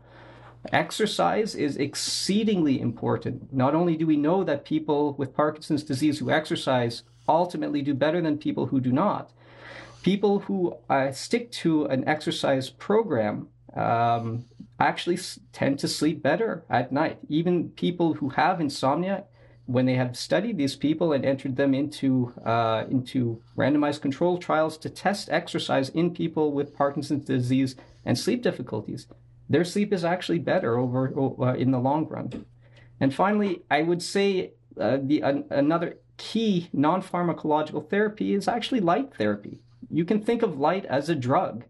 Exercise 0.73 1.55
is 1.55 1.77
exceedingly 1.77 2.81
important. 2.81 3.53
Not 3.53 3.75
only 3.75 3.97
do 3.97 4.07
we 4.07 4.17
know 4.17 4.45
that 4.45 4.65
people 4.65 5.15
with 5.15 5.35
Parkinson's 5.35 5.83
disease 5.83 6.19
who 6.19 6.31
exercise 6.31 7.03
ultimately 7.29 7.83
do 7.83 7.95
better 7.95 8.21
than 8.21 8.39
people 8.39 8.67
who 8.67 8.81
do 8.81 8.93
not, 8.93 9.33
people 10.03 10.41
who 10.41 10.77
uh, 10.89 11.11
stick 11.13 11.51
to 11.51 11.85
an 11.87 12.07
exercise 12.09 12.71
program 12.71 13.49
um, 13.75 14.45
actually 14.79 15.19
tend 15.53 15.79
to 15.79 15.89
sleep 15.89 16.23
better 16.23 16.65
at 16.71 16.93
night. 16.93 17.19
Even 17.29 17.71
people 17.71 18.15
who 18.15 18.31
have 18.31 18.61
insomnia, 18.61 19.25
when 19.67 19.85
they 19.85 19.95
have 19.95 20.17
studied 20.17 20.57
these 20.57 20.77
people 20.77 21.13
and 21.13 21.25
entered 21.25 21.57
them 21.57 21.75
into 21.75 22.33
uh, 22.45 22.85
into 22.89 23.43
randomized 23.57 24.01
controlled 24.01 24.41
trials 24.41 24.79
to 24.79 24.89
test 24.89 25.29
exercise 25.31 25.89
in 25.89 26.15
people 26.15 26.53
with 26.53 26.75
Parkinson's 26.75 27.25
disease 27.25 27.75
and 28.05 28.17
sleep 28.17 28.43
difficulties, 28.43 29.09
their 29.49 29.65
sleep 29.65 29.93
is 29.93 30.05
actually 30.05 30.39
better 30.39 30.79
over 30.79 31.13
uh, 31.41 31.55
in 31.55 31.71
the 31.71 31.79
long 31.79 32.07
run. 32.09 32.45
And 33.01 33.15
finally, 33.15 33.63
I 33.71 33.83
would 33.83 34.03
say 34.03 34.53
uh, 34.81 34.99
the 35.03 35.21
another 35.51 35.99
key 36.17 36.69
non-pharmacological 36.73 37.89
therapy 37.91 38.35
is 38.35 38.49
actually 38.49 38.81
light 38.81 39.15
therapy. 39.15 39.61
You 39.91 40.05
can 40.05 40.23
think 40.23 40.43
of 40.43 40.59
light 40.59 40.85
as 40.87 41.09
a 41.09 41.15
drug. 41.15 41.65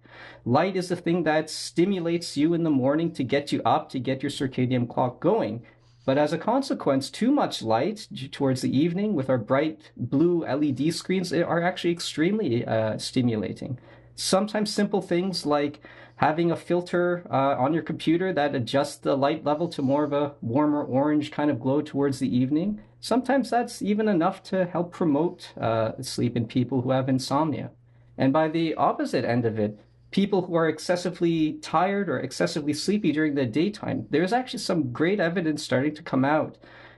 Light 0.44 0.76
is 0.76 0.88
the 0.88 0.96
thing 0.96 1.24
that 1.24 1.50
stimulates 1.50 2.36
you 2.36 2.54
in 2.54 2.62
the 2.62 2.70
morning 2.70 3.12
to 3.12 3.24
get 3.24 3.52
you 3.52 3.60
up, 3.64 3.90
to 3.90 3.98
get 3.98 4.22
your 4.22 4.30
circadian 4.30 4.88
clock 4.88 5.20
going. 5.20 5.64
But 6.06 6.18
as 6.18 6.32
a 6.32 6.38
consequence, 6.38 7.10
too 7.10 7.32
much 7.32 7.62
light 7.62 8.06
towards 8.30 8.62
the 8.62 8.74
evening 8.74 9.14
with 9.14 9.28
our 9.28 9.38
bright 9.38 9.90
blue 9.96 10.44
LED 10.44 10.94
screens 10.94 11.32
are 11.32 11.62
actually 11.62 11.90
extremely 11.90 12.64
uh, 12.64 12.96
stimulating. 12.96 13.78
Sometimes 14.14 14.72
simple 14.72 15.02
things 15.02 15.44
like 15.44 15.80
having 16.16 16.50
a 16.50 16.56
filter 16.56 17.26
uh, 17.30 17.56
on 17.58 17.72
your 17.72 17.82
computer 17.82 18.32
that 18.32 18.54
adjusts 18.54 18.96
the 18.96 19.16
light 19.16 19.44
level 19.44 19.68
to 19.68 19.82
more 19.82 20.04
of 20.04 20.12
a 20.12 20.34
warmer 20.40 20.82
orange 20.82 21.30
kind 21.30 21.50
of 21.50 21.60
glow 21.60 21.82
towards 21.82 22.18
the 22.18 22.36
evening. 22.36 22.80
Sometimes 23.00 23.50
that's 23.50 23.82
even 23.82 24.08
enough 24.08 24.42
to 24.44 24.64
help 24.64 24.92
promote 24.92 25.52
uh, 25.60 25.92
sleep 26.00 26.36
in 26.36 26.46
people 26.46 26.82
who 26.82 26.90
have 26.90 27.08
insomnia. 27.08 27.70
And 28.16 28.32
by 28.32 28.48
the 28.48 28.74
opposite 28.76 29.24
end 29.24 29.44
of 29.44 29.58
it, 29.58 29.78
people 30.10 30.42
who 30.42 30.54
are 30.54 30.68
excessively 30.68 31.54
tired 31.54 32.08
or 32.08 32.18
excessively 32.18 32.72
sleepy 32.72 33.12
during 33.12 33.34
the 33.34 33.44
daytime, 33.44 34.06
there's 34.10 34.32
actually 34.32 34.60
some 34.60 34.92
great 34.92 35.20
evidence 35.20 35.62
starting 35.62 35.94
to 35.94 36.02
come 36.02 36.24
out 36.24 36.56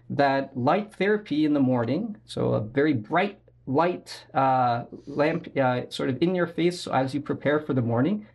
that 0.08 0.56
light 0.56 0.94
therapy 0.94 1.44
in 1.44 1.52
the 1.52 1.60
morning, 1.60 2.16
so 2.24 2.54
a 2.54 2.60
very 2.60 2.94
bright 2.94 3.40
light 3.66 4.24
uh, 4.32 4.84
lamp 5.06 5.48
uh, 5.58 5.82
sort 5.90 6.08
of 6.08 6.22
in 6.22 6.34
your 6.34 6.46
face 6.46 6.86
as 6.86 7.12
you 7.12 7.20
prepare 7.20 7.60
for 7.60 7.74
the 7.74 7.82
morning, 7.82 8.26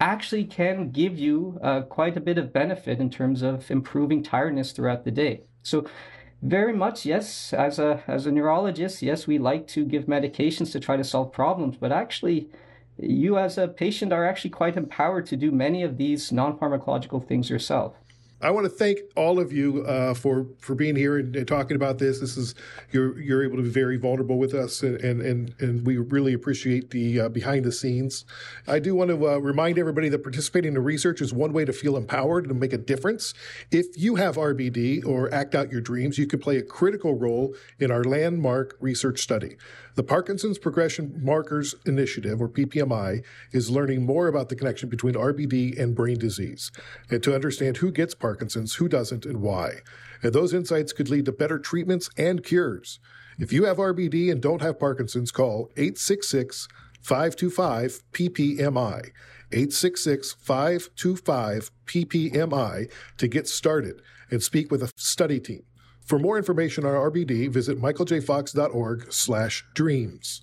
actually 0.00 0.44
can 0.44 0.90
give 0.90 1.18
you 1.18 1.58
uh, 1.62 1.82
quite 1.82 2.16
a 2.16 2.20
bit 2.20 2.38
of 2.38 2.52
benefit 2.52 3.00
in 3.00 3.10
terms 3.10 3.42
of 3.42 3.70
improving 3.70 4.22
tiredness 4.22 4.72
throughout 4.72 5.04
the 5.04 5.10
day. 5.10 5.42
So 5.62 5.86
very 6.42 6.72
much, 6.72 7.04
yes. 7.04 7.52
As 7.52 7.78
a 7.78 8.02
as 8.06 8.26
a 8.26 8.30
neurologist, 8.30 9.02
yes, 9.02 9.26
we 9.26 9.38
like 9.38 9.66
to 9.68 9.84
give 9.84 10.04
medications 10.04 10.70
to 10.72 10.80
try 10.80 10.96
to 10.96 11.04
solve 11.04 11.32
problems, 11.32 11.76
but 11.76 11.90
actually, 11.90 12.48
you 12.96 13.38
as 13.38 13.58
a 13.58 13.66
patient 13.66 14.12
are 14.12 14.24
actually 14.24 14.50
quite 14.50 14.76
empowered 14.76 15.26
to 15.26 15.36
do 15.36 15.50
many 15.50 15.82
of 15.82 15.96
these 15.96 16.30
non-pharmacological 16.30 17.26
things 17.26 17.50
yourself. 17.50 17.94
I 18.40 18.52
want 18.52 18.66
to 18.66 18.70
thank 18.70 19.00
all 19.16 19.40
of 19.40 19.52
you 19.52 19.82
uh, 19.84 20.14
for 20.14 20.46
for 20.60 20.76
being 20.76 20.94
here 20.94 21.18
and, 21.18 21.34
and, 21.34 21.48
talking 21.48 21.74
about 21.74 21.98
this. 21.98 22.20
This 22.20 22.36
is 22.36 22.54
you're 22.92 23.18
you're 23.18 23.42
able 23.42 23.56
to 23.56 23.64
be 23.64 23.68
very 23.68 23.96
vulnerable 23.96 24.38
with 24.38 24.54
us, 24.54 24.82
and 24.82 25.00
and 25.00 25.54
and 25.58 25.84
we 25.84 25.98
really 25.98 26.34
appreciate 26.34 26.90
the 26.90 27.22
uh, 27.22 27.28
behind 27.28 27.64
the 27.64 27.72
scenes. 27.72 28.24
I 28.68 28.78
do 28.78 28.94
want 28.94 29.10
to 29.10 29.28
uh, 29.28 29.38
remind 29.38 29.78
everybody 29.78 30.08
that 30.10 30.22
participating 30.22 30.74
in 30.74 30.84
research 30.84 31.20
is 31.20 31.32
one 31.32 31.52
way 31.52 31.64
to 31.64 31.72
feel 31.72 31.96
empowered 31.96 32.48
and 32.48 32.60
make 32.60 32.72
a 32.72 32.78
difference. 32.78 33.34
If 33.72 33.86
you 33.96 34.14
have 34.16 34.36
RBD 34.36 35.04
or 35.04 35.32
act 35.34 35.56
out 35.56 35.72
your 35.72 35.80
dreams, 35.80 36.16
you 36.16 36.26
can 36.26 36.38
play 36.38 36.58
a 36.58 36.62
critical 36.62 37.14
role 37.14 37.54
in 37.80 37.90
our 37.90 38.04
landmark 38.04 38.76
research 38.80 39.20
study. 39.20 39.56
The 39.98 40.04
Parkinson's 40.04 40.58
Progression 40.58 41.18
Markers 41.24 41.74
Initiative, 41.84 42.40
or 42.40 42.48
PPMI, 42.48 43.24
is 43.50 43.68
learning 43.68 44.06
more 44.06 44.28
about 44.28 44.48
the 44.48 44.54
connection 44.54 44.88
between 44.88 45.14
RBD 45.14 45.76
and 45.76 45.92
brain 45.92 46.16
disease, 46.16 46.70
and 47.10 47.20
to 47.24 47.34
understand 47.34 47.78
who 47.78 47.90
gets 47.90 48.14
Parkinson's, 48.14 48.76
who 48.76 48.88
doesn't, 48.88 49.26
and 49.26 49.40
why. 49.42 49.78
And 50.22 50.32
those 50.32 50.54
insights 50.54 50.92
could 50.92 51.10
lead 51.10 51.24
to 51.24 51.32
better 51.32 51.58
treatments 51.58 52.10
and 52.16 52.44
cures. 52.44 53.00
If 53.40 53.52
you 53.52 53.64
have 53.64 53.78
RBD 53.78 54.30
and 54.30 54.40
don't 54.40 54.62
have 54.62 54.78
Parkinson's, 54.78 55.32
call 55.32 55.68
866 55.76 56.68
525 57.02 58.00
PPMI. 58.12 59.10
866 59.50 60.32
525 60.34 61.72
PPMI 61.86 62.88
to 63.16 63.26
get 63.26 63.48
started 63.48 64.00
and 64.30 64.44
speak 64.44 64.70
with 64.70 64.84
a 64.84 64.92
study 64.94 65.40
team. 65.40 65.64
For 66.08 66.18
more 66.18 66.38
information 66.38 66.86
on 66.86 66.94
RBD, 66.94 67.50
visit 67.50 67.78
michaeljfox.org 67.78 69.12
slash 69.12 69.66
dreams. 69.74 70.40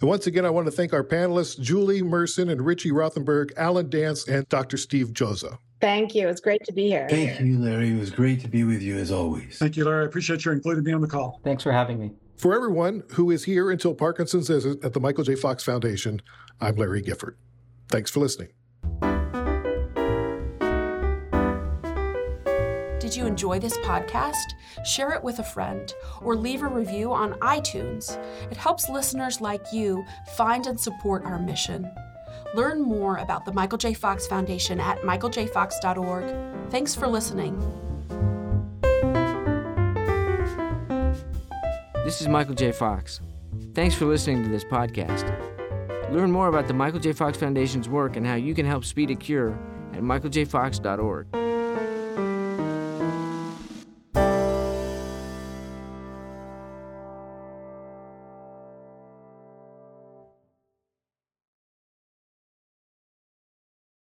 And 0.00 0.08
once 0.08 0.26
again, 0.26 0.44
I 0.44 0.50
want 0.50 0.66
to 0.66 0.72
thank 0.72 0.92
our 0.92 1.04
panelists, 1.04 1.58
Julie 1.58 2.02
Merson 2.02 2.48
and 2.48 2.60
Richie 2.60 2.90
Rothenberg, 2.90 3.52
Allen 3.56 3.88
Dance, 3.88 4.26
and 4.26 4.48
Dr. 4.48 4.76
Steve 4.76 5.12
Joza. 5.12 5.58
Thank 5.80 6.16
you. 6.16 6.28
It's 6.28 6.40
great 6.40 6.64
to 6.64 6.72
be 6.72 6.88
here. 6.88 7.06
Thank 7.08 7.40
you, 7.40 7.60
Larry. 7.60 7.90
It 7.90 8.00
was 8.00 8.10
great 8.10 8.40
to 8.40 8.48
be 8.48 8.64
with 8.64 8.82
you 8.82 8.96
as 8.96 9.12
always. 9.12 9.56
Thank 9.58 9.76
you, 9.76 9.84
Larry. 9.84 10.02
I 10.02 10.06
appreciate 10.06 10.44
you 10.44 10.50
including 10.50 10.82
me 10.82 10.92
on 10.92 11.00
the 11.00 11.06
call. 11.06 11.40
Thanks 11.44 11.62
for 11.62 11.70
having 11.70 12.00
me. 12.00 12.10
For 12.36 12.52
everyone 12.52 13.04
who 13.12 13.30
is 13.30 13.44
here 13.44 13.70
until 13.70 13.94
Parkinson's 13.94 14.50
is 14.50 14.66
at 14.66 14.94
the 14.94 15.00
Michael 15.00 15.22
J. 15.22 15.36
Fox 15.36 15.62
Foundation, 15.62 16.22
I'm 16.60 16.74
Larry 16.74 17.02
Gifford. 17.02 17.38
Thanks 17.88 18.10
for 18.10 18.18
listening. 18.18 18.48
You 23.16 23.26
enjoy 23.26 23.60
this 23.60 23.76
podcast? 23.78 24.54
Share 24.84 25.12
it 25.12 25.22
with 25.22 25.38
a 25.38 25.44
friend 25.44 25.92
or 26.20 26.34
leave 26.34 26.62
a 26.62 26.68
review 26.68 27.12
on 27.12 27.34
iTunes. 27.34 28.18
It 28.50 28.56
helps 28.56 28.88
listeners 28.88 29.40
like 29.40 29.72
you 29.72 30.04
find 30.36 30.66
and 30.66 30.78
support 30.78 31.24
our 31.24 31.38
mission. 31.38 31.88
Learn 32.54 32.82
more 32.82 33.18
about 33.18 33.44
the 33.44 33.52
Michael 33.52 33.78
J. 33.78 33.94
Fox 33.94 34.26
Foundation 34.26 34.80
at 34.80 34.98
michaeljfox.org. 35.02 36.70
Thanks 36.70 36.94
for 36.94 37.06
listening. 37.06 37.58
This 42.04 42.20
is 42.20 42.26
Michael 42.28 42.54
J. 42.54 42.72
Fox. 42.72 43.20
Thanks 43.74 43.94
for 43.94 44.06
listening 44.06 44.42
to 44.42 44.48
this 44.48 44.64
podcast. 44.64 45.30
Learn 46.12 46.30
more 46.32 46.48
about 46.48 46.66
the 46.66 46.74
Michael 46.74 47.00
J. 47.00 47.12
Fox 47.12 47.38
Foundation's 47.38 47.88
work 47.88 48.16
and 48.16 48.26
how 48.26 48.34
you 48.34 48.54
can 48.54 48.66
help 48.66 48.84
speed 48.84 49.10
a 49.10 49.14
cure 49.14 49.58
at 49.92 50.00
michaeljfox.org. 50.00 51.53